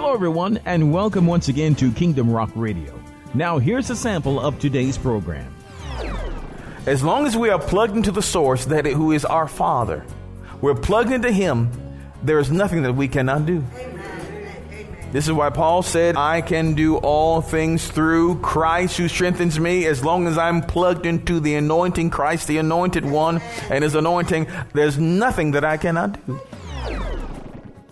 Hello, 0.00 0.14
everyone, 0.14 0.60
and 0.64 0.92
welcome 0.92 1.26
once 1.26 1.48
again 1.48 1.74
to 1.74 1.90
Kingdom 1.90 2.30
Rock 2.30 2.52
Radio. 2.54 2.96
Now, 3.34 3.58
here's 3.58 3.90
a 3.90 3.96
sample 3.96 4.38
of 4.38 4.60
today's 4.60 4.96
program. 4.96 5.52
As 6.86 7.02
long 7.02 7.26
as 7.26 7.36
we 7.36 7.50
are 7.50 7.58
plugged 7.58 7.96
into 7.96 8.12
the 8.12 8.22
source, 8.22 8.66
that 8.66 8.86
it, 8.86 8.92
who 8.92 9.10
is 9.10 9.24
our 9.24 9.48
Father, 9.48 10.06
we're 10.60 10.76
plugged 10.76 11.10
into 11.10 11.32
Him. 11.32 11.72
There 12.22 12.38
is 12.38 12.48
nothing 12.48 12.84
that 12.84 12.92
we 12.92 13.08
cannot 13.08 13.44
do. 13.44 13.64
This 15.10 15.26
is 15.26 15.32
why 15.32 15.50
Paul 15.50 15.82
said, 15.82 16.14
I 16.14 16.42
can 16.42 16.74
do 16.74 16.98
all 16.98 17.40
things 17.40 17.88
through 17.88 18.38
Christ 18.38 18.98
who 18.98 19.08
strengthens 19.08 19.58
me 19.58 19.84
as 19.86 20.04
long 20.04 20.28
as 20.28 20.38
I'm 20.38 20.62
plugged 20.62 21.06
into 21.06 21.40
the 21.40 21.56
anointing 21.56 22.10
Christ, 22.10 22.46
the 22.46 22.58
anointed 22.58 23.04
one, 23.04 23.42
and 23.68 23.82
his 23.82 23.96
anointing. 23.96 24.46
There's 24.74 24.96
nothing 24.96 25.50
that 25.50 25.64
I 25.64 25.76
cannot 25.76 26.24
do. 26.24 26.38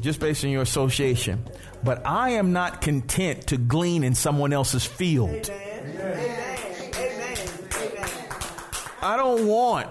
Just 0.00 0.20
based 0.20 0.44
on 0.44 0.50
your 0.50 0.62
association. 0.62 1.44
But 1.82 2.06
I 2.06 2.30
am 2.30 2.52
not 2.52 2.80
content 2.80 3.48
to 3.48 3.56
glean 3.56 4.04
in 4.04 4.14
someone 4.14 4.52
else's 4.52 4.86
field. 4.86 5.50
I 9.02 9.16
don't 9.16 9.48
want 9.48 9.88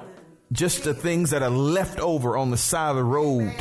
just 0.51 0.83
the 0.83 0.93
things 0.93 1.29
that 1.29 1.41
are 1.41 1.49
left 1.49 1.99
over 1.99 2.37
on 2.37 2.51
the 2.51 2.57
side 2.57 2.91
of 2.91 2.95
the 2.97 3.03
road 3.03 3.53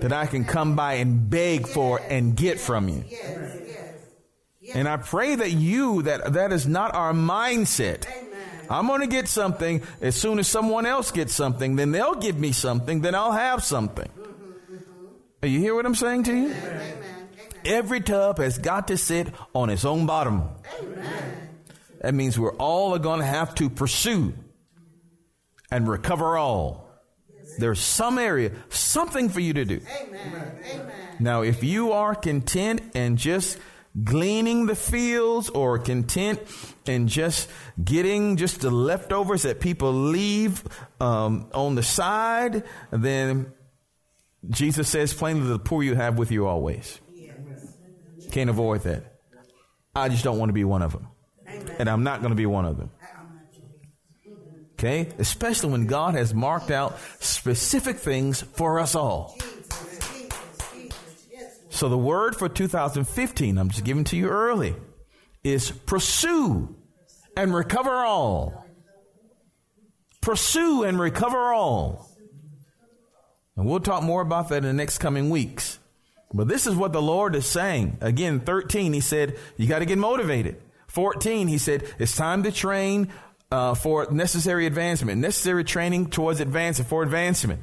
that 0.00 0.12
I 0.12 0.26
can 0.26 0.44
come 0.44 0.76
by 0.76 0.94
and 0.94 1.28
beg 1.28 1.66
for 1.66 2.00
and 2.08 2.36
get 2.36 2.60
from 2.60 2.88
you. 2.88 3.04
And 4.74 4.88
I 4.88 4.96
pray 4.96 5.34
that 5.34 5.52
you, 5.52 6.02
that 6.02 6.34
that 6.34 6.52
is 6.52 6.66
not 6.66 6.94
our 6.94 7.12
mindset. 7.12 8.06
I'm 8.68 8.86
going 8.88 9.00
to 9.00 9.06
get 9.06 9.28
something 9.28 9.82
as 10.00 10.16
soon 10.16 10.38
as 10.38 10.48
someone 10.48 10.86
else 10.86 11.10
gets 11.10 11.32
something, 11.32 11.76
then 11.76 11.92
they'll 11.92 12.16
give 12.16 12.38
me 12.38 12.52
something, 12.52 13.00
then 13.00 13.14
I'll 13.14 13.32
have 13.32 13.62
something. 13.62 14.08
You 15.42 15.60
hear 15.60 15.74
what 15.74 15.86
I'm 15.86 15.94
saying 15.94 16.24
to 16.24 16.34
you? 16.34 16.54
Every 17.64 18.00
tub 18.00 18.38
has 18.38 18.58
got 18.58 18.88
to 18.88 18.96
sit 18.96 19.28
on 19.54 19.70
its 19.70 19.84
own 19.84 20.06
bottom. 20.06 20.48
That 22.00 22.14
means 22.14 22.38
we're 22.38 22.56
all 22.56 22.98
going 22.98 23.20
to 23.20 23.26
have 23.26 23.54
to 23.56 23.70
pursue 23.70 24.34
and 25.70 25.88
recover 25.88 26.36
all. 26.36 26.88
There's 27.58 27.80
some 27.80 28.18
area, 28.18 28.52
something 28.68 29.28
for 29.28 29.40
you 29.40 29.54
to 29.54 29.64
do. 29.64 29.80
Now, 31.18 31.42
if 31.42 31.64
you 31.64 31.92
are 31.92 32.14
content 32.14 32.82
and 32.94 33.16
just 33.16 33.58
gleaning 34.04 34.66
the 34.66 34.76
fields 34.76 35.48
or 35.48 35.78
content 35.78 36.40
and 36.86 37.08
just 37.08 37.48
getting 37.82 38.36
just 38.36 38.60
the 38.60 38.70
leftovers 38.70 39.42
that 39.42 39.60
people 39.60 39.92
leave 39.92 40.62
um, 41.00 41.48
on 41.54 41.74
the 41.76 41.82
side, 41.82 42.64
then 42.90 43.52
Jesus 44.50 44.88
says 44.88 45.14
plainly, 45.14 45.48
the 45.48 45.58
poor 45.58 45.82
you 45.82 45.94
have 45.94 46.18
with 46.18 46.30
you 46.30 46.46
always. 46.46 47.00
Can't 48.30 48.50
avoid 48.50 48.82
that. 48.82 49.14
I 49.94 50.10
just 50.10 50.24
don't 50.24 50.38
want 50.38 50.50
to 50.50 50.54
be 50.54 50.64
one 50.64 50.82
of 50.82 50.92
them. 50.92 51.08
And 51.78 51.88
I'm 51.88 52.02
not 52.02 52.20
going 52.20 52.30
to 52.30 52.36
be 52.36 52.44
one 52.44 52.66
of 52.66 52.76
them. 52.76 52.90
Okay? 54.78 55.08
Especially 55.18 55.70
when 55.70 55.86
God 55.86 56.14
has 56.14 56.34
marked 56.34 56.70
out 56.70 56.98
specific 57.18 57.96
things 57.96 58.42
for 58.42 58.78
us 58.78 58.94
all. 58.94 59.36
So 61.70 61.88
the 61.88 61.98
word 61.98 62.36
for 62.36 62.48
2015, 62.48 63.58
I'm 63.58 63.68
just 63.68 63.84
giving 63.84 64.04
to 64.04 64.16
you 64.16 64.28
early, 64.28 64.74
is 65.44 65.70
pursue 65.70 66.74
and 67.36 67.54
recover 67.54 67.90
all. 67.90 68.64
Pursue 70.22 70.84
and 70.84 70.98
recover 70.98 71.52
all. 71.52 72.10
And 73.56 73.66
we'll 73.66 73.80
talk 73.80 74.02
more 74.02 74.22
about 74.22 74.48
that 74.48 74.58
in 74.58 74.64
the 74.64 74.72
next 74.72 74.98
coming 74.98 75.30
weeks. 75.30 75.78
But 76.32 76.48
this 76.48 76.66
is 76.66 76.74
what 76.74 76.92
the 76.92 77.02
Lord 77.02 77.34
is 77.34 77.46
saying. 77.46 77.98
Again, 78.00 78.40
13, 78.40 78.92
he 78.92 79.00
said, 79.00 79.38
you 79.56 79.66
got 79.66 79.78
to 79.78 79.86
get 79.86 79.98
motivated. 79.98 80.60
14, 80.88 81.46
he 81.46 81.58
said, 81.58 81.84
it's 81.98 82.16
time 82.16 82.42
to 82.42 82.52
train 82.52 83.12
uh, 83.50 83.74
for 83.74 84.06
necessary 84.10 84.66
advancement, 84.66 85.20
necessary 85.20 85.64
training 85.64 86.10
towards 86.10 86.40
advancement, 86.40 86.88
for 86.88 87.02
advancement. 87.02 87.62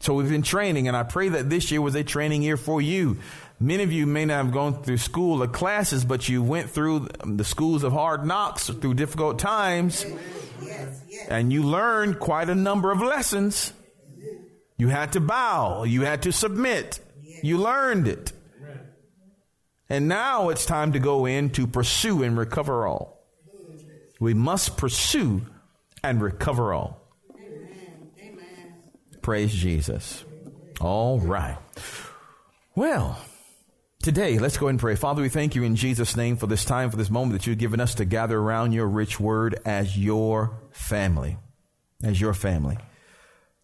So 0.00 0.14
we've 0.14 0.28
been 0.28 0.42
training, 0.42 0.88
and 0.88 0.96
I 0.96 1.02
pray 1.02 1.30
that 1.30 1.48
this 1.48 1.70
year 1.70 1.80
was 1.80 1.94
a 1.94 2.04
training 2.04 2.42
year 2.42 2.56
for 2.56 2.82
you. 2.82 3.18
Many 3.60 3.82
of 3.84 3.92
you 3.92 4.06
may 4.06 4.24
not 4.24 4.44
have 4.44 4.52
gone 4.52 4.82
through 4.82 4.98
school 4.98 5.42
or 5.42 5.46
classes, 5.46 6.04
but 6.04 6.28
you 6.28 6.42
went 6.42 6.68
through 6.68 7.08
the 7.24 7.44
schools 7.44 7.84
of 7.84 7.92
hard 7.92 8.26
knocks 8.26 8.68
through 8.68 8.94
difficult 8.94 9.38
times, 9.38 10.04
and 11.28 11.52
you 11.52 11.62
learned 11.62 12.18
quite 12.18 12.50
a 12.50 12.54
number 12.54 12.90
of 12.90 13.00
lessons. 13.00 13.72
You 14.76 14.88
had 14.88 15.12
to 15.12 15.20
bow, 15.20 15.84
you 15.84 16.02
had 16.02 16.22
to 16.22 16.32
submit, 16.32 16.98
you 17.42 17.58
learned 17.58 18.08
it. 18.08 18.32
And 19.88 20.08
now 20.08 20.48
it's 20.48 20.66
time 20.66 20.92
to 20.92 20.98
go 20.98 21.24
in 21.24 21.50
to 21.50 21.66
pursue 21.66 22.22
and 22.24 22.36
recover 22.36 22.86
all. 22.86 23.13
We 24.20 24.34
must 24.34 24.76
pursue 24.76 25.42
and 26.02 26.22
recover 26.22 26.72
all. 26.72 27.00
Praise 29.22 29.54
Jesus. 29.54 30.24
All 30.80 31.18
right. 31.18 31.56
Well, 32.74 33.18
today, 34.02 34.38
let's 34.38 34.58
go 34.58 34.68
and 34.68 34.78
pray. 34.78 34.96
Father, 34.96 35.22
we 35.22 35.28
thank 35.28 35.54
you 35.54 35.62
in 35.62 35.76
Jesus' 35.76 36.16
name 36.16 36.36
for 36.36 36.46
this 36.46 36.64
time, 36.64 36.90
for 36.90 36.96
this 36.96 37.10
moment 37.10 37.32
that 37.32 37.46
you've 37.46 37.58
given 37.58 37.80
us 37.80 37.94
to 37.96 38.04
gather 38.04 38.38
around 38.38 38.72
your 38.72 38.86
rich 38.86 39.18
word 39.18 39.58
as 39.64 39.96
your 39.96 40.58
family. 40.72 41.38
As 42.02 42.20
your 42.20 42.34
family. 42.34 42.76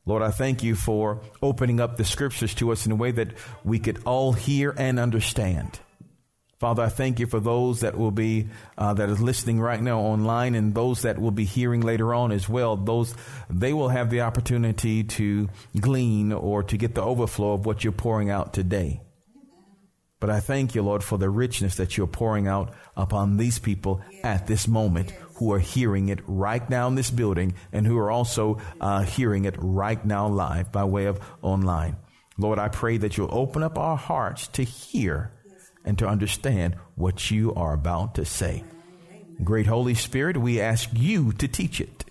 Lord, 0.07 0.23
I 0.23 0.31
thank 0.31 0.63
you 0.63 0.75
for 0.75 1.21
opening 1.43 1.79
up 1.79 1.97
the 1.97 2.05
scriptures 2.05 2.55
to 2.55 2.73
us 2.73 2.87
in 2.87 2.93
a 2.93 2.97
way 2.97 3.11
that 3.11 3.35
we 3.63 3.79
could 3.79 4.03
all 4.07 4.33
hear 4.33 4.75
and 4.77 4.99
understand. 4.99 5.79
Father, 6.61 6.83
I 6.83 6.91
thank 6.91 7.19
you 7.19 7.27
for 7.27 7.41
those 7.41 7.81
that 7.81 7.97
will 7.97 8.11
be 8.11 8.49
uh, 8.77 8.93
that 8.93 9.09
is 9.09 9.19
listening 9.19 9.63
right 9.63 9.81
now 9.81 9.99
online, 10.01 10.55
and 10.55 10.75
those 10.75 11.01
that 11.03 11.19
will 11.19 11.31
be 11.31 11.47
hearing 11.47 11.81
later 11.81 12.13
on 12.13 12.33
as 12.33 12.51
well. 12.51 12.77
Those 12.77 13.15
they 13.49 13.73
will 13.73 13.89
have 13.89 14.11
the 14.11 14.21
opportunity 14.21 15.03
to 15.03 15.49
glean 15.81 16.33
or 16.33 16.63
to 16.65 16.77
get 16.77 16.95
the 16.95 17.03
overflow 17.03 17.55
of 17.55 17.65
what 17.65 17.83
you're 17.83 17.95
pouring 17.95 18.29
out 18.29 18.53
today. 18.53 19.01
But 20.21 20.29
I 20.29 20.41
thank 20.41 20.75
you, 20.75 20.83
Lord, 20.83 21.03
for 21.03 21.17
the 21.17 21.31
richness 21.31 21.77
that 21.77 21.97
you're 21.97 22.07
pouring 22.07 22.47
out 22.47 22.75
upon 22.95 23.39
these 23.39 23.59
people 23.59 24.03
at 24.23 24.47
this 24.47 24.69
moment 24.69 25.13
who 25.37 25.55
are 25.55 25.59
hearing 25.59 26.11
it 26.11 26.21
right 26.27 26.69
now 26.69 26.89
in 26.89 26.95
this 26.95 27.11
building 27.11 27.55
and 27.73 27.87
who 27.87 27.97
are 27.97 28.11
also 28.11 28.59
uh, 28.83 29.01
hearing 29.01 29.47
it 29.47 29.55
right 29.57 30.05
now 30.05 30.29
live 30.29 30.71
by 30.71 30.85
way 30.85 31.07
of 31.07 31.21
online. 31.41 31.97
Lord, 32.37 32.59
I 32.59 32.69
pray 32.69 32.99
that 32.99 33.17
you'll 33.17 33.35
open 33.35 33.63
up 33.63 33.79
our 33.79 33.97
hearts 33.97 34.47
to 34.49 34.63
hear 34.63 35.33
and 35.85 35.99
to 35.99 36.07
understand 36.07 36.77
what 36.95 37.31
you 37.31 37.55
are 37.55 37.73
about 37.73 38.15
to 38.17 38.25
say. 38.25 38.65
Great 39.43 39.67
Holy 39.67 39.95
Spirit, 39.95 40.37
we 40.37 40.61
ask 40.61 40.91
you 40.93 41.33
to 41.33 41.49
teach 41.49 41.81
it. 41.81 42.05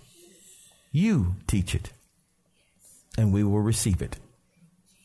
You 0.91 1.35
teach 1.45 1.75
it, 1.75 1.91
and 3.17 3.31
we 3.31 3.43
will 3.43 3.59
receive 3.61 4.01
it. 4.01 4.17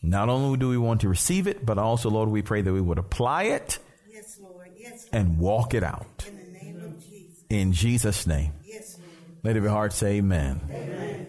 Not 0.02 0.28
only 0.28 0.58
do 0.58 0.68
we 0.68 0.78
want 0.78 1.02
to 1.02 1.08
receive 1.08 1.46
it, 1.46 1.64
but 1.64 1.78
also, 1.78 2.08
Lord, 2.10 2.28
we 2.30 2.42
pray 2.42 2.62
that 2.62 2.72
we 2.72 2.80
would 2.80 2.98
apply 2.98 3.44
it 3.44 3.78
yes, 4.10 4.38
Lord. 4.40 4.68
Yes, 4.78 5.06
Lord. 5.12 5.26
and 5.26 5.38
walk 5.38 5.74
it 5.74 5.82
out. 5.82 6.26
In, 6.26 7.00
Jesus. 7.00 7.44
In 7.50 7.72
Jesus' 7.72 8.26
name. 8.26 8.52
Yes, 8.64 8.98
Let 9.42 9.56
every 9.56 9.70
heart 9.70 9.92
say 9.92 10.16
amen. 10.16 10.60
amen. 10.70 11.26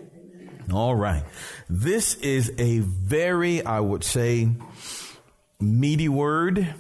All 0.74 0.96
right. 0.96 1.24
This 1.70 2.16
is 2.16 2.52
a 2.58 2.80
very, 2.80 3.64
I 3.66 3.80
would 3.80 4.04
say, 4.04 4.50
meaty 5.60 6.10
word. 6.10 6.74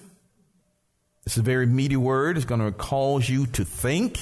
It's 1.25 1.37
a 1.37 1.41
very 1.41 1.65
meaty 1.65 1.97
word. 1.97 2.37
It's 2.37 2.45
going 2.45 2.61
to 2.61 2.71
cause 2.71 3.27
you 3.27 3.47
to 3.47 3.65
think. 3.65 4.17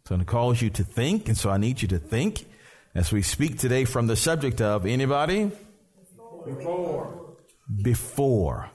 It's 0.00 0.08
going 0.08 0.20
to 0.20 0.24
cause 0.24 0.62
you 0.62 0.70
to 0.70 0.84
think. 0.84 1.26
And 1.28 1.36
so 1.36 1.50
I 1.50 1.58
need 1.58 1.82
you 1.82 1.88
to 1.88 1.98
think 1.98 2.46
as 2.94 3.10
we 3.10 3.22
speak 3.22 3.58
today 3.58 3.84
from 3.84 4.06
the 4.06 4.16
subject 4.16 4.60
of 4.60 4.86
anybody? 4.86 5.50
Before. 6.44 7.36
Before. 7.82 8.70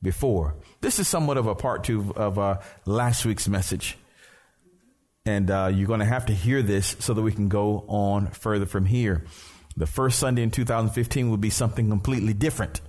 Before. 0.00 0.54
This 0.80 1.00
is 1.00 1.08
somewhat 1.08 1.36
of 1.36 1.46
a 1.46 1.56
part 1.56 1.84
two 1.84 2.12
of 2.14 2.38
uh, 2.38 2.60
last 2.86 3.26
week's 3.26 3.48
message. 3.48 3.98
And 5.26 5.50
uh, 5.50 5.70
you're 5.74 5.88
going 5.88 6.00
to 6.00 6.06
have 6.06 6.26
to 6.26 6.32
hear 6.32 6.62
this 6.62 6.96
so 7.00 7.14
that 7.14 7.22
we 7.22 7.32
can 7.32 7.48
go 7.48 7.84
on 7.88 8.28
further 8.28 8.64
from 8.64 8.86
here. 8.86 9.24
The 9.76 9.86
first 9.86 10.20
Sunday 10.20 10.42
in 10.42 10.50
2015 10.50 11.30
will 11.30 11.36
be 11.36 11.50
something 11.50 11.88
completely 11.88 12.32
different. 12.32 12.80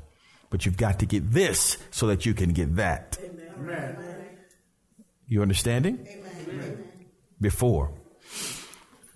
But 0.51 0.67
you've 0.67 0.77
got 0.77 0.99
to 0.99 1.07
get 1.07 1.31
this 1.31 1.79
so 1.89 2.07
that 2.07 2.27
you 2.27 2.35
can 2.35 2.53
get 2.53 2.75
that. 2.75 3.17
Amen. 3.23 3.97
You 5.27 5.41
understanding? 5.41 6.05
Amen. 6.07 6.83
Before. 7.39 7.93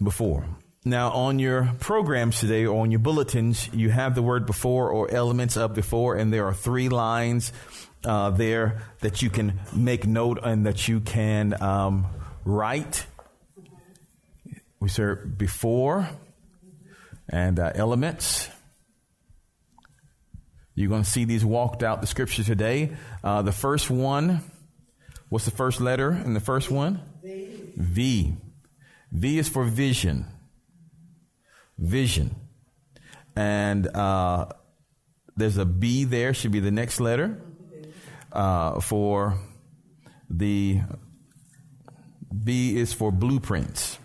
Before. 0.02 0.48
Now, 0.86 1.12
on 1.12 1.40
your 1.40 1.74
programs 1.80 2.40
today 2.40 2.66
or 2.66 2.82
on 2.82 2.92
your 2.92 3.00
bulletins, 3.00 3.70
you 3.74 3.90
have 3.90 4.16
the 4.16 4.22
word 4.22 4.46
before 4.46 4.92
or 4.92 5.12
elements 5.12 5.58
of 5.58 5.74
before, 5.74 6.16
and 6.16 6.32
there 6.32 6.46
are 6.46 6.54
three 6.54 6.90
lines 6.90 7.52
uh, 8.06 8.30
there 8.30 8.84
that 9.02 9.22
you 9.22 9.30
can 9.30 9.60
make 9.74 10.06
note 10.06 10.40
and 10.44 10.66
that 10.68 10.88
you 10.88 11.02
can 11.02 11.62
um, 11.62 12.06
write. 12.46 13.08
We 14.80 14.90
say 14.90 15.16
before 15.16 16.08
and 17.28 17.60
uh, 17.60 17.72
elements. 17.76 18.50
You're 20.76 20.90
going 20.90 21.04
to 21.04 21.10
see 21.10 21.24
these 21.24 21.46
walked 21.46 21.84
out 21.84 22.02
the 22.02 22.08
scripture 22.08 22.44
today. 22.44 22.92
Uh, 23.24 23.42
the 23.42 23.54
first 23.54 23.90
one, 23.90 24.42
what's 25.30 25.46
the 25.46 25.52
first 25.52 25.80
letter 25.80 26.12
in 26.12 26.34
the 26.34 26.42
first 26.42 26.70
one? 26.70 27.02
V. 27.78 28.36
V. 29.12 29.40
Is 29.40 29.48
for 29.48 29.64
vision. 29.64 30.26
Vision. 31.78 32.36
And 33.36 33.88
uh, 33.88 34.48
there's 35.38 35.58
a 35.58 35.66
B 35.66 36.04
there, 36.04 36.34
should 36.34 36.52
be 36.52 36.60
the 36.60 36.72
next 36.72 37.00
letter 37.00 37.42
uh, 38.32 38.82
for 38.82 39.38
the 40.30 40.82
B 42.44 42.78
is 42.78 42.94
for 42.94 43.12
blueprints. 43.12 43.98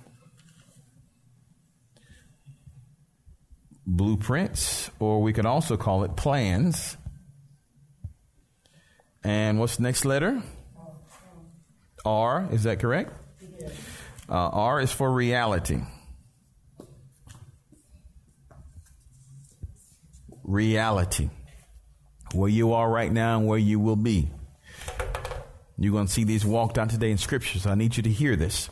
Blueprints, 3.97 4.91
or 4.99 5.23
we 5.23 5.33
could 5.33 5.47
also 5.47 5.77
call 5.77 6.05
it 6.05 6.17
plans. 6.17 6.97
And 9.23 9.59
what's 9.59 9.77
the 9.77 9.83
next 9.83 10.05
letter? 10.05 10.43
R, 12.05 12.49
is 12.51 12.63
that 12.63 12.81
correct? 12.81 13.13
Uh, 14.29 14.33
R 14.33 14.81
is 14.81 14.93
for 14.93 15.13
reality. 15.13 15.83
Reality 20.45 21.29
where 22.35 22.49
you 22.49 22.73
are 22.75 22.89
right 22.89 23.13
now 23.13 23.39
and 23.39 23.47
where 23.47 23.59
you 23.59 23.81
will 23.81 23.97
be. 23.97 24.31
You're 25.79 25.93
going 25.93 26.07
to 26.07 26.13
see 26.13 26.25
these 26.25 26.45
walked 26.45 26.79
out 26.79 26.91
today 26.91 27.11
in 27.11 27.19
scriptures. 27.19 27.67
I 27.67 27.75
need 27.75 27.97
you 27.97 28.03
to 28.03 28.11
hear 28.11 28.37
this. 28.37 28.69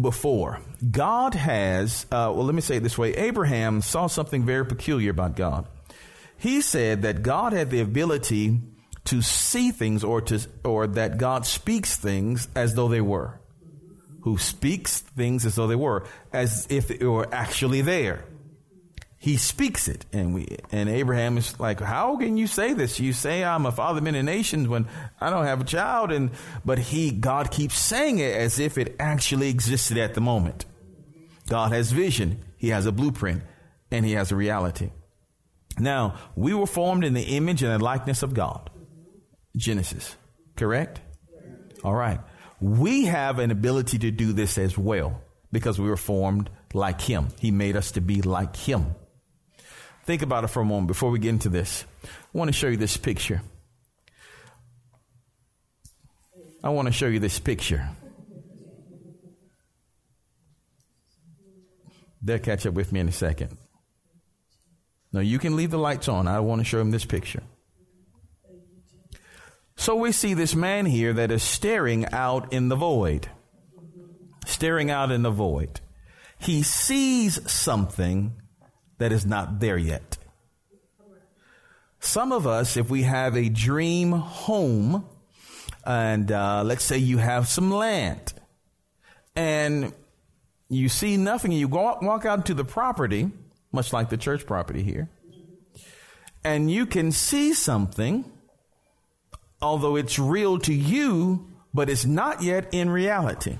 Before, 0.00 0.60
God 0.90 1.34
has, 1.34 2.04
uh, 2.10 2.32
well, 2.34 2.44
let 2.44 2.54
me 2.54 2.60
say 2.60 2.76
it 2.76 2.82
this 2.82 2.98
way 2.98 3.14
Abraham 3.14 3.80
saw 3.80 4.08
something 4.08 4.44
very 4.44 4.66
peculiar 4.66 5.10
about 5.10 5.36
God. 5.36 5.66
He 6.36 6.62
said 6.62 7.02
that 7.02 7.22
God 7.22 7.52
had 7.52 7.70
the 7.70 7.80
ability 7.80 8.60
to 9.04 9.22
see 9.22 9.70
things 9.70 10.02
or 10.02 10.20
to 10.22 10.40
or 10.64 10.88
that 10.88 11.18
God 11.18 11.46
speaks 11.46 11.96
things 11.96 12.48
as 12.56 12.74
though 12.74 12.88
they 12.88 13.00
were. 13.00 13.40
Who 14.22 14.38
speaks 14.38 15.00
things 15.00 15.46
as 15.46 15.54
though 15.54 15.66
they 15.66 15.76
were, 15.76 16.06
as 16.32 16.66
if 16.70 16.90
it 16.90 17.02
were 17.02 17.28
actually 17.32 17.82
there 17.82 18.24
he 19.24 19.38
speaks 19.38 19.88
it. 19.88 20.04
And 20.12 20.34
we 20.34 20.58
and 20.70 20.86
abraham 20.86 21.38
is 21.38 21.58
like 21.58 21.80
how 21.80 22.18
can 22.18 22.36
you 22.36 22.46
say 22.46 22.74
this? 22.74 23.00
You 23.00 23.14
say 23.14 23.42
i'm 23.42 23.64
a 23.64 23.72
father 23.72 23.98
of 23.98 24.04
many 24.04 24.20
nations 24.20 24.68
when 24.68 24.86
i 25.18 25.30
don't 25.30 25.46
have 25.46 25.62
a 25.62 25.64
child. 25.64 26.12
And 26.12 26.30
but 26.62 26.78
he 26.78 27.10
god 27.10 27.50
keeps 27.50 27.78
saying 27.78 28.18
it 28.18 28.36
as 28.36 28.58
if 28.58 28.76
it 28.76 28.94
actually 29.00 29.48
existed 29.48 29.96
at 29.96 30.12
the 30.12 30.20
moment. 30.20 30.66
God 31.48 31.72
has 31.72 31.90
vision. 31.90 32.44
He 32.58 32.68
has 32.68 32.84
a 32.84 32.92
blueprint 32.92 33.42
and 33.90 34.04
he 34.04 34.12
has 34.12 34.30
a 34.30 34.36
reality. 34.36 34.90
Now 35.78 36.16
we 36.36 36.52
were 36.52 36.66
formed 36.66 37.02
in 37.02 37.14
the 37.14 37.36
image 37.38 37.62
and 37.62 37.72
the 37.72 37.82
likeness 37.82 38.22
of 38.22 38.34
god. 38.34 38.68
Genesis. 39.56 40.16
Correct? 40.54 41.00
All 41.82 41.94
right. 41.94 42.20
We 42.60 43.06
have 43.06 43.38
an 43.38 43.50
ability 43.50 44.00
to 44.00 44.10
do 44.10 44.34
this 44.34 44.58
as 44.58 44.76
well 44.76 45.22
because 45.50 45.78
we 45.78 45.88
were 45.88 45.96
formed 45.96 46.50
like 46.74 47.00
him. 47.00 47.28
He 47.40 47.50
made 47.50 47.74
us 47.74 47.92
to 47.92 48.02
be 48.02 48.20
like 48.20 48.54
him 48.54 48.94
Think 50.04 50.22
about 50.22 50.44
it 50.44 50.48
for 50.48 50.60
a 50.60 50.64
moment 50.64 50.88
before 50.88 51.10
we 51.10 51.18
get 51.18 51.30
into 51.30 51.48
this. 51.48 51.84
I 52.04 52.08
want 52.38 52.48
to 52.48 52.52
show 52.52 52.68
you 52.68 52.76
this 52.76 52.96
picture. 52.96 53.40
I 56.62 56.68
want 56.68 56.86
to 56.86 56.92
show 56.92 57.06
you 57.06 57.18
this 57.18 57.38
picture. 57.38 57.88
They'll 62.22 62.38
catch 62.38 62.66
up 62.66 62.74
with 62.74 62.92
me 62.92 63.00
in 63.00 63.08
a 63.08 63.12
second. 63.12 63.56
No, 65.12 65.20
you 65.20 65.38
can 65.38 65.56
leave 65.56 65.70
the 65.70 65.78
lights 65.78 66.08
on. 66.08 66.26
I 66.26 66.40
want 66.40 66.60
to 66.60 66.64
show 66.64 66.80
him 66.80 66.90
this 66.90 67.04
picture. 67.04 67.42
So 69.76 69.94
we 69.94 70.12
see 70.12 70.34
this 70.34 70.54
man 70.54 70.86
here 70.86 71.12
that 71.12 71.30
is 71.30 71.42
staring 71.42 72.06
out 72.12 72.52
in 72.52 72.68
the 72.68 72.76
void. 72.76 73.28
Staring 74.46 74.90
out 74.90 75.10
in 75.10 75.22
the 75.22 75.30
void. 75.30 75.80
He 76.38 76.62
sees 76.62 77.40
something 77.50 78.34
that 78.98 79.12
is 79.12 79.26
not 79.26 79.60
there 79.60 79.78
yet. 79.78 80.18
Some 82.00 82.32
of 82.32 82.46
us, 82.46 82.76
if 82.76 82.90
we 82.90 83.02
have 83.02 83.34
a 83.34 83.48
dream 83.48 84.12
home, 84.12 85.06
and 85.86 86.30
uh, 86.30 86.62
let's 86.64 86.84
say 86.84 86.98
you 86.98 87.16
have 87.16 87.48
some 87.48 87.70
land, 87.70 88.34
and 89.34 89.92
you 90.68 90.88
see 90.88 91.16
nothing, 91.16 91.50
you 91.50 91.66
walk, 91.66 92.02
walk 92.02 92.26
out 92.26 92.46
to 92.46 92.54
the 92.54 92.64
property, 92.64 93.30
much 93.72 93.92
like 93.92 94.10
the 94.10 94.18
church 94.18 94.46
property 94.46 94.82
here, 94.82 95.08
and 96.44 96.70
you 96.70 96.84
can 96.84 97.10
see 97.10 97.54
something, 97.54 98.30
although 99.62 99.96
it's 99.96 100.18
real 100.18 100.58
to 100.58 100.74
you, 100.74 101.46
but 101.72 101.88
it's 101.88 102.04
not 102.04 102.42
yet 102.42 102.68
in 102.72 102.90
reality. 102.90 103.58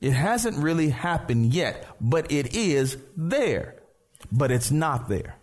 It 0.00 0.12
hasn't 0.12 0.56
really 0.56 0.90
happened 0.90 1.52
yet, 1.52 1.86
but 2.00 2.30
it 2.30 2.54
is 2.54 2.96
there 3.16 3.79
but 4.30 4.50
it's 4.50 4.70
not 4.70 5.08
there. 5.08 5.36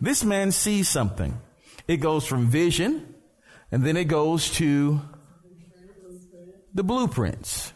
This 0.00 0.24
man 0.24 0.52
sees 0.52 0.88
something. 0.88 1.38
It 1.86 1.98
goes 1.98 2.26
from 2.26 2.48
vision 2.48 3.14
and 3.70 3.84
then 3.84 3.96
it 3.96 4.04
goes 4.04 4.50
to 4.52 5.00
the 6.74 6.84
blueprints. 6.84 7.72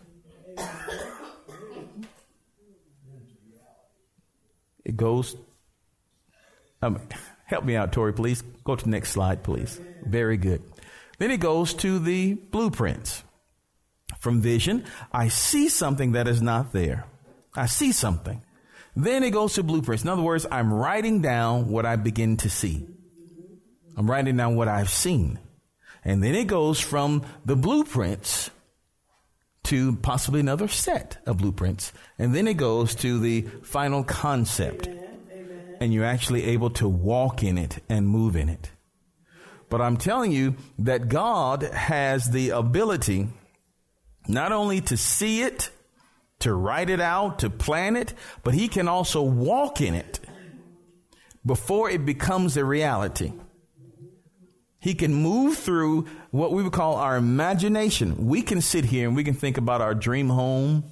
It 4.84 4.96
goes. 4.96 5.36
Um, 6.80 7.00
help 7.44 7.64
me 7.64 7.74
out, 7.74 7.92
Tori, 7.92 8.12
please. 8.12 8.42
Go 8.62 8.76
to 8.76 8.84
the 8.84 8.90
next 8.90 9.10
slide, 9.10 9.42
please. 9.42 9.80
Very 10.04 10.36
good. 10.36 10.62
Then 11.18 11.32
it 11.32 11.40
goes 11.40 11.74
to 11.74 11.98
the 11.98 12.34
blueprints. 12.34 13.24
From 14.20 14.40
vision, 14.40 14.84
I 15.12 15.28
see 15.28 15.68
something 15.68 16.12
that 16.12 16.28
is 16.28 16.40
not 16.40 16.72
there. 16.72 17.06
I 17.54 17.66
see 17.66 17.90
something. 17.90 18.42
Then 18.96 19.22
it 19.22 19.30
goes 19.30 19.54
to 19.54 19.62
blueprints. 19.62 20.02
In 20.02 20.08
other 20.08 20.22
words, 20.22 20.46
I'm 20.50 20.72
writing 20.72 21.20
down 21.20 21.68
what 21.68 21.84
I 21.84 21.96
begin 21.96 22.38
to 22.38 22.50
see. 22.50 22.86
I'm 23.94 24.10
writing 24.10 24.38
down 24.38 24.56
what 24.56 24.68
I've 24.68 24.90
seen. 24.90 25.38
And 26.02 26.22
then 26.22 26.34
it 26.34 26.46
goes 26.46 26.80
from 26.80 27.22
the 27.44 27.56
blueprints 27.56 28.50
to 29.64 29.96
possibly 29.96 30.40
another 30.40 30.68
set 30.68 31.18
of 31.26 31.38
blueprints. 31.38 31.92
And 32.18 32.34
then 32.34 32.48
it 32.48 32.54
goes 32.54 32.94
to 32.96 33.18
the 33.18 33.42
final 33.62 34.02
concept. 34.02 34.88
And 35.78 35.92
you're 35.92 36.04
actually 36.04 36.44
able 36.44 36.70
to 36.70 36.88
walk 36.88 37.42
in 37.42 37.58
it 37.58 37.82
and 37.90 38.08
move 38.08 38.34
in 38.34 38.48
it. 38.48 38.70
But 39.68 39.82
I'm 39.82 39.98
telling 39.98 40.32
you 40.32 40.54
that 40.78 41.08
God 41.08 41.62
has 41.62 42.30
the 42.30 42.50
ability 42.50 43.28
not 44.28 44.52
only 44.52 44.80
to 44.82 44.96
see 44.96 45.42
it, 45.42 45.70
to 46.46 46.54
write 46.54 46.88
it 46.90 47.00
out, 47.00 47.40
to 47.40 47.50
plan 47.50 47.96
it, 47.96 48.14
but 48.44 48.54
he 48.54 48.68
can 48.68 48.86
also 48.86 49.20
walk 49.20 49.80
in 49.80 49.94
it 49.94 50.20
before 51.44 51.90
it 51.90 52.06
becomes 52.06 52.56
a 52.56 52.64
reality. 52.64 53.32
He 54.78 54.94
can 54.94 55.12
move 55.12 55.58
through 55.58 56.06
what 56.30 56.52
we 56.52 56.62
would 56.62 56.72
call 56.72 56.94
our 56.94 57.16
imagination. 57.16 58.28
We 58.28 58.42
can 58.42 58.60
sit 58.60 58.84
here 58.84 59.08
and 59.08 59.16
we 59.16 59.24
can 59.24 59.34
think 59.34 59.58
about 59.58 59.80
our 59.80 59.92
dream 59.92 60.28
home. 60.28 60.84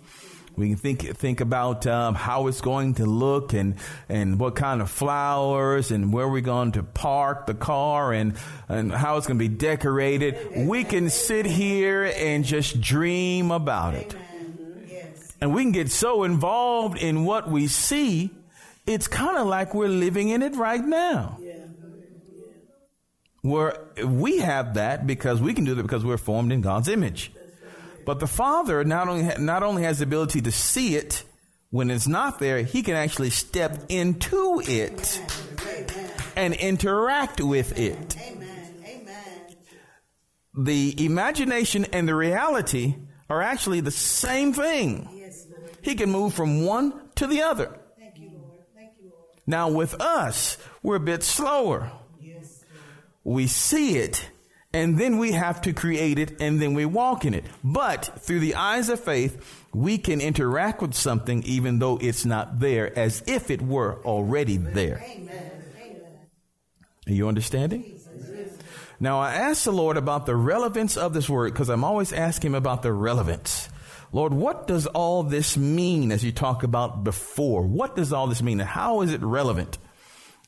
We 0.56 0.70
can 0.70 0.76
think 0.76 1.16
think 1.16 1.40
about 1.40 1.87
um, 1.87 2.16
how 2.16 2.49
it's 2.49 2.61
going 2.61 2.94
to 2.94 3.06
look 3.06 3.52
and 3.52 3.76
and 4.08 4.40
what 4.40 4.56
kind 4.56 4.82
of 4.82 4.90
flowers 4.90 5.92
and 5.92 6.12
where 6.12 6.28
we're 6.28 6.40
going 6.40 6.73
to 6.73 6.82
park 6.82 7.46
the 7.46 7.54
car 7.54 8.12
and 8.12 8.34
and 8.68 8.92
how 8.92 9.18
it's 9.18 9.28
going 9.28 9.38
to 9.38 9.49
be 9.49 9.54
decorated. 9.54 10.66
We 10.66 10.82
can 10.82 11.11
sit 11.11 11.46
here 11.46 12.04
and 12.04 12.44
just 12.44 12.80
dream 12.80 13.52
about 13.52 13.94
it. 13.94 14.16
And 15.44 15.52
we 15.52 15.62
can 15.62 15.72
get 15.72 15.90
so 15.90 16.24
involved 16.24 16.96
in 16.96 17.26
what 17.26 17.50
we 17.50 17.66
see, 17.66 18.30
it's 18.86 19.06
kind 19.06 19.36
of 19.36 19.46
like 19.46 19.74
we're 19.74 19.88
living 19.88 20.30
in 20.30 20.40
it 20.40 20.56
right 20.56 20.82
now. 20.82 21.38
Where 23.42 23.76
we 24.02 24.38
have 24.38 24.72
that 24.76 25.06
because 25.06 25.42
we 25.42 25.52
can 25.52 25.66
do 25.66 25.74
that 25.74 25.82
because 25.82 26.02
we're 26.02 26.16
formed 26.16 26.50
in 26.50 26.62
God's 26.62 26.88
image. 26.88 27.30
But 28.06 28.20
the 28.20 28.26
Father 28.26 28.84
not 28.84 29.06
only 29.06 29.30
not 29.38 29.62
only 29.62 29.82
has 29.82 29.98
the 29.98 30.04
ability 30.04 30.40
to 30.40 30.50
see 30.50 30.96
it 30.96 31.24
when 31.68 31.90
it's 31.90 32.08
not 32.08 32.38
there, 32.38 32.62
he 32.62 32.82
can 32.82 32.94
actually 32.94 33.28
step 33.28 33.84
into 33.90 34.62
it 34.64 35.20
and 36.36 36.54
interact 36.54 37.42
with 37.42 37.78
it. 37.78 38.16
The 40.56 41.04
imagination 41.04 41.84
and 41.92 42.08
the 42.08 42.14
reality 42.14 42.94
are 43.28 43.42
actually 43.42 43.80
the 43.80 43.90
same 43.90 44.54
thing. 44.54 45.08
He 45.85 45.95
can 45.95 46.11
move 46.11 46.35
from 46.35 46.64
one 46.64 46.95
to 47.17 47.26
the 47.26 47.43
other. 47.43 47.79
Thank 47.99 48.19
you, 48.19 48.31
Lord. 48.31 48.61
Thank 48.75 48.93
you, 48.99 49.11
Lord. 49.11 49.29
Now 49.47 49.71
with 49.71 50.00
us, 50.00 50.57
we're 50.83 50.97
a 50.97 51.00
bit 51.00 51.23
slower. 51.23 51.93
Yes. 52.21 52.64
We 53.23 53.47
see 53.47 53.99
it 53.99 54.29
and 54.73 54.99
then 54.99 55.19
we 55.19 55.33
have 55.33 55.61
to 55.62 55.73
create 55.73 56.19
it 56.19 56.41
and 56.41 56.61
then 56.61 56.75
we 56.75 56.85
walk 56.85 57.25
in 57.25 57.35
it. 57.35 57.45
But 57.62 58.19
through 58.19 58.41
the 58.41 58.57
eyes 58.57 58.88
of 58.88 58.99
faith, 58.99 59.62
we 59.73 59.99
can 59.99 60.21
interact 60.21 60.83
with 60.83 60.95
something 60.95 61.43
even 61.45 61.79
though 61.79 61.99
it's 62.00 62.25
not 62.25 62.59
there 62.59 62.99
as 62.99 63.23
if 63.26 63.50
it 63.50 63.62
were 63.62 64.03
already 64.05 64.57
there. 64.57 65.05
Amen. 65.07 65.50
Are 67.07 67.12
you 67.12 67.29
understanding? 67.29 68.00
Now 68.99 69.21
I 69.21 69.35
asked 69.35 69.64
the 69.64 69.73
Lord 69.73 69.97
about 69.97 70.25
the 70.25 70.35
relevance 70.35 70.97
of 70.97 71.12
this 71.12 71.29
word 71.29 71.53
because 71.53 71.69
I'm 71.69 71.85
always 71.85 72.12
asking 72.12 72.53
him 72.53 72.55
about 72.55 72.83
the 72.83 72.93
relevance. 72.93 73.69
Lord, 74.14 74.33
what 74.33 74.68
does 74.68 74.87
all 74.87 75.25
this 75.25 75.56
mean 75.56 76.12
as 76.12 76.23
you 76.23 76.30
talk 76.30 76.62
about 76.62 77.02
before? 77.02 77.66
What 77.66 77.97
does 77.97 78.12
all 78.12 78.28
this 78.28 78.42
mean? 78.42 78.61
And 78.61 78.68
how 78.68 79.00
is 79.00 79.12
it 79.12 79.21
relevant? 79.21 79.76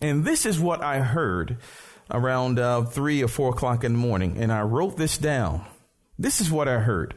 And 0.01 0.25
this 0.25 0.47
is 0.47 0.61
what 0.61 0.85
I 0.85 1.01
heard 1.01 1.57
around 2.09 2.61
uh, 2.61 2.85
three 2.85 3.25
or 3.25 3.29
four 3.29 3.51
o'clock 3.51 3.83
in 3.83 3.95
the 3.95 3.99
morning, 3.99 4.37
and 4.39 4.53
I 4.53 4.63
wrote 4.63 4.97
this 4.97 5.19
down. 5.19 5.67
This 6.17 6.41
is 6.41 6.49
what 6.49 6.69
I 6.69 6.79
heard. 6.79 7.17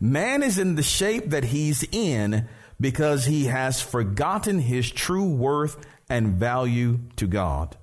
Man 0.00 0.42
is 0.42 0.56
in 0.56 0.76
the 0.76 0.82
shape 0.82 1.28
that 1.28 1.44
he's 1.44 1.84
in 1.92 2.48
because 2.80 3.26
he 3.26 3.44
has 3.44 3.82
forgotten 3.82 4.60
his 4.60 4.90
true 4.90 5.28
worth 5.28 5.76
and 6.08 6.38
value 6.38 7.00
to 7.16 7.26
God. 7.26 7.76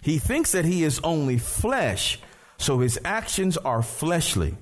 He 0.00 0.18
thinks 0.18 0.52
that 0.52 0.64
he 0.64 0.82
is 0.82 0.98
only 1.04 1.36
flesh, 1.36 2.18
so 2.56 2.78
his 2.78 2.98
actions 3.04 3.58
are 3.58 3.82
fleshly. 3.82 4.56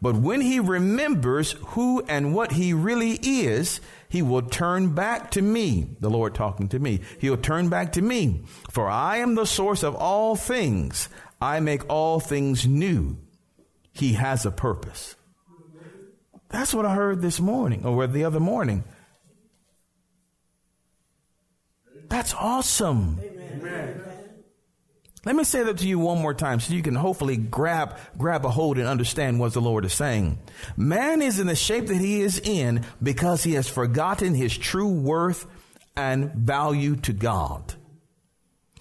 But 0.00 0.16
when 0.16 0.40
he 0.40 0.60
remembers 0.60 1.52
who 1.68 2.04
and 2.06 2.34
what 2.34 2.52
he 2.52 2.72
really 2.72 3.12
is, 3.22 3.80
he 4.08 4.22
will 4.22 4.42
turn 4.42 4.94
back 4.94 5.30
to 5.32 5.42
me, 5.42 5.88
the 6.00 6.10
Lord 6.10 6.34
talking 6.34 6.68
to 6.68 6.78
me. 6.78 7.00
He 7.18 7.30
will 7.30 7.38
turn 7.38 7.68
back 7.68 7.92
to 7.92 8.02
me, 8.02 8.42
for 8.70 8.88
I 8.88 9.18
am 9.18 9.34
the 9.34 9.46
source 9.46 9.82
of 9.82 9.94
all 9.94 10.36
things. 10.36 11.08
I 11.40 11.60
make 11.60 11.88
all 11.88 12.20
things 12.20 12.66
new. 12.66 13.18
He 13.92 14.12
has 14.14 14.44
a 14.44 14.50
purpose. 14.50 15.16
That's 16.48 16.74
what 16.74 16.86
I 16.86 16.94
heard 16.94 17.22
this 17.22 17.40
morning 17.40 17.84
or 17.84 18.06
the 18.06 18.24
other 18.24 18.40
morning. 18.40 18.84
That's 22.08 22.34
awesome. 22.34 23.18
Amen. 23.22 24.15
Let 25.26 25.34
me 25.34 25.42
say 25.42 25.64
that 25.64 25.78
to 25.78 25.88
you 25.88 25.98
one 25.98 26.22
more 26.22 26.34
time 26.34 26.60
so 26.60 26.72
you 26.72 26.82
can 26.82 26.94
hopefully 26.94 27.36
grab, 27.36 27.98
grab 28.16 28.44
a 28.46 28.48
hold 28.48 28.78
and 28.78 28.86
understand 28.86 29.40
what 29.40 29.54
the 29.54 29.60
Lord 29.60 29.84
is 29.84 29.92
saying. 29.92 30.38
Man 30.76 31.20
is 31.20 31.40
in 31.40 31.48
the 31.48 31.56
shape 31.56 31.88
that 31.88 31.96
he 31.96 32.20
is 32.20 32.38
in 32.38 32.84
because 33.02 33.42
he 33.42 33.54
has 33.54 33.68
forgotten 33.68 34.36
his 34.36 34.56
true 34.56 34.88
worth 34.88 35.44
and 35.96 36.32
value 36.32 36.94
to 36.94 37.12
God. 37.12 37.74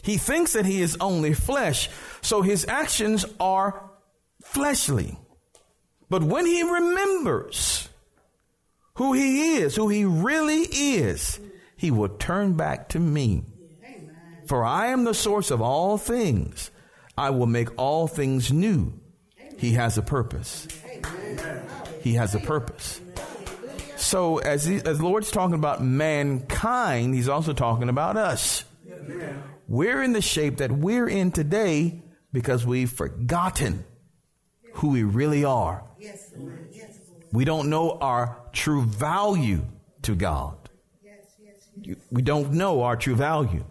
He 0.04 0.18
thinks 0.18 0.54
that 0.54 0.68
he 0.68 0.82
is 0.82 0.96
only 1.02 1.34
flesh, 1.34 1.90
so 2.22 2.44
his 2.44 2.68
actions 2.68 3.26
are 3.40 3.90
fleshly. 4.44 5.18
But 6.12 6.24
when 6.24 6.46
he 6.46 6.62
remembers 6.62 7.90
who 8.98 9.14
he 9.14 9.56
is, 9.56 9.76
who 9.76 9.90
he 9.90 10.06
really 10.06 10.62
is, 10.62 11.40
he 11.76 11.90
will 11.90 12.10
turn 12.10 12.54
back 12.54 12.90
to 12.90 13.00
me 13.00 13.46
for 14.46 14.64
I 14.64 14.88
am 14.88 15.04
the 15.04 15.14
source 15.14 15.52
of 15.52 15.62
all 15.62 15.98
things. 15.98 16.72
I 17.18 17.30
will 17.30 17.48
make 17.48 17.70
all 17.78 18.08
things 18.08 18.52
new. 18.52 18.94
He 19.58 19.72
has 19.74 19.98
a 19.98 20.02
purpose. 20.02 20.68
He 22.02 22.14
has 22.14 22.36
a 22.36 22.40
purpose. 22.40 23.02
So 23.96 24.38
as, 24.40 24.66
he, 24.66 24.76
as 24.76 25.00
the 25.00 25.04
Lord's 25.06 25.32
talking 25.32 25.56
about 25.56 25.84
mankind, 25.84 27.16
he's 27.16 27.30
also 27.30 27.54
talking 27.54 27.90
about 27.90 28.18
us. 28.18 28.66
We're 29.68 30.04
in 30.04 30.14
the 30.14 30.22
shape 30.22 30.58
that 30.58 30.72
we're 30.72 31.08
in 31.08 31.32
today 31.32 32.04
because 32.32 32.66
we've 32.66 32.92
forgotten 32.92 33.86
who 34.74 34.90
we 34.90 35.04
really 35.04 35.46
are. 35.46 35.84
We 37.32 37.46
don't 37.46 37.70
know 37.70 37.98
our 38.00 38.38
true 38.52 38.84
value 38.84 39.66
to 40.04 40.16
God. 40.16 40.58
We 42.12 42.22
don't 42.22 42.54
know 42.54 42.84
our 42.84 42.96
true 42.96 43.16
value. 43.16 43.66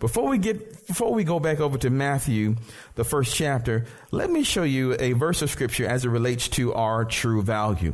Before 0.00 0.28
we 0.28 0.38
get, 0.38 0.86
before 0.86 1.12
we 1.12 1.24
go 1.24 1.38
back 1.38 1.60
over 1.60 1.76
to 1.78 1.90
Matthew, 1.90 2.56
the 2.94 3.04
first 3.04 3.36
chapter, 3.36 3.84
let 4.10 4.30
me 4.30 4.42
show 4.42 4.62
you 4.62 4.96
a 4.98 5.12
verse 5.12 5.42
of 5.42 5.50
scripture 5.50 5.86
as 5.86 6.06
it 6.06 6.08
relates 6.08 6.48
to 6.48 6.72
our 6.72 7.04
true 7.04 7.42
value. 7.42 7.92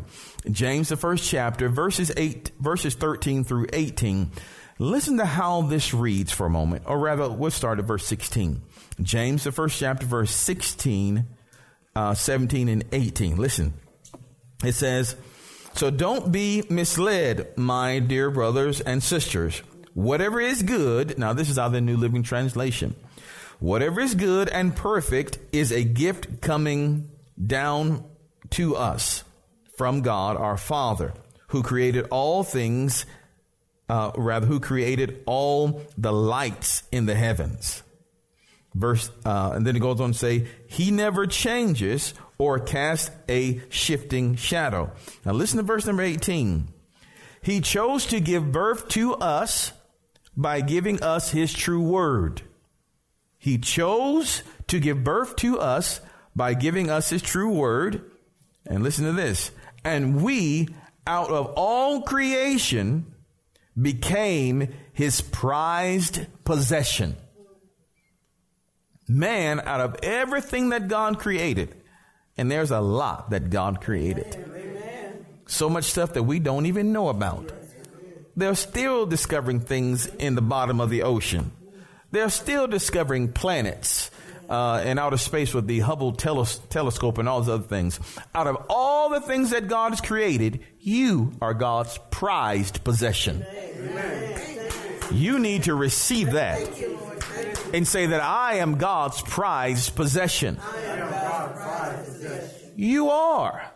James, 0.48 0.88
the 0.88 0.96
first 0.96 1.28
chapter, 1.28 1.68
verses 1.68 2.12
eight, 2.16 2.52
verses 2.60 2.94
13 2.94 3.42
through 3.42 3.66
18. 3.72 4.30
Listen 4.78 5.16
to 5.16 5.24
how 5.24 5.62
this 5.62 5.92
reads 5.92 6.30
for 6.30 6.46
a 6.46 6.50
moment, 6.50 6.84
or 6.86 6.96
rather, 6.96 7.28
we'll 7.28 7.50
start 7.50 7.80
at 7.80 7.86
verse 7.86 8.06
16. 8.06 8.62
James, 9.02 9.42
the 9.42 9.50
first 9.50 9.76
chapter, 9.80 10.06
verse 10.06 10.30
16, 10.30 11.26
uh, 11.96 12.14
17, 12.14 12.68
and 12.68 12.84
18. 12.92 13.36
Listen. 13.36 13.74
It 14.64 14.74
says, 14.74 15.16
So 15.74 15.90
don't 15.90 16.30
be 16.30 16.62
misled, 16.70 17.56
my 17.56 17.98
dear 17.98 18.30
brothers 18.30 18.80
and 18.80 19.02
sisters. 19.02 19.60
Whatever 19.96 20.42
is 20.42 20.62
good, 20.62 21.18
now 21.18 21.32
this 21.32 21.48
is 21.48 21.58
out 21.58 21.68
of 21.68 21.72
the 21.72 21.80
New 21.80 21.96
Living 21.96 22.22
Translation. 22.22 22.94
Whatever 23.60 24.02
is 24.02 24.14
good 24.14 24.50
and 24.50 24.76
perfect 24.76 25.38
is 25.52 25.72
a 25.72 25.84
gift 25.84 26.42
coming 26.42 27.08
down 27.42 28.04
to 28.50 28.76
us 28.76 29.24
from 29.78 30.02
God 30.02 30.36
our 30.36 30.58
Father, 30.58 31.14
who 31.46 31.62
created 31.62 32.08
all 32.10 32.44
things, 32.44 33.06
uh, 33.88 34.12
rather, 34.18 34.46
who 34.46 34.60
created 34.60 35.22
all 35.24 35.80
the 35.96 36.12
lights 36.12 36.82
in 36.92 37.06
the 37.06 37.14
heavens. 37.14 37.82
Verse, 38.74 39.08
uh, 39.24 39.52
and 39.54 39.66
then 39.66 39.76
it 39.76 39.80
goes 39.80 39.98
on 39.98 40.12
to 40.12 40.18
say, 40.18 40.46
He 40.66 40.90
never 40.90 41.26
changes 41.26 42.12
or 42.36 42.58
casts 42.58 43.10
a 43.30 43.62
shifting 43.70 44.36
shadow. 44.36 44.92
Now 45.24 45.32
listen 45.32 45.56
to 45.56 45.62
verse 45.62 45.86
number 45.86 46.02
18. 46.02 46.68
He 47.40 47.62
chose 47.62 48.04
to 48.06 48.20
give 48.20 48.52
birth 48.52 48.88
to 48.88 49.14
us 49.14 49.72
by 50.36 50.60
giving 50.60 51.02
us 51.02 51.30
his 51.30 51.52
true 51.52 51.82
word. 51.82 52.42
He 53.38 53.58
chose 53.58 54.42
to 54.66 54.80
give 54.80 55.04
birth 55.04 55.36
to 55.36 55.58
us 55.58 56.00
by 56.34 56.54
giving 56.54 56.90
us 56.90 57.10
his 57.10 57.22
true 57.22 57.50
word. 57.52 58.10
And 58.66 58.82
listen 58.82 59.04
to 59.04 59.12
this. 59.12 59.52
And 59.84 60.22
we, 60.22 60.68
out 61.06 61.30
of 61.30 61.52
all 61.56 62.02
creation, 62.02 63.14
became 63.80 64.74
his 64.92 65.20
prized 65.20 66.26
possession. 66.44 67.16
Man, 69.08 69.60
out 69.60 69.80
of 69.80 69.96
everything 70.02 70.70
that 70.70 70.88
God 70.88 71.20
created, 71.20 71.74
and 72.36 72.50
there's 72.50 72.72
a 72.72 72.80
lot 72.80 73.30
that 73.30 73.50
God 73.50 73.80
created. 73.80 74.36
So 75.46 75.70
much 75.70 75.84
stuff 75.84 76.14
that 76.14 76.24
we 76.24 76.40
don't 76.40 76.66
even 76.66 76.92
know 76.92 77.08
about. 77.08 77.52
They're 78.36 78.54
still 78.54 79.06
discovering 79.06 79.60
things 79.60 80.06
in 80.06 80.34
the 80.34 80.42
bottom 80.42 80.80
of 80.80 80.90
the 80.90 81.02
ocean. 81.02 81.52
They're 82.10 82.30
still 82.30 82.66
discovering 82.66 83.32
planets 83.32 84.10
uh, 84.48 84.82
in 84.84 84.98
outer 84.98 85.16
space 85.16 85.52
with 85.54 85.66
the 85.66 85.80
Hubble 85.80 86.12
teles- 86.12 86.60
telescope 86.68 87.18
and 87.18 87.28
all 87.28 87.40
those 87.40 87.54
other 87.54 87.66
things. 87.66 87.98
Out 88.34 88.46
of 88.46 88.64
all 88.68 89.08
the 89.10 89.20
things 89.20 89.50
that 89.50 89.68
God 89.68 89.90
has 89.90 90.00
created, 90.00 90.60
you 90.80 91.32
are 91.40 91.54
God's 91.54 91.98
prized 92.10 92.84
possession. 92.84 93.44
You 95.10 95.38
need 95.38 95.64
to 95.64 95.74
receive 95.74 96.32
that. 96.32 96.60
and 97.72 97.86
say 97.86 98.06
that 98.06 98.22
I 98.22 98.56
am 98.56 98.76
God's 98.78 99.20
prized 99.22 99.96
possession. 99.96 100.58
You 102.76 103.10
are. 103.10 103.70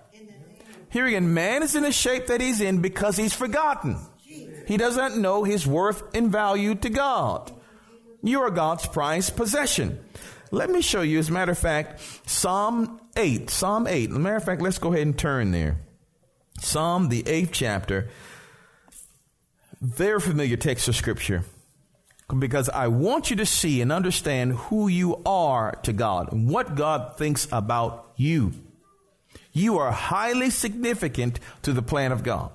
Here 0.90 1.06
again, 1.06 1.34
man 1.34 1.62
is 1.62 1.74
in 1.74 1.82
the 1.82 1.92
shape 1.92 2.26
that 2.26 2.40
he's 2.40 2.60
in 2.60 2.80
because 2.80 3.16
he's 3.16 3.32
forgotten. 3.32 3.98
He 4.70 4.76
doesn't 4.76 5.20
know 5.20 5.42
his 5.42 5.66
worth 5.66 6.14
and 6.14 6.30
value 6.30 6.76
to 6.76 6.90
God. 6.90 7.50
You 8.22 8.42
are 8.42 8.52
God's 8.52 8.86
prized 8.86 9.34
possession. 9.34 9.98
Let 10.52 10.70
me 10.70 10.80
show 10.80 11.00
you, 11.00 11.18
as 11.18 11.28
a 11.28 11.32
matter 11.32 11.50
of 11.50 11.58
fact, 11.58 12.00
Psalm 12.24 13.00
8. 13.16 13.50
Psalm 13.50 13.88
8. 13.88 14.10
As 14.10 14.16
a 14.16 14.18
matter 14.20 14.36
of 14.36 14.44
fact, 14.44 14.62
let's 14.62 14.78
go 14.78 14.92
ahead 14.92 15.08
and 15.08 15.18
turn 15.18 15.50
there. 15.50 15.78
Psalm, 16.60 17.08
the 17.08 17.26
eighth 17.26 17.50
chapter. 17.50 18.10
Very 19.80 20.20
familiar 20.20 20.56
text 20.56 20.86
of 20.86 20.94
scripture. 20.94 21.42
Because 22.38 22.68
I 22.68 22.86
want 22.86 23.28
you 23.28 23.34
to 23.38 23.46
see 23.46 23.80
and 23.80 23.90
understand 23.90 24.52
who 24.52 24.86
you 24.86 25.20
are 25.26 25.72
to 25.82 25.92
God 25.92 26.32
and 26.32 26.48
what 26.48 26.76
God 26.76 27.16
thinks 27.18 27.48
about 27.50 28.12
you. 28.14 28.52
You 29.52 29.78
are 29.78 29.90
highly 29.90 30.50
significant 30.50 31.40
to 31.62 31.72
the 31.72 31.82
plan 31.82 32.12
of 32.12 32.22
God. 32.22 32.52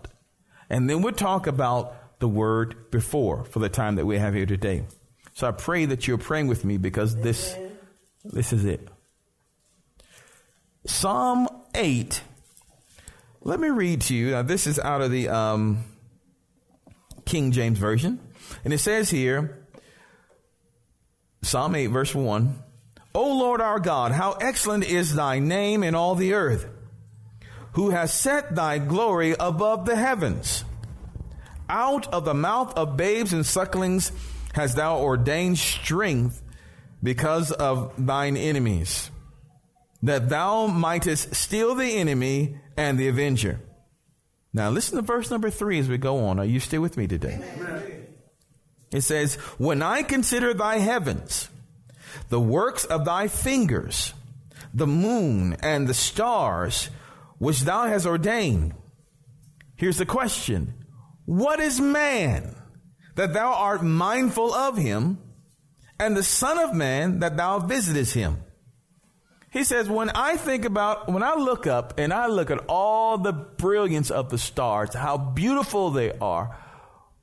And 0.69 0.89
then 0.89 1.01
we'll 1.01 1.12
talk 1.12 1.45
about 1.45 1.98
the 2.25 2.29
word 2.29 2.89
before 2.89 3.44
for 3.44 3.60
the 3.60 3.70
time 3.70 3.98
that 3.98 4.05
we 4.08 4.17
have 4.17 4.34
here 4.34 4.48
today. 4.48 4.84
So 5.36 5.48
I 5.48 5.51
pray 5.51 5.86
that 5.86 6.08
you're 6.08 6.17
praying 6.17 6.48
with 6.48 6.65
me 6.65 6.77
because 6.77 7.15
this 7.15 7.55
this 8.24 8.51
is 8.51 8.65
it. 8.65 8.88
Psalm 10.88 11.48
8. 11.75 12.24
Let 13.41 13.60
me 13.60 13.70
read 13.70 14.01
to 14.01 14.15
you. 14.15 14.32
Now, 14.32 14.41
this 14.41 14.65
is 14.65 14.79
out 14.79 15.01
of 15.01 15.12
the 15.12 15.29
um, 15.29 15.84
King 17.25 17.51
James 17.51 17.77
Version. 17.77 18.20
And 18.63 18.74
it 18.74 18.79
says 18.79 19.12
here, 19.12 19.67
Psalm 21.44 21.75
8, 21.75 21.88
verse 21.88 22.15
1 22.15 22.60
O 23.13 23.38
Lord 23.38 23.62
our 23.62 23.79
God, 23.79 24.13
how 24.13 24.32
excellent 24.32 24.84
is 24.84 25.13
thy 25.13 25.38
name 25.38 25.84
in 25.84 25.94
all 25.94 26.15
the 26.15 26.34
earth, 26.34 26.65
who 27.74 27.91
has 27.91 28.12
set 28.12 28.55
thy 28.55 28.79
glory 28.79 29.36
above 29.39 29.86
the 29.86 29.96
heavens. 29.96 30.65
Out 31.69 32.07
of 32.13 32.25
the 32.25 32.34
mouth 32.34 32.77
of 32.77 32.98
babes 32.98 33.34
and 33.34 33.45
sucklings 33.45 34.12
hast 34.53 34.75
thou 34.75 35.00
ordained 35.00 35.57
strength 35.57 36.41
because 37.01 37.51
of 37.51 37.93
thine 37.98 38.38
enemies, 38.38 39.12
that 40.01 40.29
thou 40.29 40.67
mightest 40.67 41.36
steal 41.36 41.75
the 41.75 41.98
enemy 41.98 42.57
and 42.77 42.98
the 42.98 43.07
avenger. 43.07 43.60
Now 44.53 44.69
listen 44.69 44.95
to 44.95 45.01
verse 45.01 45.29
number 45.29 45.50
three 45.50 45.79
as 45.79 45.89
we 45.89 45.98
go 45.98 46.25
on. 46.25 46.39
Are 46.39 46.45
you 46.45 46.60
still 46.60 46.81
with 46.81 46.98
me 46.98 47.07
today? 47.07 47.41
Amen. 47.57 48.07
It 48.91 49.01
says, 49.01 49.36
When 49.57 49.81
I 49.81 50.03
consider 50.03 50.53
thy 50.53 50.77
heavens, 50.77 51.50
the 52.29 52.39
works 52.39 52.86
of 52.86 53.05
thy 53.05 53.27
fingers, 53.27 54.13
the 54.74 54.88
moon 54.88 55.57
and 55.62 55.88
the 55.88 55.93
stars, 55.93 56.89
which 57.38 57.62
thou 57.62 57.88
hast 57.88 58.05
ordained. 58.05 58.74
Here's 59.75 59.98
the 59.98 60.05
question. 60.05 60.74
What 61.25 61.60
is 61.60 61.82
man 61.82 62.55
that 63.15 63.34
thou 63.34 63.53
art 63.53 63.84
mindful 63.84 64.53
of 64.53 64.77
him 64.77 65.17
and 66.00 66.15
the 66.15 66.24
Son 66.24 66.60
of 66.60 66.74
Man 66.74 67.20
that 67.20 67.38
thou 67.38 67.60
visitest 67.60 68.13
him. 68.13 68.41
He 69.51 69.63
says, 69.63 69.88
when 69.88 70.10
I 70.10 70.36
think 70.36 70.65
about, 70.65 71.10
when 71.10 71.24
I 71.24 71.36
look 71.36 71.65
up 71.65 71.98
and 71.98 72.13
I 72.13 72.27
look 72.27 72.51
at 72.51 72.65
all 72.67 73.17
the 73.17 73.32
brilliance 73.32 74.12
of 74.12 74.29
the 74.29 74.38
stars, 74.38 74.94
how 74.94 75.17
beautiful 75.17 75.91
they 75.91 76.12
are, 76.12 76.58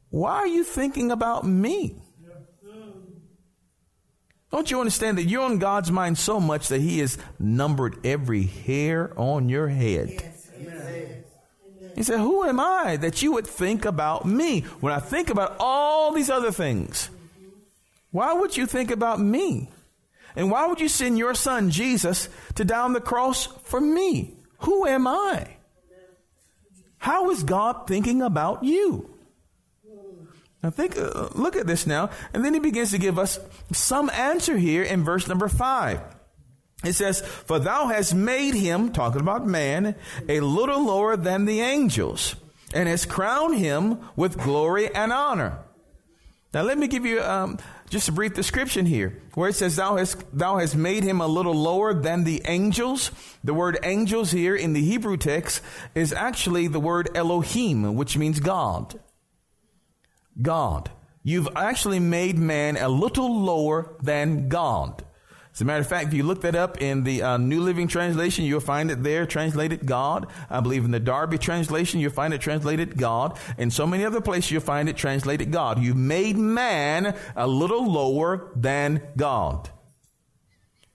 why 0.09 0.37
are 0.37 0.47
you 0.47 0.65
thinking 0.65 1.11
about 1.11 1.47
me? 1.47 1.97
Don't 4.51 4.71
you 4.71 4.81
understand 4.81 5.17
that 5.17 5.25
you're 5.25 5.45
on 5.45 5.59
God's 5.59 5.91
mind 5.91 6.19
so 6.19 6.39
much 6.39 6.69
that 6.69 6.81
He 6.81 6.99
has 6.99 7.17
numbered 7.39 8.05
every 8.05 8.43
hair 8.45 9.13
on 9.19 9.49
your 9.49 9.69
head? 9.69 10.32
He 11.95 12.03
said, 12.03 12.19
Who 12.19 12.45
am 12.45 12.59
I 12.61 12.97
that 12.97 13.23
you 13.23 13.33
would 13.33 13.47
think 13.47 13.85
about 13.85 14.25
me? 14.25 14.61
When 14.81 14.93
I 14.93 14.99
think 14.99 15.31
about 15.31 15.57
all 15.59 16.13
these 16.13 16.31
other 16.31 16.53
things, 16.53 17.11
why 18.11 18.33
would 18.33 18.57
you 18.57 18.67
think 18.67 18.91
about 18.91 19.21
me? 19.21 19.71
And 20.35 20.51
why 20.51 20.67
would 20.67 20.81
you 20.81 20.89
send 20.89 21.19
your 21.19 21.35
son 21.35 21.71
Jesus 21.71 22.29
to 22.55 22.65
die 22.65 22.81
on 22.81 22.93
the 22.93 23.01
cross 23.01 23.47
for 23.65 23.81
me? 23.81 24.35
Who 24.59 24.87
am 24.87 25.07
I? 25.07 25.57
How 26.99 27.31
is 27.31 27.43
God 27.43 27.87
thinking 27.87 28.23
about 28.23 28.63
you? 28.63 29.13
Now 30.63 30.71
think, 30.71 30.97
uh, 30.97 31.29
look 31.35 31.57
at 31.57 31.67
this 31.67 31.87
now. 31.87 32.11
And 32.33 32.45
then 32.45 32.55
he 32.55 32.61
begins 32.61 32.93
to 32.93 32.99
give 32.99 33.19
us 33.19 33.41
some 33.73 34.09
answer 34.11 34.57
here 34.57 34.85
in 34.85 35.03
verse 35.03 35.27
number 35.27 35.49
five. 35.49 36.01
It 36.85 36.95
says, 36.95 37.21
for 37.21 37.59
thou 37.59 37.87
hast 37.87 38.15
made 38.15 38.55
him, 38.55 38.93
talking 38.93 39.21
about 39.21 39.47
man, 39.47 39.95
a 40.29 40.41
little 40.41 40.85
lower 40.85 41.17
than 41.17 41.45
the 41.45 41.61
angels 41.61 42.37
and 42.73 42.89
has 42.89 43.07
crowned 43.07 43.59
him 43.59 43.99
with 44.17 44.39
glory 44.39 44.93
and 44.95 45.13
honor. 45.13 45.59
Now 46.55 46.63
let 46.63 46.79
me 46.79 46.87
give 46.87 47.07
you, 47.07 47.23
um, 47.23 47.59
just 47.89 48.09
a 48.09 48.13
brief 48.13 48.35
description 48.35 48.87
here, 48.87 49.23
where 49.35 49.49
it 49.49 49.55
says, 49.55 49.77
"Thou 49.77 49.97
hast 49.97 50.25
thou 50.33 50.59
hast 50.59 50.77
made 50.77 51.03
him 51.03 51.21
a 51.21 51.27
little 51.27 51.55
lower 51.55 51.95
than 51.95 52.25
the 52.25 52.43
angels." 52.47 53.11
The 53.43 53.55
word 53.55 53.79
"angels" 53.83 54.31
here 54.33 54.55
in 54.55 54.73
the 54.73 54.83
Hebrew 54.83 55.17
text 55.17 55.63
is 55.95 56.13
actually 56.13 56.69
the 56.69 56.81
word 56.81 57.11
Elohim, 57.15 57.95
which 57.97 58.19
means 58.19 58.41
God. 58.41 58.99
God. 60.41 60.91
You've 61.23 61.49
actually 61.55 62.01
made 62.01 62.39
man 62.39 62.77
a 62.77 62.89
little 62.89 63.43
lower 63.43 63.95
than 64.03 64.49
God. 64.49 65.05
As 65.53 65.61
a 65.61 65.67
matter 65.67 65.81
of 65.81 65.87
fact, 65.87 66.09
if 66.09 66.15
you 66.15 66.23
look 66.23 66.41
that 66.43 66.55
up 66.55 66.81
in 66.81 67.05
the 67.05 67.23
uh, 67.23 67.37
New 67.37 67.61
Living 67.61 67.87
Translation, 67.87 68.47
you'll 68.47 68.61
find 68.61 68.91
it 68.91 69.03
there 69.03 69.27
translated 69.27 69.85
God. 69.85 70.27
I 70.49 70.61
believe 70.61 70.85
in 70.87 70.93
the 70.93 71.01
Darby 71.01 71.37
translation, 71.37 72.01
you'll 72.01 72.11
find 72.11 72.33
it 72.33 72.41
translated 72.41 72.97
God. 72.97 73.39
In 73.59 73.71
so 73.71 73.87
many 73.87 74.05
other 74.05 74.23
places, 74.23 74.51
you'll 74.51 74.63
find 74.63 74.89
it 74.89 74.97
translated 74.97 75.53
God. 75.53 75.79
You've 75.79 75.97
made 75.97 76.39
man 76.39 77.15
a 77.37 77.47
little 77.47 77.91
lower 77.91 78.51
than 78.57 79.03
God. 79.15 79.69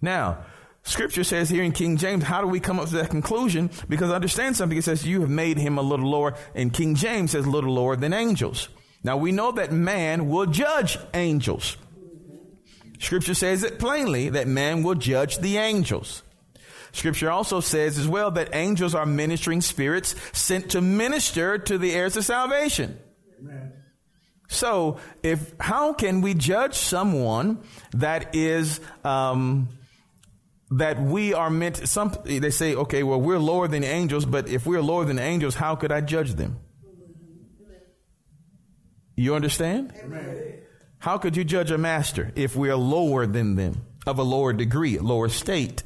Now, 0.02 0.43
Scripture 0.82 1.24
says 1.24 1.50
here 1.50 1.63
in 1.63 1.72
King 1.72 1.98
James, 1.98 2.24
how 2.24 2.41
do 2.41 2.48
we 2.48 2.60
come 2.60 2.80
up 2.80 2.89
to 2.89 2.96
that 2.96 3.12
conclusion? 3.12 3.70
Because 3.88 4.10
understand 4.10 4.56
something. 4.56 4.78
It 4.78 4.86
says 4.86 5.06
you 5.06 5.22
have 5.22 5.30
made 5.30 5.58
him 5.58 5.78
a 5.78 5.82
little 5.84 6.10
lower, 6.10 6.34
and 6.56 6.74
King 6.74 6.96
James 6.96 7.32
says 7.32 7.46
little 7.46 7.74
lower 7.74 7.96
than 7.96 8.12
angels. 8.12 8.70
Now 9.04 9.17
we 9.17 9.32
know 9.32 9.52
that 9.52 9.72
man 9.72 10.30
will 10.30 10.48
judge 10.48 10.98
angels. 11.13 11.78
Scripture 12.99 13.33
says 13.33 13.63
it 13.63 13.79
plainly 13.79 14.29
that 14.29 14.47
man 14.47 14.83
will 14.83 14.95
judge 14.95 15.38
the 15.39 15.57
angels. 15.57 16.23
Scripture 16.91 17.29
also 17.29 17.60
says 17.60 17.97
as 17.97 18.07
well 18.07 18.31
that 18.31 18.49
angels 18.53 18.95
are 18.95 19.05
ministering 19.05 19.62
spirits 19.62 20.15
sent 20.33 20.71
to 20.71 20.81
minister 20.81 21.57
to 21.57 21.77
the 21.77 21.93
heirs 21.93 22.17
of 22.17 22.25
salvation. 22.25 22.97
Amen. 23.39 23.73
So, 24.47 24.97
if 25.23 25.53
how 25.60 25.93
can 25.93 26.21
we 26.21 26.33
judge 26.33 26.73
someone 26.73 27.60
that 27.91 28.33
is 28.33 28.79
um, 29.03 29.67
that 30.71 30.99
we 30.99 31.33
are 31.33 31.49
meant? 31.49 31.77
Some 31.88 32.17
they 32.23 32.49
say, 32.49 32.73
okay, 32.73 33.03
well, 33.03 33.19
we're 33.19 33.39
lower 33.39 33.67
than 33.67 33.83
angels, 33.83 34.25
but 34.25 34.47
if 34.47 34.65
we're 34.65 34.81
lower 34.81 35.03
than 35.03 35.19
angels, 35.19 35.53
how 35.55 35.75
could 35.75 35.91
I 35.91 36.01
judge 36.01 36.33
them? 36.36 36.60
You 39.15 39.36
understand? 39.36 39.93
Amen. 40.01 40.62
How 40.99 41.17
could 41.17 41.38
you 41.38 41.43
judge 41.43 41.71
a 41.71 41.77
master 41.77 42.31
if 42.36 42.55
we 42.55 42.69
are 42.69 42.75
lower 42.75 43.25
than 43.27 43.55
them, 43.55 43.86
of 44.05 44.17
a 44.19 44.23
lower 44.23 44.53
degree, 44.53 44.97
lower 44.97 45.29
state? 45.29 45.83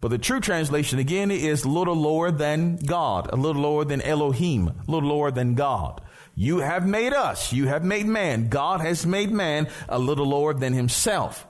But 0.00 0.08
the 0.08 0.18
true 0.18 0.40
translation 0.40 0.98
again 0.98 1.30
is 1.30 1.66
little 1.66 1.96
lower 1.96 2.30
than 2.30 2.76
God, 2.76 3.28
a 3.32 3.36
little 3.36 3.62
lower 3.62 3.84
than 3.84 4.00
Elohim, 4.00 4.68
a 4.68 4.90
little 4.90 5.10
lower 5.10 5.30
than 5.30 5.54
God. 5.54 6.00
You 6.34 6.60
have 6.60 6.86
made 6.86 7.12
us, 7.12 7.52
you 7.52 7.66
have 7.66 7.84
made 7.84 8.06
man. 8.06 8.48
God 8.48 8.80
has 8.80 9.04
made 9.04 9.30
man 9.30 9.68
a 9.88 9.98
little 9.98 10.26
lower 10.26 10.54
than 10.54 10.72
himself. 10.72 11.46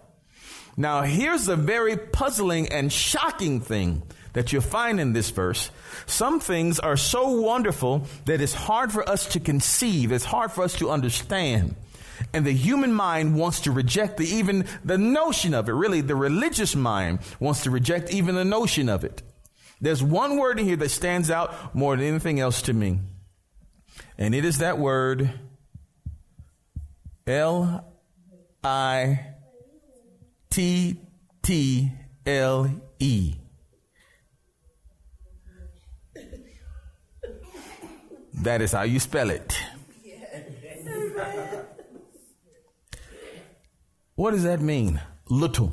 Now 0.76 1.02
here's 1.02 1.46
a 1.46 1.56
very 1.56 1.96
puzzling 1.96 2.72
and 2.72 2.92
shocking 2.92 3.60
thing 3.60 4.02
that 4.32 4.52
you'll 4.52 4.62
find 4.62 4.98
in 4.98 5.12
this 5.12 5.30
verse. 5.30 5.70
Some 6.06 6.40
things 6.40 6.80
are 6.80 6.96
so 6.96 7.40
wonderful 7.40 8.06
that 8.24 8.40
it's 8.40 8.54
hard 8.54 8.90
for 8.90 9.08
us 9.08 9.26
to 9.28 9.40
conceive, 9.40 10.10
it's 10.10 10.24
hard 10.24 10.50
for 10.50 10.64
us 10.64 10.74
to 10.78 10.90
understand. 10.90 11.76
And 12.32 12.44
the 12.44 12.52
human 12.52 12.92
mind 12.92 13.36
wants 13.36 13.60
to 13.60 13.72
reject 13.72 14.16
the, 14.16 14.26
even 14.26 14.66
the 14.84 14.98
notion 14.98 15.54
of 15.54 15.68
it. 15.68 15.72
Really, 15.72 16.00
the 16.00 16.16
religious 16.16 16.74
mind 16.74 17.20
wants 17.38 17.62
to 17.64 17.70
reject 17.70 18.12
even 18.12 18.34
the 18.34 18.44
notion 18.44 18.88
of 18.88 19.04
it. 19.04 19.22
There's 19.80 20.02
one 20.02 20.36
word 20.36 20.58
in 20.58 20.66
here 20.66 20.76
that 20.76 20.90
stands 20.90 21.30
out 21.30 21.74
more 21.74 21.96
than 21.96 22.06
anything 22.06 22.38
else 22.38 22.62
to 22.62 22.72
me. 22.72 23.00
And 24.18 24.34
it 24.34 24.44
is 24.44 24.58
that 24.58 24.78
word 24.78 25.30
L 27.26 27.84
I 28.62 29.26
T 30.50 30.96
T 31.42 31.92
L 32.26 32.70
E. 32.98 33.34
That 38.42 38.62
is 38.62 38.72
how 38.72 38.82
you 38.82 39.00
spell 39.00 39.30
it. 39.30 39.58
What 44.20 44.32
does 44.32 44.42
that 44.42 44.60
mean? 44.60 45.00
Little. 45.30 45.72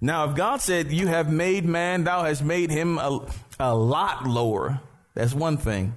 Now, 0.00 0.30
if 0.30 0.34
God 0.34 0.62
said, 0.62 0.90
You 0.90 1.06
have 1.08 1.30
made 1.30 1.66
man, 1.66 2.04
thou 2.04 2.24
hast 2.24 2.42
made 2.42 2.70
him 2.70 2.96
a, 2.96 3.26
a 3.60 3.74
lot 3.74 4.26
lower, 4.26 4.80
that's 5.12 5.34
one 5.34 5.58
thing. 5.58 5.94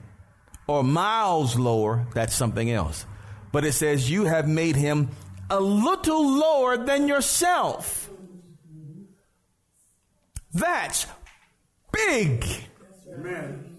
Or 0.67 0.83
miles 0.83 1.57
lower, 1.57 2.05
that's 2.13 2.35
something 2.35 2.69
else. 2.69 3.05
But 3.53 3.63
it 3.63 3.71
says, 3.71 4.11
You 4.11 4.25
have 4.25 4.49
made 4.49 4.75
him 4.75 5.11
a 5.49 5.61
little 5.61 6.29
lower 6.29 6.75
than 6.75 7.07
yourself. 7.07 8.09
That's 10.53 11.05
big. 11.93 12.45
Amen. 13.13 13.77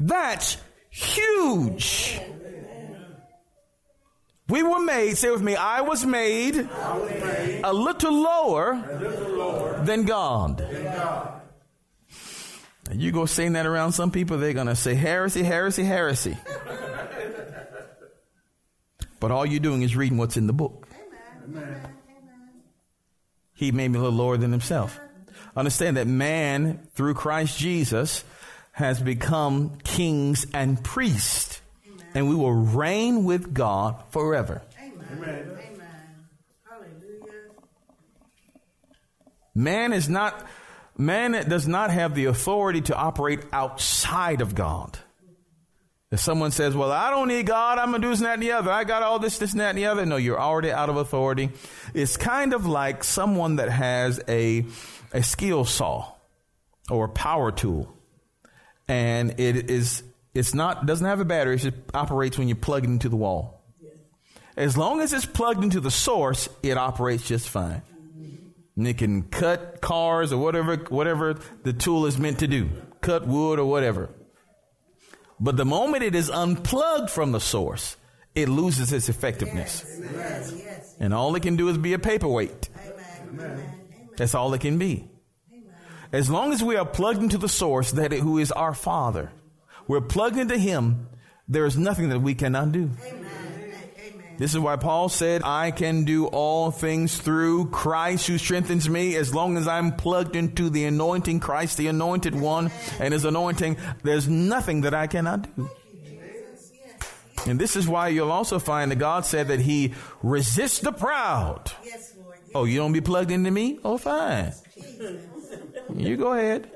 That's 0.00 0.56
huge. 0.88 2.22
We 4.48 4.62
were 4.62 4.78
made, 4.78 5.16
say 5.16 5.30
with 5.30 5.42
me, 5.42 5.56
I 5.56 5.80
was 5.80 6.06
made, 6.06 6.56
I 6.56 6.96
was 6.96 7.10
made 7.10 7.60
a, 7.64 7.72
little 7.72 8.12
lower, 8.12 8.72
a 8.72 8.98
little 8.98 9.30
lower 9.30 9.84
than 9.84 10.04
God. 10.04 10.58
Than 10.58 10.84
God. 10.84 11.40
And 12.88 13.02
you 13.02 13.10
go 13.10 13.26
saying 13.26 13.54
that 13.54 13.66
around 13.66 13.92
some 13.92 14.12
people, 14.12 14.38
they're 14.38 14.52
going 14.52 14.68
to 14.68 14.76
say 14.76 14.94
heresy, 14.94 15.42
heresy, 15.42 15.82
heresy. 15.82 16.36
but 19.18 19.32
all 19.32 19.44
you're 19.44 19.58
doing 19.58 19.82
is 19.82 19.96
reading 19.96 20.16
what's 20.16 20.36
in 20.36 20.46
the 20.46 20.52
book. 20.52 20.86
Amen. 21.44 21.80
He 23.52 23.72
made 23.72 23.88
me 23.88 23.98
a 23.98 24.02
little 24.02 24.16
lower 24.16 24.36
than 24.36 24.52
himself. 24.52 25.00
Understand 25.56 25.96
that 25.96 26.06
man, 26.06 26.86
through 26.94 27.14
Christ 27.14 27.58
Jesus, 27.58 28.22
has 28.72 29.00
become 29.00 29.78
kings 29.82 30.46
and 30.52 30.82
priests 30.84 31.45
and 32.16 32.30
we 32.30 32.34
will 32.34 32.52
reign 32.52 33.24
with 33.24 33.52
God 33.52 34.02
forever. 34.08 34.62
Amen. 34.80 34.96
Amen. 35.20 35.58
Hallelujah. 36.64 37.42
Man 39.54 39.92
is 39.92 40.08
not 40.08 40.46
man 40.96 41.32
does 41.46 41.68
not 41.68 41.90
have 41.90 42.14
the 42.14 42.24
authority 42.24 42.80
to 42.80 42.96
operate 42.96 43.40
outside 43.52 44.40
of 44.40 44.54
God. 44.54 44.98
If 46.10 46.20
someone 46.20 46.52
says, 46.52 46.74
Well, 46.74 46.90
I 46.90 47.10
don't 47.10 47.28
need 47.28 47.44
God, 47.44 47.76
I'm 47.76 47.90
gonna 47.90 47.98
do 47.98 48.08
this 48.08 48.20
and 48.20 48.26
that 48.26 48.34
and 48.34 48.42
the 48.42 48.52
other. 48.52 48.70
I 48.70 48.84
got 48.84 49.02
all 49.02 49.18
this, 49.18 49.36
this 49.36 49.52
and 49.52 49.60
that 49.60 49.70
and 49.70 49.78
the 49.78 49.84
other. 49.84 50.06
No, 50.06 50.16
you're 50.16 50.40
already 50.40 50.72
out 50.72 50.88
of 50.88 50.96
authority. 50.96 51.50
It's 51.92 52.16
kind 52.16 52.54
of 52.54 52.64
like 52.64 53.04
someone 53.04 53.56
that 53.56 53.68
has 53.68 54.22
a 54.26 54.64
a 55.12 55.22
skill 55.22 55.66
saw 55.66 56.12
or 56.90 57.04
a 57.04 57.10
power 57.10 57.52
tool. 57.52 57.92
And 58.88 59.38
it 59.38 59.70
is 59.70 60.02
it's 60.36 60.54
not 60.54 60.86
doesn't 60.86 61.06
have 61.06 61.20
a 61.20 61.24
battery. 61.24 61.56
It 61.56 61.58
just 61.58 61.76
operates 61.94 62.38
when 62.38 62.48
you 62.48 62.54
plug 62.54 62.84
it 62.84 62.88
into 62.88 63.08
the 63.08 63.16
wall. 63.16 63.62
As 64.56 64.76
long 64.76 65.00
as 65.00 65.12
it's 65.12 65.26
plugged 65.26 65.62
into 65.62 65.80
the 65.80 65.90
source, 65.90 66.48
it 66.62 66.78
operates 66.78 67.26
just 67.26 67.48
fine. 67.48 67.82
And 68.76 68.86
it 68.86 68.98
can 68.98 69.22
cut 69.22 69.80
cars 69.80 70.32
or 70.32 70.38
whatever 70.38 70.76
whatever 70.76 71.34
the 71.62 71.72
tool 71.72 72.06
is 72.06 72.18
meant 72.18 72.40
to 72.40 72.46
do, 72.46 72.70
cut 73.00 73.26
wood 73.26 73.58
or 73.58 73.66
whatever. 73.66 74.10
But 75.38 75.56
the 75.56 75.64
moment 75.64 76.02
it 76.02 76.14
is 76.14 76.30
unplugged 76.30 77.10
from 77.10 77.32
the 77.32 77.40
source, 77.40 77.96
it 78.34 78.48
loses 78.48 78.92
its 78.92 79.08
effectiveness. 79.08 79.84
Yes. 80.00 80.96
And 80.98 81.12
all 81.12 81.34
it 81.36 81.42
can 81.42 81.56
do 81.56 81.68
is 81.68 81.76
be 81.76 81.92
a 81.92 81.98
paperweight. 81.98 82.68
Amen. 83.28 83.74
That's 84.16 84.34
all 84.34 84.52
it 84.54 84.60
can 84.60 84.78
be. 84.78 85.10
As 86.12 86.30
long 86.30 86.52
as 86.52 86.62
we 86.62 86.76
are 86.76 86.86
plugged 86.86 87.22
into 87.22 87.36
the 87.36 87.48
source, 87.48 87.92
that 87.92 88.12
it, 88.12 88.20
who 88.20 88.38
is 88.38 88.52
our 88.52 88.72
Father, 88.72 89.30
we're 89.88 90.00
plugged 90.00 90.36
into 90.36 90.58
Him. 90.58 91.08
There 91.48 91.66
is 91.66 91.76
nothing 91.76 92.08
that 92.08 92.20
we 92.20 92.34
cannot 92.34 92.72
do. 92.72 92.90
Amen. 93.04 93.26
This 94.38 94.52
is 94.52 94.60
why 94.60 94.76
Paul 94.76 95.08
said, 95.08 95.42
I 95.44 95.70
can 95.70 96.04
do 96.04 96.26
all 96.26 96.70
things 96.70 97.16
through 97.16 97.70
Christ 97.70 98.26
who 98.26 98.36
strengthens 98.36 98.88
me 98.88 99.16
as 99.16 99.34
long 99.34 99.56
as 99.56 99.66
I'm 99.66 99.96
plugged 99.96 100.36
into 100.36 100.68
the 100.68 100.84
anointing 100.84 101.40
Christ, 101.40 101.78
the 101.78 101.86
anointed 101.86 102.34
one 102.34 102.70
and 103.00 103.14
his 103.14 103.24
anointing. 103.24 103.78
There's 104.02 104.28
nothing 104.28 104.82
that 104.82 104.92
I 104.92 105.06
cannot 105.06 105.56
do. 105.56 105.70
And 107.46 107.58
this 107.58 107.76
is 107.76 107.88
why 107.88 108.08
you'll 108.08 108.32
also 108.32 108.58
find 108.58 108.90
that 108.90 108.96
God 108.96 109.24
said 109.24 109.48
that 109.48 109.60
he 109.60 109.94
resists 110.22 110.80
the 110.80 110.92
proud. 110.92 111.70
Oh, 112.54 112.64
you 112.64 112.78
don't 112.78 112.92
be 112.92 113.00
plugged 113.00 113.30
into 113.30 113.50
me? 113.50 113.78
Oh, 113.84 113.96
fine. 113.96 114.52
You 115.94 116.16
go 116.16 116.32
ahead. 116.32 116.75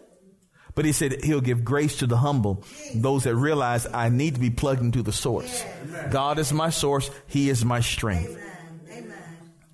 But 0.80 0.86
he 0.86 0.92
said 0.92 1.22
he'll 1.22 1.42
give 1.42 1.62
grace 1.62 1.98
to 1.98 2.06
the 2.06 2.16
humble, 2.16 2.64
those 2.94 3.24
that 3.24 3.36
realize 3.36 3.86
I 3.92 4.08
need 4.08 4.36
to 4.36 4.40
be 4.40 4.48
plugged 4.48 4.80
into 4.80 5.02
the 5.02 5.12
source. 5.12 5.62
Amen. 5.82 6.10
God 6.10 6.38
is 6.38 6.54
my 6.54 6.70
source. 6.70 7.10
He 7.26 7.50
is 7.50 7.66
my 7.66 7.80
strength. 7.80 8.30
Amen. 8.90 9.14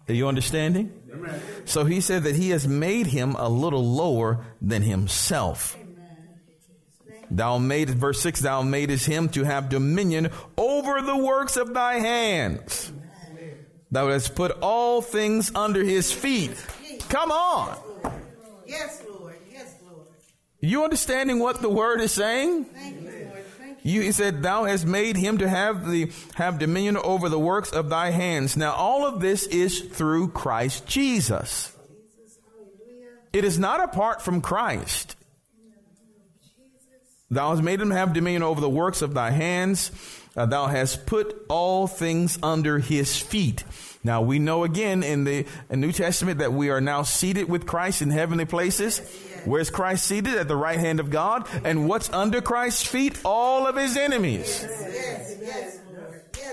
Are 0.09 0.13
you 0.13 0.27
understanding? 0.27 0.93
Amen. 1.13 1.41
So 1.65 1.85
he 1.85 2.01
said 2.01 2.25
that 2.25 2.35
he 2.35 2.51
has 2.51 2.67
made 2.67 3.07
him 3.07 3.37
a 3.37 3.49
little 3.49 3.85
lower 3.85 4.45
than 4.61 4.83
himself. 4.83 5.77
Thou 7.31 7.59
made 7.59 7.89
verse 7.91 8.21
6, 8.21 8.41
thou 8.41 8.63
madest 8.63 9.07
him 9.07 9.29
to 9.29 9.45
have 9.45 9.69
dominion 9.69 10.31
over 10.57 11.03
the 11.03 11.17
works 11.17 11.57
of 11.57 11.73
thy 11.73 12.01
hands. 12.01 12.93
Thou 13.93 14.09
hast 14.09 14.35
put 14.35 14.59
all 14.61 15.03
things 15.03 15.53
under 15.55 15.85
his 15.85 16.11
feet. 16.11 16.51
Come 17.09 17.31
on. 17.31 17.79
Yes, 18.67 19.06
you 20.67 20.85
understanding 20.85 21.39
what 21.39 21.63
the 21.63 21.69
word 21.69 22.01
is 22.01 22.13
saying? 22.13 22.67
You, 23.83 24.01
he 24.01 24.11
said, 24.11 24.43
thou 24.43 24.65
hast 24.65 24.85
made 24.85 25.17
him 25.17 25.39
to 25.39 25.49
have 25.49 25.89
the, 25.89 26.11
have 26.35 26.59
dominion 26.59 26.97
over 26.97 27.29
the 27.29 27.39
works 27.39 27.71
of 27.71 27.89
thy 27.89 28.11
hands. 28.11 28.57
Now 28.57 28.73
all 28.73 29.07
of 29.07 29.21
this 29.21 29.47
is 29.47 29.81
through 29.81 30.29
Christ 30.29 30.87
Jesus. 30.87 31.73
It 33.33 33.45
is 33.45 33.59
not 33.59 33.81
apart 33.81 34.23
from 34.23 34.41
Christ. 34.41 35.15
Thou 37.31 37.51
hast 37.51 37.63
made 37.63 37.81
him 37.81 37.91
have 37.91 38.13
dominion 38.13 38.43
over 38.43 38.61
the 38.61 38.69
works 38.69 39.03
of 39.03 39.15
thy 39.15 39.31
hands. 39.31 39.91
Uh, 40.37 40.47
thou 40.47 40.67
hast 40.67 41.07
put 41.07 41.45
all 41.49 41.87
things 41.87 42.39
under 42.43 42.79
his 42.79 43.21
feet. 43.21 43.65
Now 44.05 44.23
we 44.23 44.39
know 44.39 44.65
again 44.65 45.03
in 45.03 45.25
the 45.25 45.47
New 45.71 45.93
Testament 45.93 46.39
that 46.39 46.53
we 46.53 46.71
are 46.71 46.81
now 46.81 47.03
seated 47.03 47.49
with 47.49 47.67
Christ 47.67 48.03
in 48.03 48.11
heavenly 48.11 48.45
places. 48.45 49.01
Where's 49.45 49.71
Christ 49.71 50.07
seated? 50.07 50.35
At 50.35 50.49
the 50.49 50.57
right 50.57 50.79
hand 50.79 51.01
of 51.01 51.11
God. 51.11 51.49
And 51.65 51.89
what's 51.89 52.13
under 52.13 52.41
Christ's 52.41 52.87
feet? 52.87 53.19
All 53.25 53.67
of 53.67 53.77
his 53.77 53.97
enemies. 53.97 54.67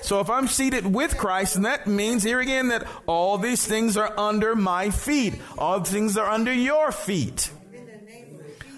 So 0.02 0.20
if 0.20 0.30
I'm 0.30 0.48
seated 0.48 0.86
with 0.92 1.18
Christ, 1.18 1.56
and 1.56 1.66
that 1.66 1.88
means 1.88 2.24
here 2.24 2.40
again 2.40 2.70
that 2.70 2.88
all 3.06 3.38
these 3.38 3.66
things 3.66 3.98
are 3.98 4.18
under 4.18 4.56
my 4.56 4.90
feet. 4.90 5.36
All 5.58 5.84
things 5.84 6.18
are 6.18 6.30
under 6.30 6.54
your 6.54 6.92
feet. 6.92 7.50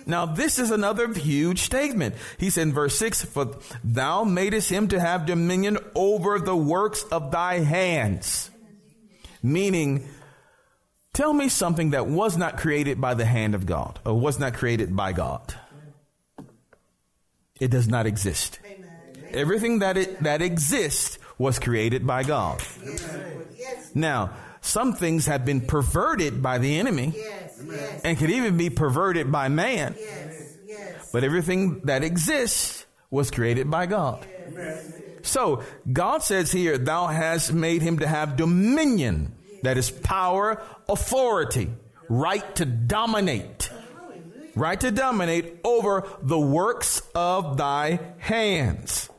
Now 0.05 0.25
this 0.25 0.59
is 0.59 0.71
another 0.71 1.11
huge 1.13 1.61
statement. 1.61 2.15
He 2.37 2.49
said 2.49 2.63
in 2.63 2.73
verse 2.73 2.97
6, 2.97 3.25
For 3.25 3.57
thou 3.83 4.23
madest 4.23 4.69
him 4.69 4.87
to 4.89 4.99
have 4.99 5.25
dominion 5.25 5.77
over 5.95 6.39
the 6.39 6.55
works 6.55 7.03
of 7.11 7.31
thy 7.31 7.59
hands. 7.59 8.49
Meaning, 9.41 10.07
Tell 11.15 11.31
me 11.31 11.47
something 11.47 11.91
that 11.91 12.07
was 12.07 12.35
not 12.35 12.57
created 12.57 12.99
by 12.99 13.13
the 13.13 13.23
hand 13.23 13.55
of 13.55 13.65
God 13.65 13.99
or 14.05 14.19
was 14.19 14.37
not 14.37 14.53
created 14.53 14.93
by 14.93 15.13
God. 15.13 15.55
It 17.57 17.71
does 17.71 17.87
not 17.87 18.05
exist. 18.05 18.59
Everything 19.31 19.79
that 19.79 19.95
it, 19.95 20.21
that 20.23 20.41
exists 20.41 21.17
was 21.37 21.57
created 21.57 22.05
by 22.05 22.23
God. 22.23 22.61
Now, 23.93 24.31
some 24.59 24.91
things 24.91 25.25
have 25.27 25.45
been 25.45 25.61
perverted 25.61 26.41
by 26.41 26.57
the 26.57 26.77
enemy 26.77 27.13
yes. 27.15 27.44
And 28.03 28.17
could 28.17 28.29
even 28.29 28.57
be 28.57 28.69
perverted 28.69 29.31
by 29.31 29.49
man. 29.49 29.95
Yes. 29.97 31.09
But 31.11 31.23
everything 31.23 31.81
that 31.85 32.03
exists 32.03 32.85
was 33.09 33.31
created 33.31 33.71
by 33.71 33.85
God. 33.85 34.25
So, 35.21 35.63
God 35.91 36.21
says 36.21 36.51
here, 36.51 36.77
thou 36.77 37.07
hast 37.07 37.53
made 37.53 37.81
him 37.81 37.99
to 37.99 38.07
have 38.07 38.35
dominion 38.35 39.35
that 39.63 39.77
is 39.77 39.89
power, 39.89 40.61
authority, 40.87 41.71
right 42.09 42.55
to 42.55 42.65
dominate. 42.65 43.69
Right 44.55 44.79
to 44.79 44.91
dominate 44.91 45.59
over 45.63 46.07
the 46.21 46.39
works 46.39 47.01
of 47.13 47.57
thy 47.57 47.99
hands. 48.19 49.09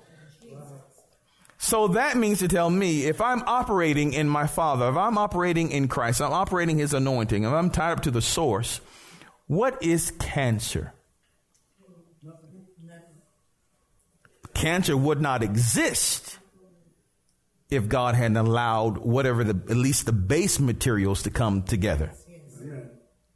So 1.67 1.89
that 1.89 2.17
means 2.17 2.39
to 2.39 2.47
tell 2.47 2.71
me 2.71 3.07
if 3.07 3.21
I'm 3.21 3.43
operating 3.43 4.13
in 4.13 4.29
my 4.29 4.47
Father, 4.47 4.89
if 4.89 4.97
I'm 4.97 5.19
operating 5.19 5.73
in 5.73 5.89
Christ, 5.89 6.23
I'm 6.23 6.33
operating 6.33 6.79
His 6.79 6.95
anointing, 6.95 7.43
if 7.43 7.51
I'm 7.51 7.71
tied 7.71 7.91
up 7.91 8.03
to 8.03 8.13
the 8.13 8.23
source, 8.23 8.81
what 9.49 9.83
is 9.83 10.13
cancer? 10.13 10.95
Cancer 14.55 14.97
would 14.97 15.21
not 15.21 15.43
exist 15.43 16.39
if 17.69 17.89
God 17.89 18.15
hadn't 18.15 18.37
allowed 18.37 18.99
whatever 18.99 19.43
the, 19.43 19.61
at 19.69 19.77
least 19.77 20.07
the 20.07 20.13
base 20.13 20.61
materials 20.61 21.25
to 21.25 21.31
come 21.31 21.65
together. 21.65 22.13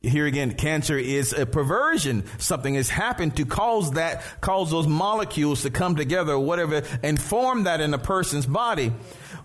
Here 0.02 0.24
again, 0.24 0.54
cancer 0.54 0.96
is 0.96 1.34
a 1.34 1.44
perversion. 1.44 2.24
Something 2.38 2.74
has 2.74 2.88
happened 2.88 3.36
to 3.36 3.44
cause 3.44 3.92
that, 3.92 4.22
cause 4.40 4.70
those 4.70 4.86
molecules 4.86 5.62
to 5.62 5.70
come 5.70 5.94
together 5.94 6.32
or 6.32 6.38
whatever 6.38 6.82
and 7.02 7.20
form 7.20 7.64
that 7.64 7.82
in 7.82 7.92
a 7.92 7.98
person's 7.98 8.46
body. 8.46 8.92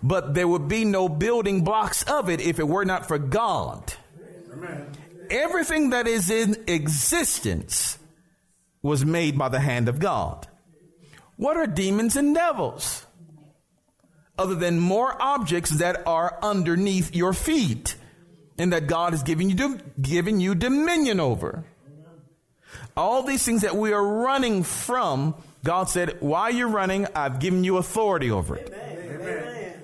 But 0.02 0.32
there 0.32 0.48
would 0.48 0.66
be 0.66 0.86
no 0.86 1.10
building 1.10 1.62
blocks 1.62 2.04
of 2.04 2.30
it 2.30 2.40
if 2.40 2.58
it 2.58 2.66
were 2.66 2.86
not 2.86 3.06
for 3.06 3.18
God. 3.18 3.92
Amen. 4.50 4.92
Everything 5.28 5.90
that 5.90 6.06
is 6.06 6.30
in 6.30 6.56
existence 6.66 7.98
was 8.80 9.04
made 9.04 9.36
by 9.36 9.50
the 9.50 9.60
hand 9.60 9.90
of 9.90 9.98
God. 9.98 10.48
What 11.36 11.58
are 11.58 11.66
demons 11.66 12.16
and 12.16 12.34
devils? 12.34 13.04
Other 14.38 14.54
than 14.54 14.78
more 14.78 15.20
objects 15.20 15.70
that 15.70 16.06
are 16.06 16.38
underneath 16.42 17.14
your 17.14 17.34
feet 17.34 17.96
and 18.58 18.72
that 18.72 18.86
God 18.86 19.12
has 19.12 19.22
given 19.22 19.50
you, 19.50 19.78
given 20.00 20.40
you 20.40 20.54
dominion 20.54 21.20
over. 21.20 21.64
All 22.96 23.22
these 23.22 23.44
things 23.44 23.62
that 23.62 23.76
we 23.76 23.92
are 23.92 24.04
running 24.04 24.62
from, 24.62 25.34
God 25.64 25.90
said, 25.90 26.16
while 26.20 26.50
you're 26.50 26.68
running, 26.68 27.06
I've 27.14 27.40
given 27.40 27.64
you 27.64 27.76
authority 27.76 28.30
over 28.30 28.56
it. 28.56 28.72
Amen. 28.72 29.74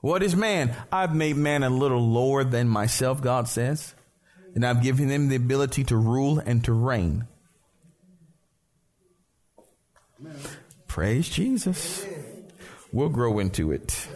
What 0.00 0.22
is 0.22 0.36
man? 0.36 0.74
I've 0.92 1.14
made 1.14 1.36
man 1.36 1.62
a 1.62 1.70
little 1.70 2.00
lower 2.00 2.44
than 2.44 2.68
myself, 2.68 3.20
God 3.20 3.48
says, 3.48 3.94
and 4.54 4.64
I've 4.64 4.82
given 4.82 5.08
him 5.08 5.28
the 5.28 5.36
ability 5.36 5.84
to 5.84 5.96
rule 5.96 6.38
and 6.38 6.64
to 6.64 6.72
reign. 6.72 7.26
Amen. 10.20 10.36
Praise 10.86 11.28
Jesus. 11.28 12.06
We'll 12.92 13.10
grow 13.10 13.38
into 13.38 13.72
it. 13.72 14.08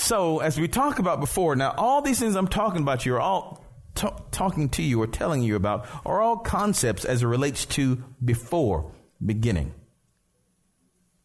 So, 0.00 0.38
as 0.38 0.58
we 0.58 0.66
talked 0.66 0.98
about 0.98 1.20
before, 1.20 1.54
now 1.54 1.74
all 1.76 2.00
these 2.00 2.18
things 2.18 2.34
I'm 2.34 2.48
talking 2.48 2.80
about, 2.80 3.04
you 3.04 3.14
are 3.16 3.20
all 3.20 3.62
t- 3.94 4.08
talking 4.30 4.70
to 4.70 4.82
you 4.82 5.00
or 5.02 5.06
telling 5.06 5.42
you 5.42 5.56
about, 5.56 5.86
are 6.06 6.22
all 6.22 6.38
concepts 6.38 7.04
as 7.04 7.22
it 7.22 7.26
relates 7.26 7.66
to 7.66 8.02
before 8.24 8.90
beginning. 9.24 9.74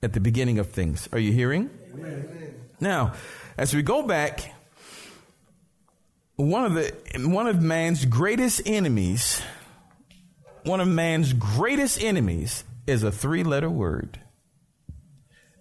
At 0.03 0.11
the 0.11 0.19
beginning 0.19 0.59
of 0.59 0.71
things. 0.71 1.07
Are 1.13 1.19
you 1.19 1.31
hearing? 1.31 1.69
Amen. 1.93 2.55
Now, 2.81 3.13
as 3.57 3.73
we 3.73 3.81
go 3.81 4.03
back, 4.03 4.53
one 6.35 6.65
of 6.65 6.73
the 6.73 6.91
one 7.29 7.47
of 7.47 7.61
man's 7.61 8.03
greatest 8.03 8.61
enemies, 8.65 9.41
one 10.65 10.81
of 10.81 10.87
man's 10.89 11.31
greatest 11.31 12.03
enemies 12.03 12.65
is 12.85 13.03
a 13.03 13.11
three-letter 13.11 13.69
word. 13.69 14.19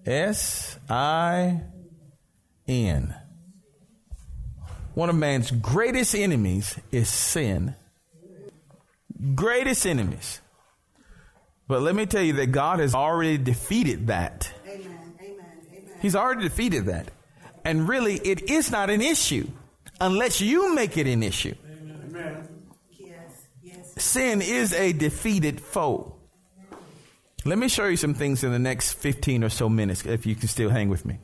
S 0.05 0.81
I 0.91 1.61
N. 2.67 3.15
One 4.95 5.09
of 5.09 5.17
man's 5.17 5.51
greatest 5.51 6.15
enemies 6.15 6.79
is 6.93 7.09
sin. 7.09 7.75
Greatest 9.35 9.87
enemies. 9.87 10.41
But 11.67 11.83
let 11.83 11.95
me 11.95 12.07
tell 12.07 12.23
you 12.23 12.35
that 12.35 12.49
God 12.49 12.79
has 12.79 12.95
already 12.95 13.39
defeated 13.39 14.09
that. 14.09 14.53
Amen. 14.67 15.15
Amen. 15.21 15.47
Amen. 15.71 15.85
He's 16.01 16.15
already 16.15 16.43
defeated 16.43 16.87
that. 16.87 17.11
And 17.65 17.89
really, 17.89 18.17
it 18.17 18.51
is 18.51 18.71
not 18.71 18.91
an 18.91 19.01
issue 19.01 19.49
unless 20.01 20.41
you 20.41 20.75
make 20.75 20.97
it 20.97 21.07
an 21.07 21.23
issue. 21.23 21.55
Sin 23.97 24.43
is 24.43 24.73
a 24.73 24.93
defeated 24.93 25.61
foe. 25.61 26.17
Let 27.45 27.59
me 27.59 27.69
show 27.69 27.87
you 27.87 27.97
some 27.97 28.15
things 28.15 28.43
in 28.43 28.53
the 28.53 28.59
next 28.59 28.95
15 28.95 29.45
or 29.45 29.49
so 29.51 29.69
minutes 29.69 30.05
if 30.05 30.27
you 30.27 30.35
can 30.35 30.49
still 30.49 30.71
hang 30.71 30.89
with 30.89 31.05
me. 31.05 31.19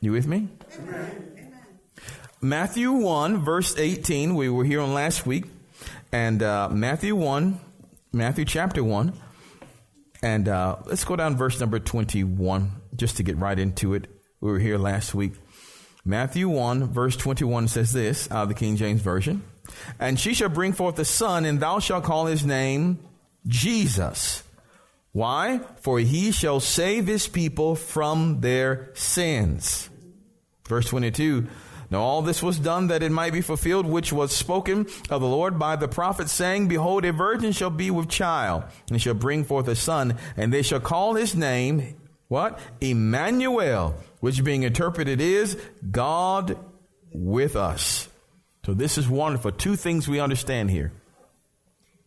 You 0.00 0.12
with 0.12 0.26
me? 0.26 0.48
Amen. 0.78 1.28
Matthew 2.40 2.92
1, 2.92 3.44
verse 3.44 3.76
18. 3.76 4.36
We 4.36 4.48
were 4.48 4.64
here 4.64 4.80
on 4.80 4.94
last 4.94 5.26
week. 5.26 5.46
And 6.12 6.42
uh, 6.42 6.68
Matthew 6.68 7.16
1, 7.16 7.58
Matthew 8.12 8.44
chapter 8.44 8.84
1. 8.84 9.12
And 10.22 10.48
uh, 10.48 10.76
let's 10.86 11.04
go 11.04 11.16
down 11.16 11.36
verse 11.36 11.58
number 11.58 11.80
21 11.80 12.70
just 12.94 13.16
to 13.16 13.22
get 13.24 13.36
right 13.38 13.58
into 13.58 13.94
it. 13.94 14.06
We 14.40 14.52
were 14.52 14.60
here 14.60 14.78
last 14.78 15.14
week. 15.14 15.32
Matthew 16.04 16.48
1, 16.48 16.92
verse 16.92 17.16
21 17.16 17.68
says 17.68 17.92
this 17.92 18.30
out 18.30 18.44
of 18.44 18.48
the 18.48 18.54
King 18.54 18.76
James 18.76 19.00
Version. 19.00 19.42
And 19.98 20.18
she 20.18 20.32
shall 20.32 20.48
bring 20.48 20.72
forth 20.72 20.98
a 20.98 21.04
son, 21.04 21.44
and 21.44 21.60
thou 21.60 21.80
shalt 21.80 22.04
call 22.04 22.26
his 22.26 22.44
name 22.44 23.00
Jesus 23.46 24.42
why? 25.12 25.60
For 25.80 25.98
he 25.98 26.32
shall 26.32 26.60
save 26.60 27.06
his 27.06 27.26
people 27.26 27.74
from 27.74 28.40
their 28.40 28.90
sins. 28.94 29.88
Verse 30.68 30.88
22. 30.88 31.46
Now 31.90 32.00
all 32.00 32.20
this 32.20 32.42
was 32.42 32.58
done 32.58 32.88
that 32.88 33.02
it 33.02 33.10
might 33.10 33.32
be 33.32 33.40
fulfilled, 33.40 33.86
which 33.86 34.12
was 34.12 34.36
spoken 34.36 34.86
of 35.08 35.22
the 35.22 35.26
Lord 35.26 35.58
by 35.58 35.76
the 35.76 35.88
prophet, 35.88 36.28
saying, 36.28 36.68
Behold, 36.68 37.06
a 37.06 37.12
virgin 37.12 37.52
shall 37.52 37.70
be 37.70 37.90
with 37.90 38.10
child, 38.10 38.64
and 38.90 39.00
shall 39.00 39.14
bring 39.14 39.44
forth 39.44 39.68
a 39.68 39.74
son, 39.74 40.18
and 40.36 40.52
they 40.52 40.60
shall 40.60 40.80
call 40.80 41.14
his 41.14 41.34
name, 41.34 41.96
what? 42.28 42.60
Emmanuel, 42.82 43.94
which 44.20 44.44
being 44.44 44.64
interpreted 44.64 45.18
is 45.22 45.56
God 45.90 46.58
with 47.10 47.56
us. 47.56 48.08
So 48.66 48.74
this 48.74 48.98
is 48.98 49.08
wonderful. 49.08 49.52
Two 49.52 49.76
things 49.76 50.06
we 50.06 50.20
understand 50.20 50.70
here. 50.70 50.92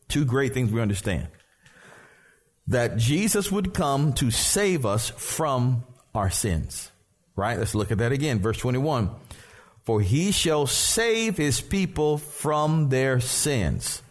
Two 0.08 0.26
great 0.26 0.54
things 0.54 0.72
we 0.72 0.80
understand 0.80 1.28
that 2.67 2.97
Jesus 2.97 3.52
would 3.52 3.74
come 3.74 4.13
to 4.13 4.32
save 4.32 4.86
us 4.86 5.10
from 5.10 5.84
our 6.13 6.30
sins. 6.30 6.91
Right? 7.36 7.58
Let's 7.58 7.76
look 7.76 7.91
at 7.91 7.97
that 8.00 8.12
again. 8.12 8.39
Verse 8.39 8.58
21. 8.58 9.10
For 9.84 10.02
he 10.02 10.32
shall 10.32 10.67
save 10.67 11.38
his 11.38 11.60
people 11.60 12.17
from 12.17 12.89
their 12.89 13.19
sins. 13.19 14.02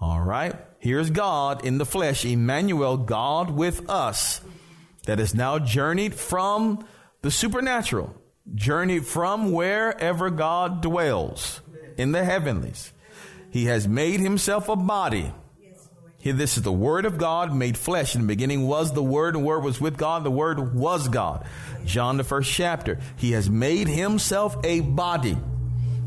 All 0.00 0.20
right. 0.20 0.56
Here's 0.78 1.10
God 1.10 1.64
in 1.64 1.76
the 1.76 1.84
flesh, 1.84 2.24
Emmanuel, 2.24 2.96
God 2.96 3.50
with 3.50 3.88
us, 3.90 4.40
that 5.04 5.18
has 5.18 5.34
now 5.34 5.58
journeyed 5.58 6.14
from 6.14 6.86
the 7.20 7.30
supernatural, 7.30 8.14
journeyed 8.54 9.06
from 9.06 9.52
wherever 9.52 10.30
God 10.30 10.80
dwells 10.80 11.60
in 11.98 12.12
the 12.12 12.24
heavenlies. 12.24 12.94
He 13.50 13.66
has 13.66 13.86
made 13.86 14.20
himself 14.20 14.70
a 14.70 14.76
body 14.76 15.32
here, 16.20 16.34
this 16.34 16.58
is 16.58 16.62
the 16.62 16.72
Word 16.72 17.06
of 17.06 17.16
God 17.16 17.54
made 17.54 17.78
flesh. 17.78 18.14
In 18.14 18.20
the 18.20 18.26
beginning 18.26 18.68
was 18.68 18.92
the 18.92 19.02
Word, 19.02 19.34
and 19.34 19.44
Word 19.44 19.64
was 19.64 19.80
with 19.80 19.96
God, 19.96 20.22
the 20.22 20.30
Word 20.30 20.74
was 20.74 21.08
God. 21.08 21.46
John, 21.86 22.18
the 22.18 22.24
first 22.24 22.52
chapter. 22.52 22.98
He 23.16 23.32
has 23.32 23.48
made 23.48 23.88
himself 23.88 24.54
a 24.62 24.80
body. 24.80 25.38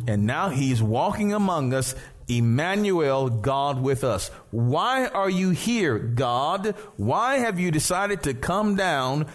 And 0.07 0.27
now 0.27 0.49
he's 0.49 0.83
walking 0.83 1.33
among 1.33 1.73
us, 1.73 1.95
Emmanuel, 2.27 3.27
God 3.29 3.81
with 3.81 4.03
us. 4.03 4.29
Why 4.51 5.07
are 5.07 5.29
you 5.29 5.49
here, 5.49 5.97
God? 5.97 6.75
Why 6.95 7.37
have 7.37 7.59
you 7.59 7.71
decided 7.71 8.21
to 8.23 8.35
come 8.35 8.75
down 8.75 9.25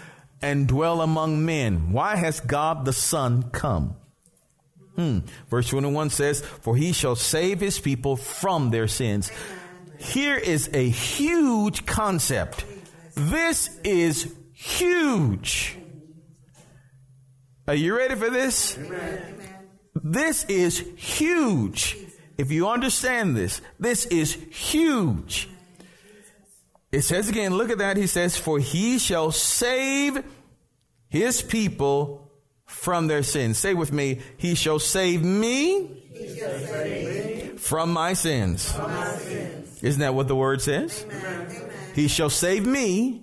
and 0.40 0.68
dwell 0.68 1.00
among 1.00 1.44
men? 1.44 1.90
Why 1.90 2.14
has 2.14 2.38
God 2.38 2.84
the 2.84 2.92
Son 2.92 3.50
come? 3.50 3.96
Hmm. 4.94 5.20
Verse 5.50 5.68
21 5.68 6.10
says, 6.10 6.40
For 6.40 6.76
he 6.76 6.92
shall 6.92 7.16
save 7.16 7.58
his 7.60 7.80
people 7.80 8.16
from 8.16 8.70
their 8.70 8.86
sins. 8.86 9.32
Here 9.98 10.36
is 10.36 10.70
a 10.72 10.88
huge 10.88 11.86
concept. 11.86 12.64
This 13.14 13.68
is 13.82 14.32
huge. 14.52 15.76
Are 17.66 17.74
you 17.74 17.96
ready 17.96 18.14
for 18.14 18.30
this? 18.30 18.78
Amen. 18.78 19.34
This 19.94 20.44
is 20.44 20.78
huge. 20.96 21.96
If 22.38 22.52
you 22.52 22.68
understand 22.68 23.36
this, 23.36 23.60
this 23.80 24.06
is 24.06 24.34
huge. 24.50 25.48
It 26.92 27.02
says 27.02 27.28
again, 27.28 27.54
look 27.54 27.70
at 27.70 27.78
that. 27.78 27.96
He 27.96 28.06
says, 28.06 28.36
For 28.36 28.58
he 28.58 28.98
shall 28.98 29.32
save 29.32 30.24
his 31.08 31.42
people 31.42 32.30
from 32.64 33.08
their 33.08 33.22
sins. 33.22 33.58
Say 33.58 33.74
with 33.74 33.92
me, 33.92 34.20
He 34.36 34.54
shall 34.54 34.78
save 34.78 35.22
me, 35.22 36.04
shall 36.38 36.58
save 36.60 37.50
me 37.52 37.58
from, 37.58 37.92
my 37.92 38.12
sins. 38.12 38.72
from 38.72 38.94
my 38.94 39.16
sins. 39.16 39.57
Isn't 39.82 40.00
that 40.00 40.14
what 40.14 40.28
the 40.28 40.36
word 40.36 40.60
says? 40.60 41.04
Amen. 41.08 41.70
He 41.94 42.08
shall 42.08 42.30
save 42.30 42.66
me 42.66 43.22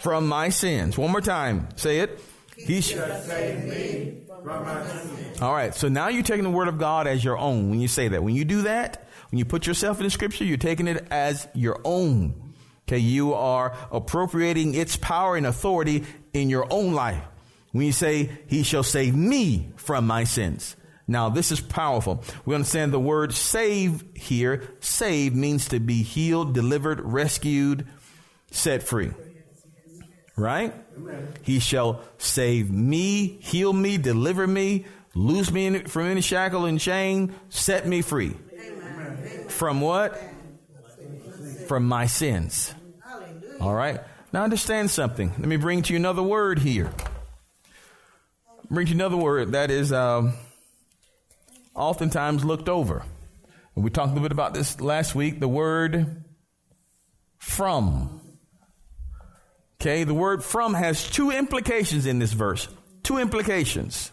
from 0.00 0.26
my 0.28 0.48
sins. 0.48 0.96
One 0.98 1.10
more 1.10 1.20
time. 1.20 1.68
Say 1.76 2.00
it. 2.00 2.20
He, 2.56 2.80
shall 2.80 3.20
save 3.20 3.64
me 3.64 4.22
from 4.42 4.64
my 4.64 4.86
sins. 4.86 5.40
All 5.42 5.52
right. 5.52 5.74
So 5.74 5.88
now 5.88 6.08
you're 6.08 6.22
taking 6.22 6.44
the 6.44 6.50
word 6.50 6.68
of 6.68 6.78
God 6.78 7.06
as 7.06 7.22
your 7.22 7.38
own 7.38 7.70
when 7.70 7.80
you 7.80 7.88
say 7.88 8.08
that. 8.08 8.22
When 8.22 8.34
you 8.34 8.44
do 8.44 8.62
that, 8.62 9.08
when 9.30 9.38
you 9.38 9.44
put 9.44 9.66
yourself 9.66 9.98
in 9.98 10.04
the 10.04 10.10
scripture, 10.10 10.44
you're 10.44 10.56
taking 10.56 10.86
it 10.88 11.06
as 11.10 11.48
your 11.54 11.80
own. 11.84 12.54
Okay. 12.88 12.98
You 12.98 13.34
are 13.34 13.76
appropriating 13.90 14.74
its 14.74 14.96
power 14.96 15.36
and 15.36 15.46
authority 15.46 16.04
in 16.32 16.48
your 16.48 16.66
own 16.72 16.92
life. 16.92 17.22
When 17.72 17.84
you 17.84 17.92
say, 17.92 18.30
He 18.46 18.62
shall 18.62 18.84
save 18.84 19.14
me 19.14 19.72
from 19.76 20.06
my 20.06 20.24
sins. 20.24 20.76
Now, 21.08 21.28
this 21.28 21.52
is 21.52 21.60
powerful. 21.60 22.22
We 22.44 22.54
understand 22.54 22.92
the 22.92 23.00
word 23.00 23.32
save 23.32 24.04
here. 24.16 24.68
Save 24.80 25.34
means 25.34 25.68
to 25.68 25.78
be 25.78 26.02
healed, 26.02 26.52
delivered, 26.52 27.00
rescued, 27.00 27.86
set 28.50 28.82
free. 28.82 29.12
Right? 30.36 30.74
Amen. 30.96 31.28
He 31.42 31.60
shall 31.60 32.00
save 32.18 32.70
me, 32.70 33.38
heal 33.40 33.72
me, 33.72 33.98
deliver 33.98 34.46
me, 34.46 34.86
loose 35.14 35.50
me 35.50 35.78
from 35.84 36.06
any 36.06 36.20
shackle 36.20 36.66
and 36.66 36.78
chain, 36.78 37.34
set 37.48 37.86
me 37.86 38.02
free. 38.02 38.36
From 39.48 39.80
what? 39.80 40.20
From 41.68 41.86
my 41.86 42.06
sins. 42.06 42.74
All 43.60 43.74
right. 43.74 44.00
Now 44.32 44.44
understand 44.44 44.90
something. 44.90 45.30
Let 45.38 45.48
me 45.48 45.56
bring 45.56 45.82
to 45.82 45.92
you 45.92 45.98
another 45.98 46.22
word 46.22 46.58
here. 46.58 46.90
Bring 48.68 48.86
to 48.86 48.92
you 48.92 48.96
another 48.98 49.16
word 49.16 49.52
that 49.52 49.70
is 49.70 49.92
um, 49.92 50.34
oftentimes 51.76 52.44
looked 52.44 52.68
over. 52.68 53.04
And 53.74 53.84
we 53.84 53.90
talked 53.90 54.08
a 54.08 54.14
little 54.14 54.24
bit 54.24 54.32
about 54.32 54.54
this 54.54 54.80
last 54.80 55.14
week. 55.14 55.38
The 55.38 55.48
word 55.48 56.24
from. 57.38 58.20
Okay, 59.80 60.04
the 60.04 60.14
word 60.14 60.42
from 60.42 60.74
has 60.74 61.08
two 61.08 61.30
implications 61.30 62.06
in 62.06 62.18
this 62.18 62.32
verse. 62.32 62.68
Two 63.02 63.18
implications. 63.18 64.10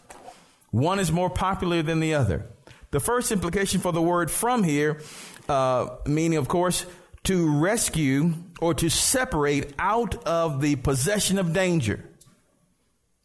One 0.71 0.99
is 0.99 1.11
more 1.11 1.29
popular 1.29 1.81
than 1.81 1.99
the 1.99 2.15
other. 2.15 2.45
The 2.91 2.99
first 2.99 3.31
implication 3.31 3.79
for 3.79 3.91
the 3.91 4.01
word 4.01 4.29
from 4.29 4.63
here, 4.63 5.01
uh, 5.47 5.87
meaning, 6.05 6.37
of 6.37 6.47
course, 6.47 6.85
to 7.23 7.59
rescue 7.59 8.33
or 8.59 8.73
to 8.75 8.89
separate 8.89 9.73
out 9.79 10.23
of 10.25 10.61
the 10.61 10.75
possession 10.75 11.39
of 11.39 11.53
danger. 11.53 12.03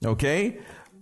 Okay? 0.05 0.59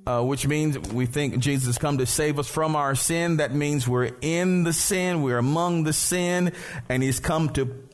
Uh, 0.06 0.22
which 0.22 0.46
means 0.46 0.78
we 0.78 1.04
think 1.04 1.38
Jesus 1.38 1.78
come 1.78 1.98
to 1.98 2.06
save 2.06 2.38
us 2.38 2.46
from 2.48 2.76
our 2.76 2.94
sin. 2.94 3.38
That 3.38 3.52
means 3.52 3.88
we're 3.88 4.12
in 4.20 4.62
the 4.62 4.72
sin, 4.72 5.22
we're 5.22 5.38
among 5.38 5.82
the 5.82 5.92
sin, 5.92 6.52
and 6.88 7.02
He's 7.02 7.18
come 7.18 7.48
to 7.54 7.88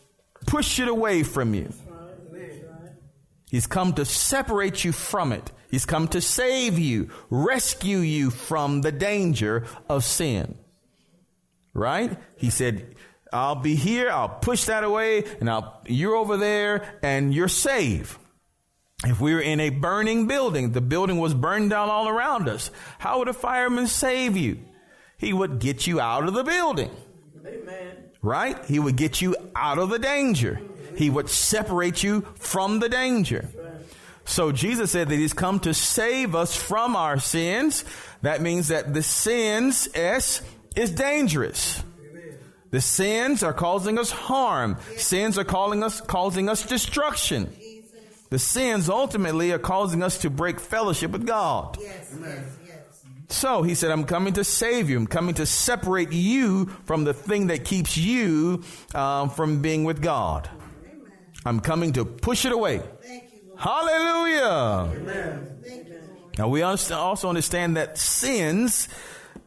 push 0.47 0.79
it 0.79 0.89
away 0.89 1.23
from 1.23 1.55
you. 1.55 1.73
He's 3.51 3.67
come 3.67 3.93
to 3.95 4.05
separate 4.07 4.83
you 4.83 4.93
from 4.93 5.33
it. 5.33 5.53
He's 5.71 5.85
come 5.85 6.09
to 6.09 6.21
save 6.23 6.79
you, 6.79 7.11
rescue 7.29 7.99
you 7.99 8.31
from 8.31 8.81
the 8.81 8.93
danger 8.93 9.67
of 9.89 10.05
sin. 10.05 10.57
Right? 11.75 12.17
He 12.37 12.51
said, 12.51 12.95
I'll 13.33 13.57
be 13.57 13.75
here, 13.75 14.11
I'll 14.11 14.29
push 14.29 14.65
that 14.65 14.85
away, 14.85 15.25
and 15.41 15.49
I'll, 15.51 15.83
you're 15.87 16.15
over 16.15 16.37
there, 16.37 16.99
and 17.03 17.35
you're 17.35 17.49
saved. 17.49 18.19
If 19.05 19.21
we 19.21 19.35
were 19.35 19.41
in 19.41 19.59
a 19.59 19.71
burning 19.71 20.27
building, 20.27 20.73
the 20.73 20.81
building 20.81 21.19
was 21.19 21.35
burned 21.35 21.71
down 21.71 21.89
all 21.89 22.09
around 22.09 22.49
us, 22.49 22.71
how 22.99 23.19
would 23.19 23.29
a 23.29 23.33
fireman 23.33 23.89
save 23.89 24.37
you? 24.37 24.61
He 25.19 25.33
would 25.33 25.59
get 25.59 25.87
you 25.87 26.01
out 26.01 26.29
of 26.29 26.35
the 26.35 26.45
building. 26.45 26.91
Amen. 27.45 27.97
Right? 28.23 28.65
He 28.67 28.79
would 28.79 28.97
get 28.97 29.21
you 29.21 29.35
out 29.57 29.79
of 29.79 29.91
the 29.91 29.99
danger. 29.99 30.61
He 30.97 31.11
would 31.11 31.29
separate 31.29 32.03
you 32.03 32.27
from 32.37 32.79
the 32.79 32.89
danger. 32.89 33.49
So 34.25 34.53
Jesus 34.53 34.93
said 34.93 35.09
that 35.09 35.17
he's 35.17 35.33
come 35.33 35.59
to 35.61 35.75
save 35.75 36.35
us 36.35 36.57
from 36.57 36.95
our 36.95 37.19
sins. 37.19 37.85
That 38.23 38.41
means 38.41 38.69
that 38.69 38.95
the 38.95 39.03
sins, 39.03 39.89
S, 39.95 40.43
is 40.77 40.91
dangerous. 40.91 41.83
The 42.71 42.81
sins 42.81 43.43
are 43.43 43.53
causing 43.53 43.99
us 43.99 44.11
harm. 44.11 44.79
Sins 44.97 45.37
are 45.39 45.45
calling 45.45 45.83
us, 45.83 46.01
causing 46.01 46.49
us 46.49 46.65
destruction. 46.65 47.53
The 48.33 48.39
sins 48.39 48.89
ultimately 48.89 49.53
are 49.53 49.59
causing 49.59 50.03
us 50.03 50.17
to 50.21 50.31
break 50.31 50.59
fellowship 50.59 51.11
with 51.11 51.27
God. 51.27 51.77
Yes, 51.79 52.17
yes, 52.19 52.57
yes. 52.67 53.05
So 53.29 53.63
he 53.63 53.75
said, 53.75 53.91
I'm 53.91 54.05
coming 54.05 54.33
to 54.33 54.43
save 54.43 54.89
you. 54.89 54.97
I'm 54.97 55.07
coming 55.07 55.35
to 55.35 55.45
separate 55.45 56.13
you 56.13 56.65
from 56.87 57.05
the 57.05 57.13
thing 57.13 57.49
that 57.49 57.67
keeps 57.67 57.95
you 57.95 58.65
um, 58.95 59.29
from 59.29 59.61
being 59.61 59.85
with 59.85 60.01
God. 60.01 60.49
Amen. 60.49 61.13
I'm 61.45 61.61
coming 61.61 61.93
to 61.93 62.07
push 62.07 62.47
it 62.47 62.53
away. 62.53 62.77
You, 62.77 63.21
Hallelujah. 63.59 64.97
Amen. 64.97 65.59
Now 66.39 66.49
we 66.49 66.63
also 66.63 67.29
understand 67.29 67.77
that 67.77 67.99
sins, 67.99 68.89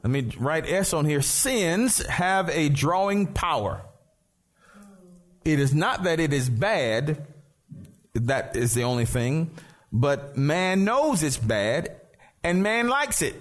let 0.04 0.12
me 0.12 0.32
write 0.38 0.70
S 0.70 0.94
on 0.94 1.06
here, 1.06 1.24
sins 1.24 2.06
have 2.06 2.50
a 2.50 2.70
drawing 2.70 3.34
power. 3.34 3.82
It 5.44 5.60
is 5.60 5.74
not 5.74 6.04
that 6.04 6.20
it 6.20 6.34
is 6.34 6.52
bad, 6.52 7.26
that 8.16 8.56
is 8.56 8.74
the 8.74 8.84
only 8.84 9.06
thing. 9.06 9.52
But 9.92 10.36
man 10.36 10.84
knows 10.84 11.24
it's 11.24 11.38
bad 11.38 11.96
and 12.44 12.64
man 12.64 12.88
likes 12.88 13.22
it. 13.22 13.36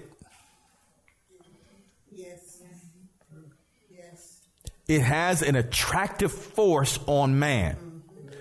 Yes. 2.11 2.61
Yes. 3.89 4.41
It 4.87 5.01
has 5.01 5.41
an 5.41 5.55
attractive 5.55 6.31
force 6.31 6.99
on 7.07 7.39
man. 7.39 7.75
Mm-hmm. 7.75 8.33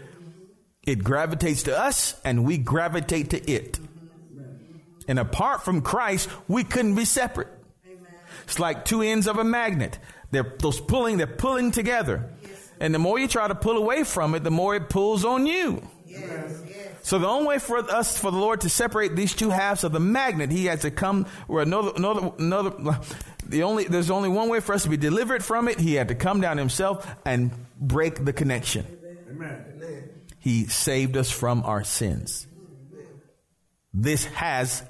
It 0.87 1.03
gravitates 1.03 1.65
to 1.65 1.79
us 1.79 2.21
and 2.25 2.45
we 2.45 2.59
gravitate 2.59 3.31
to 3.31 3.51
it. 3.51 3.73
Mm-hmm. 3.73 4.79
And 5.09 5.19
apart 5.19 5.65
from 5.65 5.83
Christ, 5.83 6.29
we 6.47 6.65
couldn't 6.65 6.95
be 6.95 7.05
separate. 7.05 7.49
It's 8.45 8.59
like 8.59 8.85
two 8.85 9.03
ends 9.03 9.27
of 9.27 9.39
a 9.39 9.45
magnet. 9.45 9.99
They're 10.31 10.55
those 10.59 10.81
pulling, 10.81 11.17
they're 11.17 11.27
pulling 11.27 11.71
together. 11.71 12.31
And 12.81 12.95
the 12.95 12.99
more 12.99 13.19
you 13.19 13.29
try 13.29 13.49
to 13.49 13.55
pull 13.55 13.77
away 13.77 14.05
from 14.05 14.35
it, 14.35 14.45
the 14.45 14.51
more 14.51 14.75
it 14.75 14.91
pulls 14.91 15.25
on 15.25 15.47
you. 15.47 15.83
So 17.03 17.19
the 17.19 17.27
only 17.27 17.47
way 17.47 17.59
for 17.59 17.79
us, 17.79 18.19
for 18.19 18.31
the 18.31 18.39
Lord 18.39 18.63
to 18.63 18.71
separate 18.71 19.15
these 19.15 19.35
two 19.35 19.51
halves 19.51 19.85
of 19.85 19.93
the 19.93 20.01
magnet, 20.01 20.51
He 20.51 20.67
has 20.67 20.81
to 20.81 20.91
come 20.91 21.27
where 21.47 21.63
another, 21.63 21.93
another, 21.97 22.33
another, 22.39 22.99
the 23.47 23.63
only, 23.63 23.85
there's 23.85 24.11
only 24.11 24.31
one 24.31 24.49
way 24.49 24.61
for 24.61 24.75
us 24.75 24.85
to 24.85 24.89
be 24.89 24.97
delivered 24.97 25.45
from 25.45 25.69
it. 25.69 25.79
He 25.79 25.95
had 25.95 26.09
to 26.09 26.15
come 26.15 26.41
down 26.41 26.57
Himself 26.57 27.07
and 27.27 27.51
break 27.79 28.25
the 28.25 28.33
connection. 28.33 28.87
Amen. 29.31 29.65
He 30.39 30.67
saved 30.67 31.17
us 31.17 31.31
from 31.31 31.63
our 31.65 31.85
sins. 31.85 32.47
This 33.93 34.25
has 34.27 34.83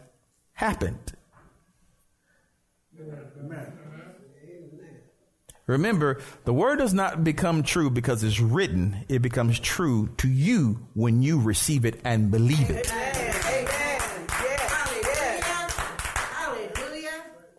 happened. 0.53 1.13
Amen. 2.99 3.73
Remember, 5.67 6.21
the 6.45 6.53
word 6.53 6.79
does 6.79 6.93
not 6.93 7.25
become 7.25 7.63
true 7.63 7.89
because 7.89 8.23
it's 8.23 8.39
written. 8.39 9.05
It 9.09 9.21
becomes 9.21 9.59
true 9.59 10.11
to 10.19 10.29
you 10.29 10.87
when 10.93 11.23
you 11.23 11.41
receive 11.41 11.87
it 11.87 12.01
and 12.05 12.31
believe 12.31 12.69
it. 12.69 12.93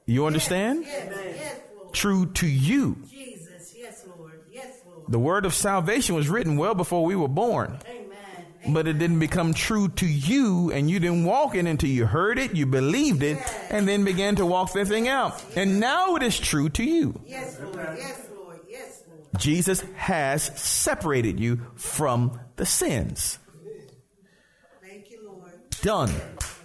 You 0.06 0.28
understand? 0.28 0.86
True 1.94 2.28
to 2.34 2.48
you. 2.48 2.98
The 5.08 5.20
word 5.20 5.46
of 5.46 5.54
salvation 5.54 6.16
was 6.16 6.30
written 6.30 6.58
well 6.58 6.76
before 6.76 7.06
we 7.06 7.16
were 7.16 7.28
born. 7.28 7.80
But 8.68 8.88
it 8.88 8.98
didn't 8.98 9.20
become 9.20 9.54
true 9.54 9.90
to 9.90 10.06
you 10.06 10.72
and 10.72 10.90
you 10.90 11.00
didn't 11.00 11.26
walk 11.26 11.56
in 11.56 11.68
until 11.68 11.90
you 11.90 12.06
heard 12.06 12.40
it, 12.40 12.56
you 12.56 12.66
believed 12.66 13.24
it, 13.24 13.38
and 13.70 13.88
then 13.88 14.04
began 14.04 14.36
to 14.38 14.46
walk 14.46 14.74
the 14.74 14.86
thing 14.86 15.08
out. 15.08 15.44
And 15.56 15.80
now 15.80 16.16
it 16.16 16.24
is 16.24 16.40
true 16.40 16.70
to 16.70 16.84
you. 16.84 17.20
Yes, 17.26 17.60
Lord. 17.60 17.76
Yes, 17.98 18.28
Lord. 18.36 18.60
Yes, 18.70 19.04
Lord. 19.08 19.22
Jesus 19.38 19.82
has 19.96 20.44
separated 20.60 21.40
you 21.40 21.62
from 21.76 22.40
the 22.56 22.66
sins. 22.66 23.38
Thank 24.82 25.12
you, 25.12 25.28
Lord. 25.28 25.52
Done. 25.82 26.10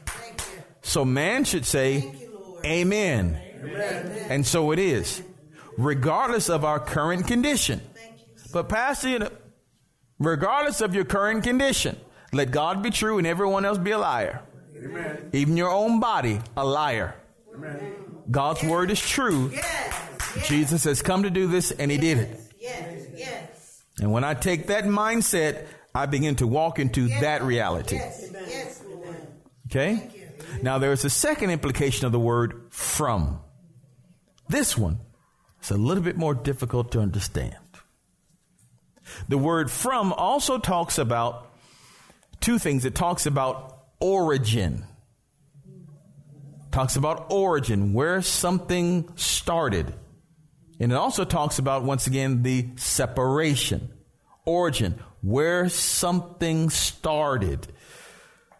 Thank 0.07 0.39
you. 0.39 0.63
So 0.83 1.05
man 1.05 1.45
should 1.45 1.67
say, 1.67 1.99
you, 1.99 2.61
Amen. 2.65 3.41
Amen. 3.63 4.27
And 4.31 4.47
so 4.47 4.71
it 4.71 4.79
is, 4.79 5.23
regardless 5.77 6.49
of 6.49 6.65
our 6.65 6.81
current 6.81 7.27
condition. 7.27 7.81
But 8.53 8.69
Pastor, 8.69 9.31
regardless 10.21 10.81
of 10.81 10.95
your 10.95 11.05
current 11.05 11.43
condition. 11.43 11.99
Let 12.33 12.53
God 12.53 12.81
be 12.83 12.91
true 12.91 13.19
and 13.19 13.27
everyone 13.27 13.65
else 13.65 13.79
be 13.79 13.91
a 13.91 13.99
liar. 13.99 14.43
Amen. 14.77 15.31
Even 15.33 15.57
your 15.57 15.71
own 15.71 15.99
body, 15.99 16.41
a 16.57 16.65
liar. 16.65 17.17
Amen. 17.53 17.93
God's 18.31 18.63
yes. 18.63 18.71
word 18.71 18.91
is 18.93 19.01
true. 19.01 19.51
Yes. 19.53 20.09
Yes. 20.37 20.49
Jesus 20.49 20.85
has 20.85 21.03
come 21.03 21.25
to 21.25 21.31
do 21.31 21.49
this 21.49 21.73
and 21.73 21.91
he 21.91 21.99
did 21.99 22.19
it. 22.19 22.41
Yes. 22.61 23.07
Yes. 23.17 23.83
And 24.01 24.13
when 24.13 24.23
I 24.23 24.35
take 24.35 24.69
that 24.69 24.85
mindset, 24.85 25.67
I 25.93 26.07
begin 26.07 26.37
to 26.37 26.47
walk 26.47 26.79
into 26.79 27.09
that 27.21 27.43
reality. 27.43 27.97
Yes. 27.97 28.29
Okay? 29.67 30.11
Now 30.63 30.79
there 30.79 30.93
is 30.93 31.05
a 31.05 31.11
second 31.11 31.51
implication 31.51 32.07
of 32.07 32.13
the 32.13 32.21
word 32.21 32.67
from. 32.71 33.41
This 34.49 34.77
one 34.77 34.99
is 35.63 35.71
a 35.71 35.77
little 35.77 36.03
bit 36.03 36.17
more 36.17 36.35
difficult 36.35 36.93
to 36.93 37.01
understand. 37.01 37.57
The 39.29 39.39
word 39.39 39.71
from 39.71 40.13
also 40.13 40.59
talks 40.59 40.99
about 40.99 41.51
two 42.41 42.59
things. 42.59 42.85
It 42.85 42.95
talks 42.95 43.27
about 43.27 43.85
origin. 44.01 44.85
Talks 46.73 46.97
about 46.97 47.27
origin, 47.31 47.93
where 47.93 48.23
something 48.23 49.11
started. 49.17 49.93
And 50.79 50.93
it 50.93 50.95
also 50.95 51.25
talks 51.25 51.59
about, 51.59 51.85
once 51.85 52.07
again, 52.07 52.43
the 52.43 52.69
separation. 52.77 53.91
Origin, 54.45 54.99
where 55.21 55.69
something 55.69 56.71
started. 56.71 57.67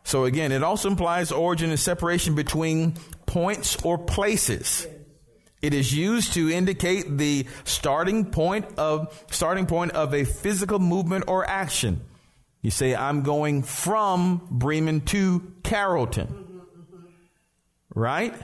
So 0.03 0.25
again, 0.25 0.53
it 0.53 0.63
also 0.63 0.91
implies 0.91 1.31
origin 1.33 1.71
and 1.71 1.79
separation 1.79 2.35
between 2.35 2.95
points 3.27 3.83
or 3.85 3.97
places. 3.97 4.87
It 5.63 5.75
is 5.75 5.95
used 5.95 6.35
to 6.35 6.51
indicate 6.51 7.19
the 7.19 7.47
starting 7.65 8.31
point 8.31 8.67
of 8.79 9.25
starting 9.31 9.67
point 9.67 9.93
of 9.93 10.15
a 10.15 10.25
physical 10.25 10.79
movement 10.79 11.25
or 11.29 11.47
action. 11.47 12.01
You 12.63 12.71
say, 12.71 12.95
I'm 12.95 13.23
going 13.23 13.63
from 13.63 14.47
Bremen 14.51 15.03
to 15.07 15.53
Carrollton. 15.63 16.47
Right? 17.95 18.35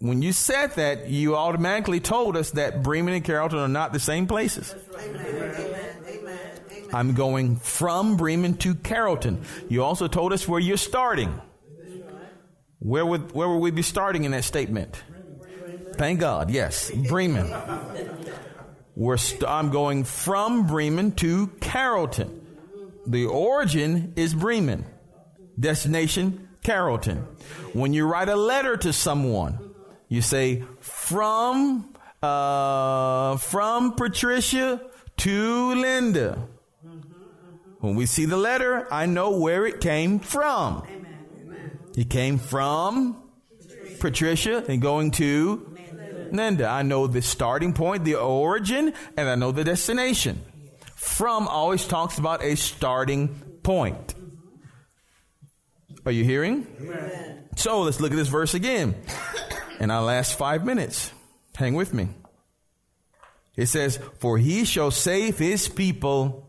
when 0.00 0.22
you 0.22 0.32
said 0.32 0.72
that, 0.76 1.08
you 1.08 1.34
automatically 1.34 1.98
told 2.00 2.36
us 2.36 2.52
that 2.52 2.82
Bremen 2.82 3.14
and 3.14 3.24
Carrollton 3.24 3.58
are 3.58 3.68
not 3.68 3.92
the 3.92 3.98
same 3.98 4.26
places. 4.26 4.74
I'm 6.92 7.14
going 7.14 7.56
from 7.56 8.16
Bremen 8.16 8.54
to 8.58 8.74
Carrollton. 8.76 9.42
You 9.68 9.82
also 9.82 10.06
told 10.06 10.32
us 10.32 10.46
where 10.46 10.60
you're 10.60 10.76
starting. 10.76 11.40
Where 12.78 13.04
would 13.04 13.32
where 13.32 13.48
would 13.48 13.58
we 13.58 13.72
be 13.72 13.82
starting 13.82 14.24
in 14.24 14.30
that 14.30 14.44
statement? 14.44 15.02
Thank 15.98 16.20
God. 16.20 16.50
Yes, 16.50 16.90
Bremen. 16.90 17.52
We're 18.94 19.16
st- 19.16 19.44
I'm 19.44 19.70
going 19.70 20.04
from 20.04 20.66
Bremen 20.66 21.12
to 21.16 21.48
Carrollton. 21.60 22.40
The 23.06 23.26
origin 23.26 24.12
is 24.16 24.32
Bremen. 24.32 24.84
Destination 25.58 26.48
Carrollton. 26.62 27.18
When 27.72 27.92
you 27.92 28.06
write 28.06 28.28
a 28.28 28.36
letter 28.36 28.76
to 28.76 28.92
someone, 28.92 29.58
you 30.08 30.22
say 30.22 30.64
from 30.80 31.94
uh, 32.22 33.36
from 33.38 33.92
Patricia 33.92 34.80
to 35.18 35.74
Linda. 35.74 36.46
When 37.80 37.94
we 37.94 38.06
see 38.06 38.24
the 38.24 38.36
letter, 38.36 38.86
I 38.92 39.06
know 39.06 39.38
where 39.38 39.66
it 39.66 39.80
came 39.80 40.18
from. 40.18 40.84
It 41.96 42.10
came 42.10 42.38
from 42.38 43.22
Patricia 44.00 44.64
and 44.68 44.80
going 44.82 45.12
to 45.12 45.67
Linda. 46.32 46.66
I 46.68 46.82
know 46.82 47.06
the 47.06 47.22
starting 47.22 47.72
point, 47.72 48.04
the 48.04 48.16
origin, 48.16 48.92
and 49.16 49.28
I 49.28 49.34
know 49.34 49.52
the 49.52 49.64
destination. 49.64 50.42
From 50.94 51.48
always 51.48 51.86
talks 51.86 52.18
about 52.18 52.42
a 52.42 52.56
starting 52.56 53.28
point. 53.62 54.14
Are 56.06 56.12
you 56.12 56.24
hearing? 56.24 56.66
So 57.56 57.82
let's 57.82 58.00
look 58.00 58.12
at 58.12 58.16
this 58.16 58.28
verse 58.28 58.54
again 58.54 58.94
in 59.80 59.90
our 59.90 60.02
last 60.02 60.38
five 60.38 60.64
minutes. 60.64 61.12
Hang 61.54 61.74
with 61.74 61.92
me. 61.92 62.08
It 63.56 63.66
says, 63.66 63.98
For 64.20 64.38
he 64.38 64.64
shall 64.64 64.90
save 64.90 65.38
his 65.38 65.68
people 65.68 66.48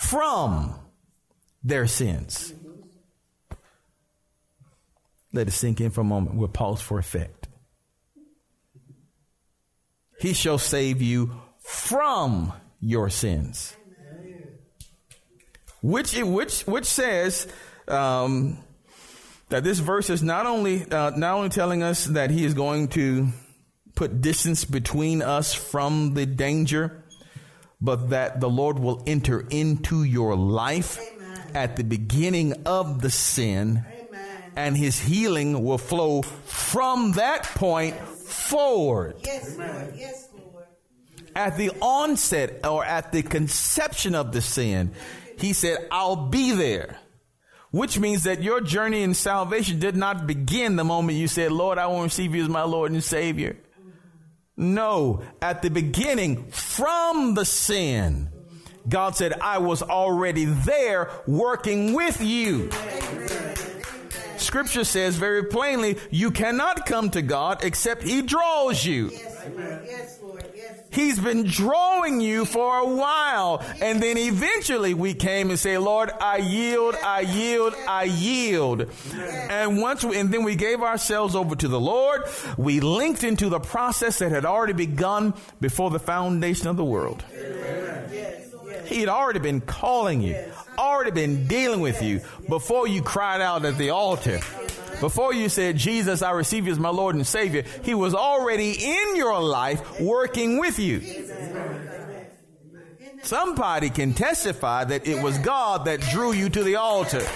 from 0.00 0.74
their 1.62 1.86
sins. 1.86 2.54
Let 5.32 5.48
it 5.48 5.52
sink 5.52 5.80
in 5.80 5.90
for 5.90 6.00
a 6.00 6.04
moment. 6.04 6.36
We'll 6.36 6.48
pause 6.48 6.80
for 6.80 6.98
effect. 6.98 7.37
He 10.18 10.32
shall 10.32 10.58
save 10.58 11.00
you 11.00 11.40
from 11.60 12.52
your 12.80 13.10
sins. 13.10 13.74
Which, 15.80 16.16
which, 16.20 16.62
which 16.62 16.86
says, 16.86 17.46
um, 17.86 18.58
that 19.48 19.64
this 19.64 19.78
verse 19.78 20.10
is 20.10 20.22
not 20.22 20.46
only 20.46 20.90
uh, 20.90 21.10
not 21.16 21.34
only 21.34 21.48
telling 21.48 21.82
us 21.82 22.04
that 22.06 22.30
he 22.30 22.44
is 22.44 22.54
going 22.54 22.88
to 22.88 23.28
put 23.94 24.20
distance 24.20 24.64
between 24.64 25.22
us 25.22 25.54
from 25.54 26.14
the 26.14 26.26
danger, 26.26 27.02
but 27.80 28.10
that 28.10 28.40
the 28.40 28.48
Lord 28.48 28.78
will 28.78 29.02
enter 29.06 29.46
into 29.50 30.04
your 30.04 30.36
life 30.36 30.98
Amen. 30.98 31.50
at 31.54 31.76
the 31.76 31.84
beginning 31.84 32.54
of 32.66 33.00
the 33.00 33.10
sin, 33.10 33.84
Amen. 33.86 34.52
and 34.54 34.76
his 34.76 35.00
healing 35.00 35.64
will 35.64 35.78
flow 35.78 36.22
from 36.22 37.12
that 37.12 37.44
point 37.44 37.96
forward. 38.28 39.16
Yes, 39.24 39.56
Lord. 39.56 39.94
Yes, 39.96 40.28
Lord. 40.32 40.66
At 41.34 41.56
the 41.56 41.70
onset 41.80 42.60
or 42.64 42.84
at 42.84 43.12
the 43.12 43.22
conception 43.22 44.14
of 44.14 44.32
the 44.32 44.40
sin, 44.40 44.92
he 45.38 45.52
said, 45.52 45.88
I'll 45.90 46.28
be 46.28 46.52
there 46.52 46.98
which 47.70 47.98
means 47.98 48.24
that 48.24 48.42
your 48.42 48.60
journey 48.60 49.02
in 49.02 49.14
salvation 49.14 49.78
did 49.78 49.96
not 49.96 50.26
begin 50.26 50.76
the 50.76 50.84
moment 50.84 51.18
you 51.18 51.28
said, 51.28 51.52
Lord, 51.52 51.78
I 51.78 51.86
want 51.86 51.98
to 51.98 52.04
receive 52.04 52.34
you 52.34 52.42
as 52.42 52.48
my 52.48 52.62
Lord 52.62 52.92
and 52.92 53.04
Savior. 53.04 53.56
No, 54.56 55.22
at 55.40 55.62
the 55.62 55.70
beginning, 55.70 56.50
from 56.50 57.34
the 57.34 57.44
sin, 57.44 58.30
God 58.88 59.16
said, 59.16 59.34
I 59.34 59.58
was 59.58 59.82
already 59.82 60.46
there 60.46 61.10
working 61.26 61.92
with 61.92 62.20
you. 62.20 62.70
Scripture 64.48 64.84
says 64.84 65.14
very 65.16 65.44
plainly, 65.44 65.98
you 66.10 66.30
cannot 66.30 66.86
come 66.86 67.10
to 67.10 67.20
God 67.20 67.62
except 67.62 68.02
He 68.02 68.22
draws 68.22 68.82
you. 68.82 69.10
Yes, 69.10 70.18
He's 70.90 71.18
been 71.20 71.44
drawing 71.44 72.22
you 72.22 72.46
for 72.46 72.78
a 72.78 72.88
while. 72.88 73.62
And 73.82 74.02
then 74.02 74.16
eventually 74.16 74.94
we 74.94 75.12
came 75.12 75.50
and 75.50 75.58
say, 75.58 75.76
Lord, 75.76 76.10
I 76.18 76.38
yield, 76.38 76.94
I 76.94 77.20
yield, 77.20 77.74
I 77.86 78.04
yield. 78.04 78.90
And 79.12 79.82
once 79.82 80.02
we, 80.02 80.18
and 80.18 80.32
then 80.32 80.44
we 80.44 80.56
gave 80.56 80.80
ourselves 80.80 81.34
over 81.34 81.54
to 81.54 81.68
the 81.68 81.78
Lord. 81.78 82.22
We 82.56 82.80
linked 82.80 83.24
into 83.24 83.50
the 83.50 83.60
process 83.60 84.18
that 84.20 84.32
had 84.32 84.46
already 84.46 84.72
begun 84.72 85.34
before 85.60 85.90
the 85.90 85.98
foundation 85.98 86.68
of 86.68 86.78
the 86.78 86.86
world. 86.86 87.22
He 88.88 89.00
had 89.00 89.08
already 89.08 89.38
been 89.38 89.60
calling 89.60 90.22
you, 90.22 90.36
already 90.78 91.10
been 91.10 91.46
dealing 91.46 91.80
with 91.80 92.02
you 92.02 92.20
before 92.48 92.88
you 92.88 93.02
cried 93.02 93.40
out 93.40 93.64
at 93.64 93.76
the 93.76 93.90
altar. 93.90 94.40
Before 95.00 95.32
you 95.32 95.48
said, 95.48 95.76
Jesus, 95.76 96.22
I 96.22 96.30
receive 96.32 96.66
you 96.66 96.72
as 96.72 96.78
my 96.78 96.88
Lord 96.88 97.14
and 97.14 97.26
Savior, 97.26 97.64
He 97.82 97.94
was 97.94 98.14
already 98.14 98.72
in 98.72 99.16
your 99.16 99.40
life 99.40 100.00
working 100.00 100.58
with 100.58 100.78
you. 100.78 101.00
Somebody 103.22 103.90
can 103.90 104.14
testify 104.14 104.84
that 104.84 105.06
it 105.06 105.22
was 105.22 105.36
God 105.38 105.84
that 105.84 106.00
drew 106.00 106.32
you 106.32 106.48
to 106.48 106.62
the 106.62 106.76
altar. 106.76 107.26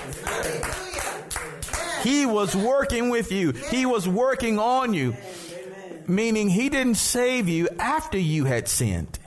He 2.03 2.26
was 2.26 2.57
working 2.57 3.11
with 3.11 3.30
you. 3.30 3.53
He 3.53 3.86
was 3.86 4.09
working 4.09 4.59
on 4.59 4.94
you. 4.94 5.14
Meaning 6.09 6.48
he 6.48 6.68
didn't 6.68 6.96
save 6.96 7.48
you 7.48 7.68
after 7.78 8.18
you 8.18 8.44
had 8.44 8.68
sinned. 8.68 9.18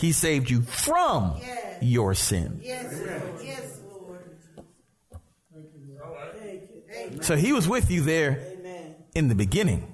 He 0.00 0.12
saved 0.12 0.48
you 0.48 0.62
from 0.62 1.38
your 1.82 2.14
sin. 2.14 2.60
Yes, 2.62 2.92
Lord. 2.92 3.22
Yes, 3.44 3.80
Lord. 3.92 4.40
So 7.22 7.36
he 7.36 7.52
was 7.52 7.68
with 7.68 7.90
you 7.90 8.00
there 8.00 8.42
in 9.14 9.28
the 9.28 9.34
beginning. 9.34 9.92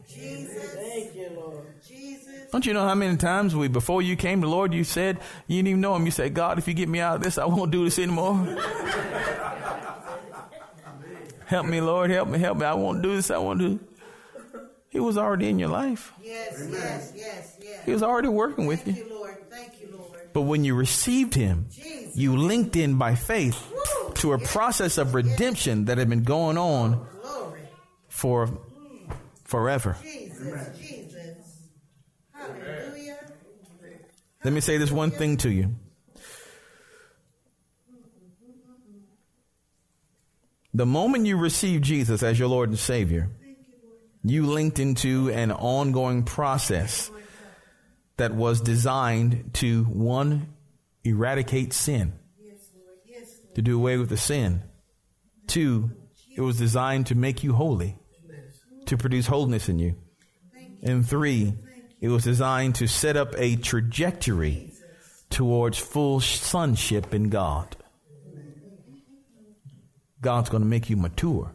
Don't 2.53 2.65
you 2.65 2.73
know 2.73 2.87
how 2.87 2.95
many 2.95 3.17
times 3.17 3.57
we, 3.57 3.67
before 3.67 4.01
you 4.01 4.15
came 4.15 4.41
to 4.43 4.49
Lord, 4.49 4.73
you 4.73 4.85
said, 4.85 5.19
you 5.49 5.57
didn't 5.59 5.69
even 5.69 5.81
know 5.81 5.97
him. 5.97 6.07
You 6.07 6.13
said, 6.13 6.33
God, 6.33 6.59
if 6.59 6.69
you 6.69 6.75
get 6.75 6.89
me 6.89 7.01
out 7.01 7.17
of 7.17 7.23
this, 7.23 7.37
I 7.37 7.45
won't 7.45 7.73
do 7.73 7.85
this 7.85 7.99
anymore. 7.99 8.37
help 11.47 11.67
me, 11.67 11.81
Lord, 11.81 12.11
help 12.11 12.29
me, 12.29 12.39
help 12.39 12.59
me. 12.59 12.65
I 12.65 12.75
won't 12.75 13.03
do 13.03 13.17
this. 13.17 13.31
I 13.31 13.39
won't 13.39 13.59
do 13.59 13.81
He 14.97 15.01
was 15.01 15.18
already 15.18 15.51
in 15.51 15.59
your 15.59 15.68
life. 15.68 16.14
Yes, 16.22 16.66
yes, 16.72 17.12
yes, 17.14 17.57
yes. 17.61 17.84
He 17.84 17.92
was 17.92 18.03
already 18.03 18.28
working 18.28 18.64
with 18.64 18.80
Thank 18.80 18.97
you. 18.97 19.05
you 19.05 19.14
Lord. 19.14 19.36
Thank 19.51 19.78
you, 19.78 19.88
Lord. 19.92 20.30
But 20.32 20.40
when 20.42 20.64
you 20.64 20.74
received 20.74 21.34
him, 21.34 21.66
Jesus. 21.70 22.16
you 22.16 22.34
linked 22.34 22.76
in 22.76 22.97
by 22.97 23.14
faith 23.14 23.62
Woo. 23.70 24.14
to 24.14 24.32
a 24.32 24.38
process 24.38 24.97
of 24.97 25.12
redemption 25.12 25.84
that 25.84 25.99
had 25.99 26.09
been 26.09 26.22
going 26.22 26.57
on 26.57 27.07
for 28.09 28.47
mm. 28.47 29.12
forever. 29.44 29.99
Jesus, 30.03 30.78
Jesus. 30.78 31.36
Hallelujah. 32.32 33.18
Let 34.44 34.55
me 34.55 34.62
say 34.62 34.78
this 34.78 34.90
one 34.90 35.11
thing 35.11 35.36
to 35.36 35.51
you. 35.51 35.74
The 40.72 40.86
moment 40.86 41.26
you 41.26 41.36
receive 41.36 41.82
Jesus 41.82 42.22
as 42.22 42.38
your 42.38 42.49
Lord 42.49 42.70
and 42.70 42.78
Savior, 42.78 43.28
you 44.31 44.47
linked 44.47 44.79
into 44.79 45.31
an 45.31 45.53
ongoing 45.53 46.24
process 46.24 47.11
that 48.16 48.35
was 48.35 48.61
designed 48.61 49.51
to 49.55 49.85
one, 49.85 50.55
eradicate 51.05 51.72
sin, 51.72 52.12
to 53.55 53.62
do 53.62 53.77
away 53.77 53.97
with 53.97 54.09
the 54.09 54.16
sin. 54.16 54.62
Two, 55.47 55.91
it 56.37 56.41
was 56.41 56.59
designed 56.59 57.07
to 57.07 57.14
make 57.14 57.45
you 57.45 57.53
holy 57.53 57.97
to 58.87 58.97
produce 58.97 59.27
wholeness 59.27 59.68
in 59.68 59.79
you. 59.79 59.95
And 60.83 61.07
three, 61.07 61.55
it 62.01 62.09
was 62.09 62.24
designed 62.24 62.77
to 62.77 62.87
set 62.87 63.16
up 63.16 63.35
a 63.37 63.57
trajectory 63.57 64.72
towards 65.31 65.79
full 65.79 66.20
sonship 66.20 67.14
in 67.14 67.31
God. 67.31 67.77
God's 70.20 70.49
going 70.49 70.62
to 70.62 70.68
make 70.68 70.91
you 70.91 70.97
mature 70.97 71.53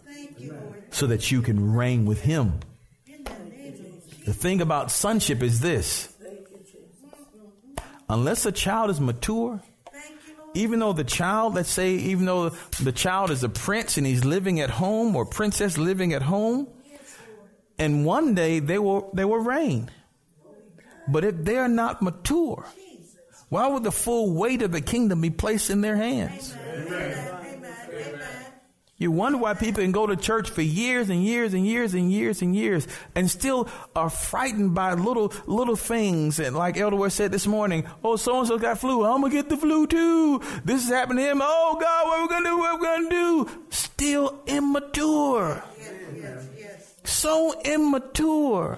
so 0.91 1.07
that 1.07 1.31
you 1.31 1.41
can 1.41 1.73
reign 1.73 2.05
with 2.05 2.21
Him. 2.21 2.59
The 4.25 4.33
thing 4.33 4.61
about 4.61 4.91
sonship 4.91 5.41
is 5.41 5.59
this 5.59 6.09
unless 8.09 8.45
a 8.45 8.51
child 8.51 8.89
is 8.89 8.99
mature, 8.99 9.61
even 10.53 10.79
though 10.79 10.93
the 10.93 11.03
child, 11.03 11.55
let's 11.55 11.69
say, 11.69 11.93
even 11.95 12.25
though 12.25 12.49
the 12.81 12.91
child 12.91 13.31
is 13.31 13.43
a 13.43 13.49
prince 13.49 13.97
and 13.97 14.05
he's 14.05 14.25
living 14.25 14.59
at 14.59 14.69
home 14.69 15.15
or 15.15 15.25
princess 15.25 15.77
living 15.77 16.13
at 16.13 16.21
home, 16.21 16.67
and 17.79 18.05
one 18.05 18.35
day 18.35 18.59
they 18.59 18.77
will 18.77 19.09
they 19.13 19.25
will 19.25 19.39
reign. 19.39 19.89
But 21.07 21.23
if 21.23 21.35
they 21.43 21.57
are 21.57 21.67
not 21.67 22.01
mature, 22.01 22.65
why 23.49 23.67
would 23.67 23.83
the 23.83 23.91
full 23.91 24.33
weight 24.33 24.61
of 24.61 24.71
the 24.71 24.81
kingdom 24.81 25.21
be 25.21 25.31
placed 25.31 25.69
in 25.69 25.81
their 25.81 25.95
hands? 25.95 26.55
You 29.01 29.09
wonder 29.09 29.39
why 29.39 29.55
people 29.55 29.81
can 29.81 29.91
go 29.91 30.05
to 30.05 30.15
church 30.15 30.51
for 30.51 30.61
years 30.61 31.09
and 31.09 31.23
years 31.23 31.55
and 31.55 31.65
years 31.65 31.95
and 31.95 32.11
years 32.11 32.43
and 32.43 32.55
years 32.55 32.87
and 33.15 33.31
still 33.31 33.67
are 33.95 34.11
frightened 34.11 34.75
by 34.75 34.93
little 34.93 35.33
little 35.47 35.75
things. 35.75 36.39
And 36.39 36.55
like 36.55 36.77
Elder 36.77 36.97
West 36.97 37.15
said 37.15 37.31
this 37.31 37.47
morning, 37.47 37.87
oh, 38.03 38.15
so 38.15 38.37
and 38.37 38.47
so 38.47 38.59
got 38.59 38.77
flu. 38.77 39.03
I'm 39.03 39.21
gonna 39.21 39.33
get 39.33 39.49
the 39.49 39.57
flu 39.57 39.87
too. 39.87 40.39
This 40.63 40.83
is 40.83 40.89
happening 40.89 41.25
to 41.25 41.31
him. 41.31 41.41
Oh 41.41 41.79
God, 41.81 42.05
what 42.05 42.19
are 42.19 42.21
we 42.21 42.27
gonna 42.27 42.49
do? 42.49 42.57
What 42.59 42.69
are 42.69 42.77
we 42.77 42.85
gonna 42.85 43.09
do? 43.09 43.49
Still 43.71 44.39
immature. 44.45 45.63
Yes, 45.79 45.93
yes, 46.15 46.47
yes. 46.59 46.93
So 47.03 47.59
immature. 47.61 48.77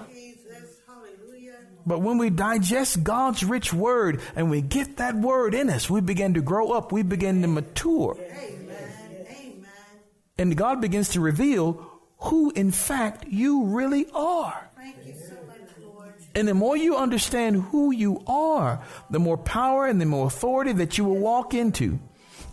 But 1.86 2.00
when 2.00 2.16
we 2.16 2.30
digest 2.30 3.04
God's 3.04 3.44
rich 3.44 3.74
word 3.74 4.22
and 4.34 4.50
we 4.50 4.62
get 4.62 4.96
that 4.96 5.16
word 5.16 5.54
in 5.54 5.68
us, 5.68 5.90
we 5.90 6.00
begin 6.00 6.32
to 6.32 6.40
grow 6.40 6.70
up. 6.72 6.92
We 6.92 7.02
begin 7.02 7.42
to 7.42 7.48
mature. 7.48 8.16
And 10.38 10.56
God 10.56 10.80
begins 10.80 11.10
to 11.10 11.20
reveal 11.20 11.90
who, 12.18 12.50
in 12.50 12.70
fact, 12.70 13.26
you 13.28 13.64
really 13.66 14.06
are. 14.14 14.68
You 15.04 15.14
so 15.14 15.34
much, 15.46 15.54
and 16.34 16.48
the 16.48 16.54
more 16.54 16.76
you 16.76 16.96
understand 16.96 17.62
who 17.62 17.92
you 17.92 18.22
are, 18.26 18.82
the 19.10 19.20
more 19.20 19.38
power 19.38 19.86
and 19.86 20.00
the 20.00 20.06
more 20.06 20.26
authority 20.26 20.72
that 20.72 20.98
you 20.98 21.04
will 21.04 21.18
walk 21.18 21.54
into. 21.54 22.00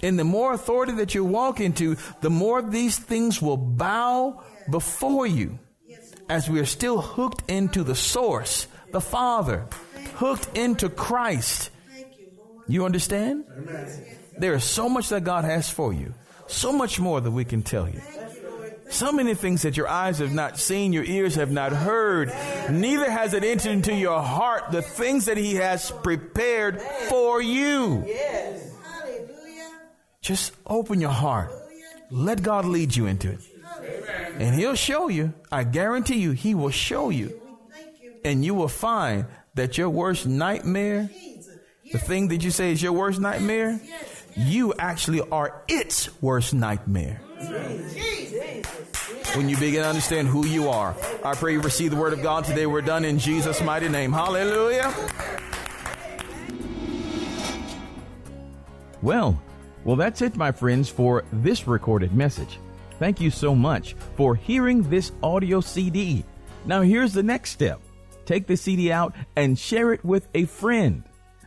And 0.04 0.18
the 0.20 0.24
more 0.24 0.54
authority 0.54 0.94
that 0.94 1.16
you 1.16 1.26
walk 1.26 1.60
into, 1.60 1.98
the 2.22 2.30
more 2.30 2.62
these 2.62 2.98
things 2.98 3.42
will 3.42 3.58
bow 3.58 4.44
before 4.70 5.26
you 5.26 5.60
as 6.30 6.50
we 6.50 6.60
are 6.60 6.66
still 6.66 7.02
hooked 7.02 7.50
into 7.50 7.84
the 7.84 7.96
source, 7.96 8.68
the 8.92 9.02
Father, 9.02 9.66
hooked 10.16 10.58
into 10.58 10.90
Christ. 10.90 11.72
You 12.68 12.86
understand? 12.86 13.46
There 14.38 14.54
is 14.54 14.64
so 14.64 14.90
much 14.90 15.10
that 15.10 15.24
God 15.24 15.44
has 15.44 15.70
for 15.70 15.92
you. 15.92 16.14
So 16.52 16.72
much 16.74 17.00
more 17.00 17.22
that 17.22 17.32
we 17.32 17.46
can 17.46 17.64
tell 17.64 17.88
you. 17.88 18.02
So 18.90 19.14
many 19.14 19.36
things 19.36 19.62
that 19.62 19.78
your 19.78 19.88
eyes 19.88 20.20
have 20.20 20.34
not 20.34 20.60
seen, 20.60 20.92
your 20.92 21.06
ears 21.06 21.36
have 21.36 21.50
not 21.50 21.72
heard, 21.72 22.28
neither 22.70 23.10
has 23.10 23.34
it 23.34 23.44
entered 23.46 23.72
into 23.72 23.96
your 23.96 24.22
heart 24.22 24.72
the 24.72 24.82
things 24.82 25.26
that 25.26 25.38
He 25.38 25.56
has 25.56 25.92
prepared 26.04 26.82
for 27.10 27.42
you. 27.42 28.06
Just 30.22 30.54
open 30.68 31.00
your 31.00 31.12
heart. 31.12 31.52
Let 32.12 32.44
God 32.44 32.66
lead 32.66 32.94
you 32.94 33.06
into 33.06 33.32
it. 33.32 33.40
And 34.38 34.54
He'll 34.54 34.76
show 34.76 35.08
you. 35.08 35.34
I 35.50 35.64
guarantee 35.64 36.20
you, 36.20 36.32
He 36.32 36.54
will 36.54 36.70
show 36.70 37.10
you. 37.10 37.40
And 38.26 38.44
you 38.44 38.54
will 38.54 38.68
find 38.68 39.26
that 39.56 39.78
your 39.78 39.90
worst 39.90 40.28
nightmare, 40.28 41.10
the 41.92 41.98
thing 41.98 42.28
that 42.28 42.44
you 42.44 42.52
say 42.52 42.74
is 42.74 42.84
your 42.84 42.94
worst 42.94 43.22
nightmare, 43.22 43.80
you 44.36 44.74
actually 44.78 45.22
are 45.22 45.62
its 45.68 46.10
worst 46.22 46.54
nightmare. 46.54 47.22
When 49.36 49.48
you 49.48 49.58
begin 49.58 49.84
to 49.84 49.88
understand 49.88 50.28
who 50.28 50.46
you 50.46 50.70
are, 50.70 50.96
I 51.24 51.36
pray 51.36 51.54
you 51.54 51.62
receive 51.62 51.92
the 51.92 51.98
word 51.98 52.14
of 52.14 52.22
God 52.22 52.44
today. 52.44 52.66
We're 52.66 52.82
done 52.82 53.06
in 53.06 53.18
Jesus' 53.18 53.62
mighty 53.62 53.88
name. 53.88 54.12
Hallelujah. 54.12 54.94
Well, 59.02 59.42
well, 59.84 59.96
that's 59.96 60.22
it, 60.22 60.36
my 60.36 60.52
friends, 60.52 60.90
for 60.90 61.24
this 61.32 61.68
recorded 61.68 62.14
message. 62.14 62.60
Thank 63.00 63.20
you 63.20 63.32
so 63.32 63.56
much 63.56 63.96
for 64.16 64.36
hearing 64.36 64.84
this 64.84 65.12
audio 65.24 65.60
CD. 65.62 66.24
Now, 66.66 66.82
here's 66.82 67.14
the 67.14 67.24
next 67.24 67.52
step 67.52 67.82
take 68.26 68.48
the 68.48 68.56
CD 68.56 68.92
out 68.92 69.16
and 69.36 69.58
share 69.58 69.92
it 69.94 70.06
with 70.06 70.28
a 70.36 70.46
friend. 70.46 71.04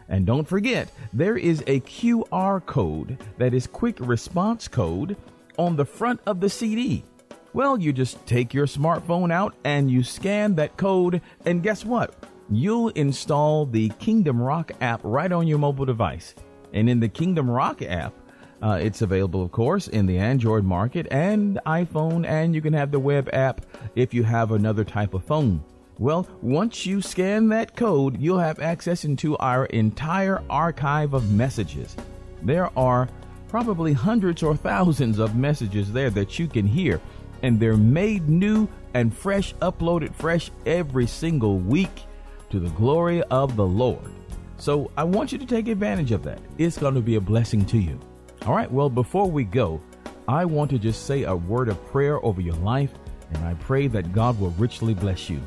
And 0.08 0.26
don't 0.26 0.46
forget, 0.46 0.88
there 1.12 1.36
is 1.36 1.62
a 1.66 1.80
QR 1.80 2.64
code 2.64 3.18
that 3.38 3.54
is 3.54 3.66
quick 3.66 3.96
response 4.00 4.68
code 4.68 5.16
on 5.58 5.76
the 5.76 5.84
front 5.84 6.20
of 6.26 6.40
the 6.40 6.50
CD. 6.50 7.04
Well, 7.52 7.80
you 7.80 7.92
just 7.92 8.26
take 8.26 8.52
your 8.52 8.66
smartphone 8.66 9.32
out 9.32 9.54
and 9.64 9.90
you 9.90 10.02
scan 10.02 10.56
that 10.56 10.76
code, 10.76 11.22
and 11.46 11.62
guess 11.62 11.84
what? 11.84 12.14
You'll 12.50 12.88
install 12.90 13.64
the 13.64 13.90
Kingdom 14.00 14.40
Rock 14.40 14.72
app 14.80 15.00
right 15.04 15.30
on 15.30 15.46
your 15.46 15.58
mobile 15.58 15.86
device. 15.86 16.34
And 16.72 16.90
in 16.90 17.00
the 17.00 17.08
Kingdom 17.08 17.48
Rock 17.48 17.80
app, 17.80 18.12
uh, 18.60 18.78
it's 18.80 19.02
available, 19.02 19.42
of 19.42 19.52
course, 19.52 19.88
in 19.88 20.06
the 20.06 20.18
Android 20.18 20.64
market 20.64 21.06
and 21.10 21.60
iPhone, 21.66 22.26
and 22.26 22.54
you 22.54 22.60
can 22.60 22.72
have 22.72 22.90
the 22.90 22.98
web 22.98 23.28
app 23.32 23.64
if 23.94 24.12
you 24.12 24.24
have 24.24 24.52
another 24.52 24.84
type 24.84 25.14
of 25.14 25.24
phone. 25.24 25.62
Well, 25.98 26.26
once 26.42 26.86
you 26.86 27.00
scan 27.00 27.48
that 27.50 27.76
code, 27.76 28.20
you'll 28.20 28.40
have 28.40 28.58
access 28.58 29.04
into 29.04 29.36
our 29.38 29.66
entire 29.66 30.42
archive 30.50 31.14
of 31.14 31.30
messages. 31.30 31.94
There 32.42 32.76
are 32.76 33.08
probably 33.48 33.92
hundreds 33.92 34.42
or 34.42 34.56
thousands 34.56 35.20
of 35.20 35.36
messages 35.36 35.92
there 35.92 36.10
that 36.10 36.36
you 36.36 36.48
can 36.48 36.66
hear, 36.66 37.00
and 37.42 37.60
they're 37.60 37.76
made 37.76 38.28
new 38.28 38.68
and 38.94 39.16
fresh, 39.16 39.54
uploaded 39.56 40.12
fresh 40.14 40.50
every 40.66 41.06
single 41.06 41.58
week 41.58 42.02
to 42.50 42.58
the 42.58 42.70
glory 42.70 43.22
of 43.24 43.54
the 43.54 43.66
Lord. 43.66 44.10
So 44.56 44.90
I 44.96 45.04
want 45.04 45.30
you 45.30 45.38
to 45.38 45.46
take 45.46 45.68
advantage 45.68 46.10
of 46.10 46.24
that. 46.24 46.40
It's 46.58 46.78
going 46.78 46.94
to 46.94 47.00
be 47.00 47.14
a 47.14 47.20
blessing 47.20 47.64
to 47.66 47.78
you. 47.78 48.00
All 48.46 48.54
right, 48.54 48.70
well, 48.70 48.90
before 48.90 49.30
we 49.30 49.44
go, 49.44 49.80
I 50.26 50.44
want 50.44 50.70
to 50.70 50.78
just 50.78 51.06
say 51.06 51.22
a 51.22 51.36
word 51.36 51.68
of 51.68 51.84
prayer 51.86 52.24
over 52.24 52.40
your 52.40 52.56
life, 52.56 52.92
and 53.32 53.44
I 53.44 53.54
pray 53.54 53.86
that 53.88 54.12
God 54.12 54.40
will 54.40 54.50
richly 54.50 54.94
bless 54.94 55.30
you. 55.30 55.40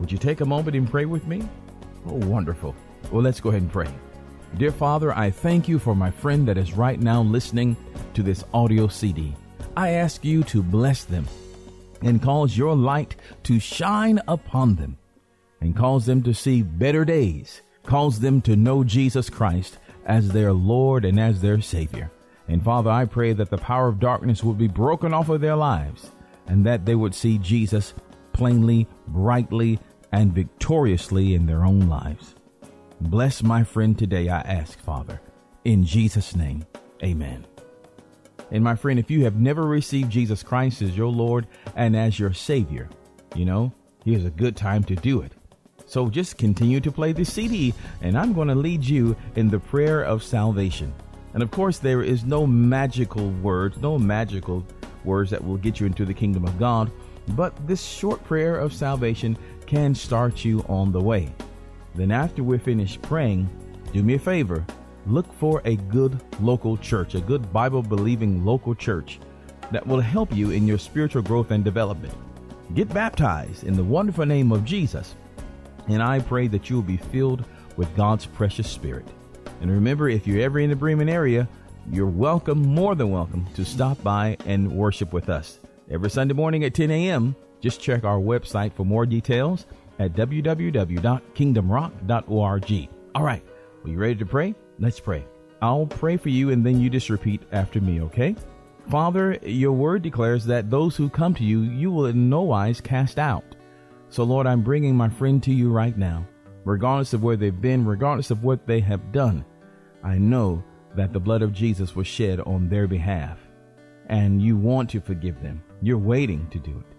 Would 0.00 0.12
you 0.12 0.18
take 0.18 0.40
a 0.40 0.46
moment 0.46 0.76
and 0.76 0.90
pray 0.90 1.04
with 1.04 1.26
me? 1.26 1.42
Oh, 2.06 2.14
wonderful. 2.14 2.74
Well, 3.10 3.22
let's 3.22 3.40
go 3.40 3.50
ahead 3.50 3.62
and 3.62 3.72
pray. 3.72 3.88
Dear 4.56 4.72
Father, 4.72 5.12
I 5.12 5.30
thank 5.30 5.68
you 5.68 5.78
for 5.78 5.94
my 5.94 6.10
friend 6.10 6.46
that 6.48 6.56
is 6.56 6.72
right 6.72 6.98
now 6.98 7.22
listening 7.22 7.76
to 8.14 8.22
this 8.22 8.44
audio 8.54 8.88
CD. 8.88 9.34
I 9.76 9.90
ask 9.90 10.24
you 10.24 10.42
to 10.44 10.62
bless 10.62 11.04
them 11.04 11.26
and 12.02 12.22
cause 12.22 12.56
your 12.56 12.74
light 12.74 13.16
to 13.44 13.60
shine 13.60 14.20
upon 14.26 14.76
them 14.76 14.96
and 15.60 15.76
cause 15.76 16.06
them 16.06 16.22
to 16.22 16.32
see 16.32 16.62
better 16.62 17.04
days, 17.04 17.62
cause 17.84 18.20
them 18.20 18.40
to 18.42 18.56
know 18.56 18.84
Jesus 18.84 19.28
Christ 19.28 19.78
as 20.06 20.30
their 20.30 20.52
Lord 20.52 21.04
and 21.04 21.20
as 21.20 21.40
their 21.40 21.60
Savior. 21.60 22.10
And 22.46 22.64
Father, 22.64 22.90
I 22.90 23.04
pray 23.04 23.34
that 23.34 23.50
the 23.50 23.58
power 23.58 23.88
of 23.88 24.00
darkness 24.00 24.42
would 24.42 24.58
be 24.58 24.68
broken 24.68 25.12
off 25.12 25.28
of 25.28 25.40
their 25.40 25.56
lives 25.56 26.12
and 26.46 26.64
that 26.64 26.86
they 26.86 26.94
would 26.94 27.14
see 27.14 27.38
Jesus 27.38 27.92
plainly, 28.38 28.86
brightly, 29.08 29.80
and 30.12 30.32
victoriously 30.32 31.34
in 31.34 31.44
their 31.44 31.64
own 31.64 31.88
lives. 31.88 32.36
Bless 33.00 33.42
my 33.42 33.64
friend 33.64 33.98
today, 33.98 34.28
I 34.28 34.40
ask, 34.40 34.78
Father. 34.78 35.20
In 35.64 35.84
Jesus' 35.84 36.36
name, 36.36 36.64
amen. 37.02 37.44
And 38.52 38.62
my 38.62 38.76
friend, 38.76 38.98
if 38.98 39.10
you 39.10 39.24
have 39.24 39.36
never 39.36 39.64
received 39.64 40.10
Jesus 40.10 40.44
Christ 40.44 40.82
as 40.82 40.96
your 40.96 41.10
Lord 41.10 41.48
and 41.74 41.96
as 41.96 42.18
your 42.18 42.32
Savior, 42.32 42.88
you 43.34 43.44
know, 43.44 43.72
here's 44.04 44.24
a 44.24 44.30
good 44.30 44.56
time 44.56 44.84
to 44.84 44.94
do 44.94 45.20
it. 45.20 45.32
So 45.84 46.08
just 46.08 46.38
continue 46.38 46.80
to 46.80 46.92
play 46.92 47.12
the 47.12 47.24
CD, 47.24 47.74
and 48.02 48.16
I'm 48.16 48.34
going 48.34 48.48
to 48.48 48.54
lead 48.54 48.84
you 48.84 49.16
in 49.34 49.48
the 49.48 49.58
prayer 49.58 50.02
of 50.02 50.22
salvation. 50.22 50.94
And 51.34 51.42
of 51.42 51.50
course, 51.50 51.78
there 51.78 52.02
is 52.02 52.24
no 52.24 52.46
magical 52.46 53.30
words, 53.30 53.78
no 53.78 53.98
magical 53.98 54.64
words 55.04 55.30
that 55.30 55.44
will 55.44 55.56
get 55.56 55.80
you 55.80 55.86
into 55.86 56.04
the 56.04 56.14
kingdom 56.14 56.44
of 56.44 56.58
God, 56.58 56.90
but 57.28 57.54
this 57.66 57.82
short 57.82 58.22
prayer 58.24 58.58
of 58.58 58.72
salvation 58.72 59.36
can 59.66 59.94
start 59.94 60.44
you 60.44 60.64
on 60.68 60.92
the 60.92 61.00
way. 61.00 61.32
Then, 61.94 62.10
after 62.10 62.42
we're 62.42 62.58
finished 62.58 63.02
praying, 63.02 63.48
do 63.92 64.02
me 64.02 64.14
a 64.14 64.18
favor 64.18 64.64
look 65.08 65.32
for 65.34 65.62
a 65.64 65.76
good 65.76 66.20
local 66.40 66.76
church, 66.76 67.14
a 67.14 67.20
good 67.20 67.52
Bible 67.52 67.82
believing 67.82 68.44
local 68.44 68.74
church 68.74 69.18
that 69.72 69.86
will 69.86 70.00
help 70.00 70.34
you 70.34 70.50
in 70.50 70.66
your 70.66 70.78
spiritual 70.78 71.22
growth 71.22 71.50
and 71.50 71.64
development. 71.64 72.14
Get 72.74 72.92
baptized 72.92 73.64
in 73.64 73.74
the 73.74 73.84
wonderful 73.84 74.26
name 74.26 74.52
of 74.52 74.64
Jesus, 74.64 75.14
and 75.88 76.02
I 76.02 76.20
pray 76.20 76.46
that 76.48 76.68
you 76.68 76.76
will 76.76 76.82
be 76.82 76.98
filled 76.98 77.44
with 77.76 77.94
God's 77.96 78.26
precious 78.26 78.70
Spirit. 78.70 79.06
And 79.60 79.70
remember, 79.70 80.08
if 80.08 80.26
you're 80.26 80.42
ever 80.42 80.60
in 80.60 80.70
the 80.70 80.76
Bremen 80.76 81.08
area, 81.08 81.48
you're 81.90 82.06
welcome, 82.06 82.60
more 82.60 82.94
than 82.94 83.10
welcome, 83.10 83.46
to 83.54 83.64
stop 83.64 84.02
by 84.02 84.36
and 84.44 84.70
worship 84.70 85.12
with 85.12 85.28
us. 85.28 85.58
Every 85.90 86.10
Sunday 86.10 86.34
morning 86.34 86.64
at 86.64 86.74
10 86.74 86.90
a.m., 86.90 87.34
just 87.60 87.80
check 87.80 88.04
our 88.04 88.18
website 88.18 88.74
for 88.74 88.84
more 88.84 89.06
details 89.06 89.64
at 89.98 90.12
www.kingdomrock.org. 90.12 92.88
All 93.14 93.22
right, 93.22 93.42
are 93.84 93.88
you 93.88 93.98
ready 93.98 94.16
to 94.16 94.26
pray? 94.26 94.54
Let's 94.78 95.00
pray. 95.00 95.24
I'll 95.62 95.86
pray 95.86 96.18
for 96.18 96.28
you 96.28 96.50
and 96.50 96.64
then 96.64 96.80
you 96.80 96.90
just 96.90 97.10
repeat 97.10 97.42
after 97.52 97.80
me, 97.80 98.02
okay? 98.02 98.36
Father, 98.90 99.38
your 99.42 99.72
word 99.72 100.02
declares 100.02 100.44
that 100.44 100.70
those 100.70 100.94
who 100.94 101.08
come 101.08 101.34
to 101.34 101.44
you, 101.44 101.62
you 101.62 101.90
will 101.90 102.06
in 102.06 102.28
no 102.28 102.42
wise 102.42 102.80
cast 102.80 103.18
out. 103.18 103.56
So, 104.10 104.24
Lord, 104.24 104.46
I'm 104.46 104.62
bringing 104.62 104.94
my 104.94 105.08
friend 105.08 105.42
to 105.42 105.52
you 105.52 105.70
right 105.70 105.96
now. 105.96 106.26
Regardless 106.64 107.14
of 107.14 107.22
where 107.22 107.36
they've 107.36 107.60
been, 107.60 107.86
regardless 107.86 108.30
of 108.30 108.44
what 108.44 108.66
they 108.66 108.80
have 108.80 109.10
done, 109.10 109.44
I 110.04 110.18
know 110.18 110.62
that 110.94 111.12
the 111.12 111.20
blood 111.20 111.42
of 111.42 111.52
Jesus 111.52 111.96
was 111.96 112.06
shed 112.06 112.40
on 112.40 112.68
their 112.68 112.86
behalf. 112.86 113.38
And 114.08 114.42
you 114.42 114.56
want 114.56 114.90
to 114.90 115.00
forgive 115.00 115.42
them. 115.42 115.62
You're 115.82 115.98
waiting 115.98 116.48
to 116.50 116.58
do 116.58 116.70
it. 116.78 116.96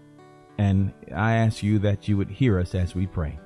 And 0.58 0.92
I 1.14 1.34
ask 1.34 1.62
you 1.62 1.78
that 1.80 2.06
you 2.06 2.16
would 2.16 2.30
hear 2.30 2.58
us 2.58 2.74
as 2.74 2.94
we 2.94 3.06
pray. 3.06 3.38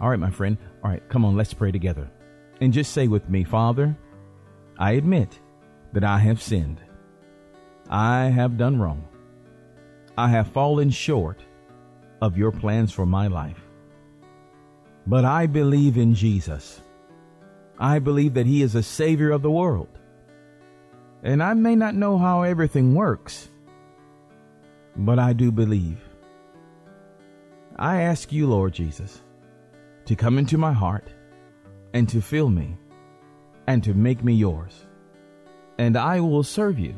All 0.00 0.10
right, 0.10 0.18
my 0.18 0.30
friend. 0.30 0.56
All 0.82 0.90
right, 0.90 1.06
come 1.08 1.24
on, 1.24 1.36
let's 1.36 1.54
pray 1.54 1.70
together. 1.70 2.10
And 2.60 2.72
just 2.72 2.92
say 2.92 3.08
with 3.08 3.28
me, 3.28 3.44
Father, 3.44 3.96
I 4.78 4.92
admit 4.92 5.38
that 5.92 6.04
I 6.04 6.18
have 6.18 6.42
sinned. 6.42 6.80
I 7.88 8.24
have 8.24 8.56
done 8.56 8.78
wrong. 8.80 9.06
I 10.18 10.28
have 10.28 10.48
fallen 10.48 10.90
short 10.90 11.40
of 12.20 12.36
your 12.36 12.50
plans 12.50 12.92
for 12.92 13.06
my 13.06 13.26
life. 13.26 13.60
But 15.06 15.24
I 15.24 15.46
believe 15.46 15.96
in 15.96 16.14
Jesus. 16.14 16.80
I 17.78 17.98
believe 17.98 18.34
that 18.34 18.46
He 18.46 18.62
is 18.62 18.74
a 18.74 18.82
Savior 18.82 19.30
of 19.30 19.42
the 19.42 19.50
world. 19.50 19.88
And 21.22 21.42
I 21.42 21.54
may 21.54 21.74
not 21.74 21.94
know 21.94 22.18
how 22.18 22.42
everything 22.42 22.94
works, 22.94 23.48
but 24.96 25.18
I 25.18 25.32
do 25.32 25.50
believe. 25.50 25.98
I 27.76 28.02
ask 28.02 28.32
you, 28.32 28.46
Lord 28.46 28.72
Jesus, 28.72 29.22
to 30.06 30.16
come 30.16 30.38
into 30.38 30.56
my 30.56 30.72
heart 30.72 31.08
and 31.92 32.08
to 32.08 32.20
fill 32.22 32.48
me 32.48 32.76
and 33.66 33.82
to 33.84 33.94
make 33.94 34.22
me 34.22 34.34
yours. 34.34 34.86
And 35.78 35.96
I 35.96 36.20
will 36.20 36.42
serve 36.42 36.78
you 36.78 36.94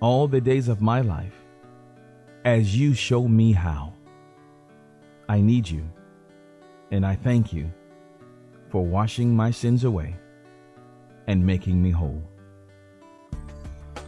all 0.00 0.26
the 0.26 0.40
days 0.40 0.68
of 0.68 0.80
my 0.80 1.00
life 1.00 1.34
as 2.44 2.76
you 2.76 2.94
show 2.94 3.28
me 3.28 3.52
how. 3.52 3.92
I 5.28 5.40
need 5.40 5.68
you, 5.68 5.84
and 6.90 7.04
I 7.04 7.14
thank 7.14 7.52
you 7.52 7.70
for 8.70 8.84
washing 8.84 9.36
my 9.36 9.50
sins 9.50 9.84
away 9.84 10.16
and 11.26 11.44
making 11.44 11.82
me 11.82 11.90
whole. 11.90 12.22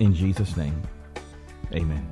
In 0.01 0.15
Jesus' 0.15 0.57
name, 0.57 0.83
amen. 1.73 2.07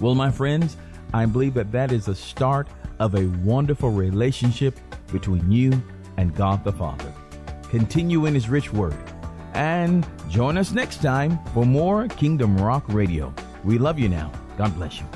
Well, 0.00 0.14
my 0.14 0.30
friends, 0.30 0.76
I 1.14 1.24
believe 1.26 1.54
that 1.54 1.72
that 1.72 1.92
is 1.92 2.06
the 2.06 2.14
start 2.14 2.68
of 2.98 3.14
a 3.14 3.26
wonderful 3.44 3.90
relationship 3.90 4.78
between 5.12 5.50
you 5.50 5.82
and 6.16 6.34
God 6.34 6.64
the 6.64 6.72
Father. 6.72 7.12
Continue 7.70 8.26
in 8.26 8.34
His 8.34 8.48
rich 8.48 8.72
word 8.72 8.96
and 9.54 10.06
join 10.28 10.56
us 10.56 10.72
next 10.72 11.02
time 11.02 11.38
for 11.54 11.64
more 11.64 12.08
Kingdom 12.08 12.56
Rock 12.58 12.84
Radio. 12.88 13.32
We 13.64 13.78
love 13.78 13.98
you 13.98 14.08
now. 14.08 14.32
God 14.56 14.74
bless 14.74 14.98
you. 14.98 15.06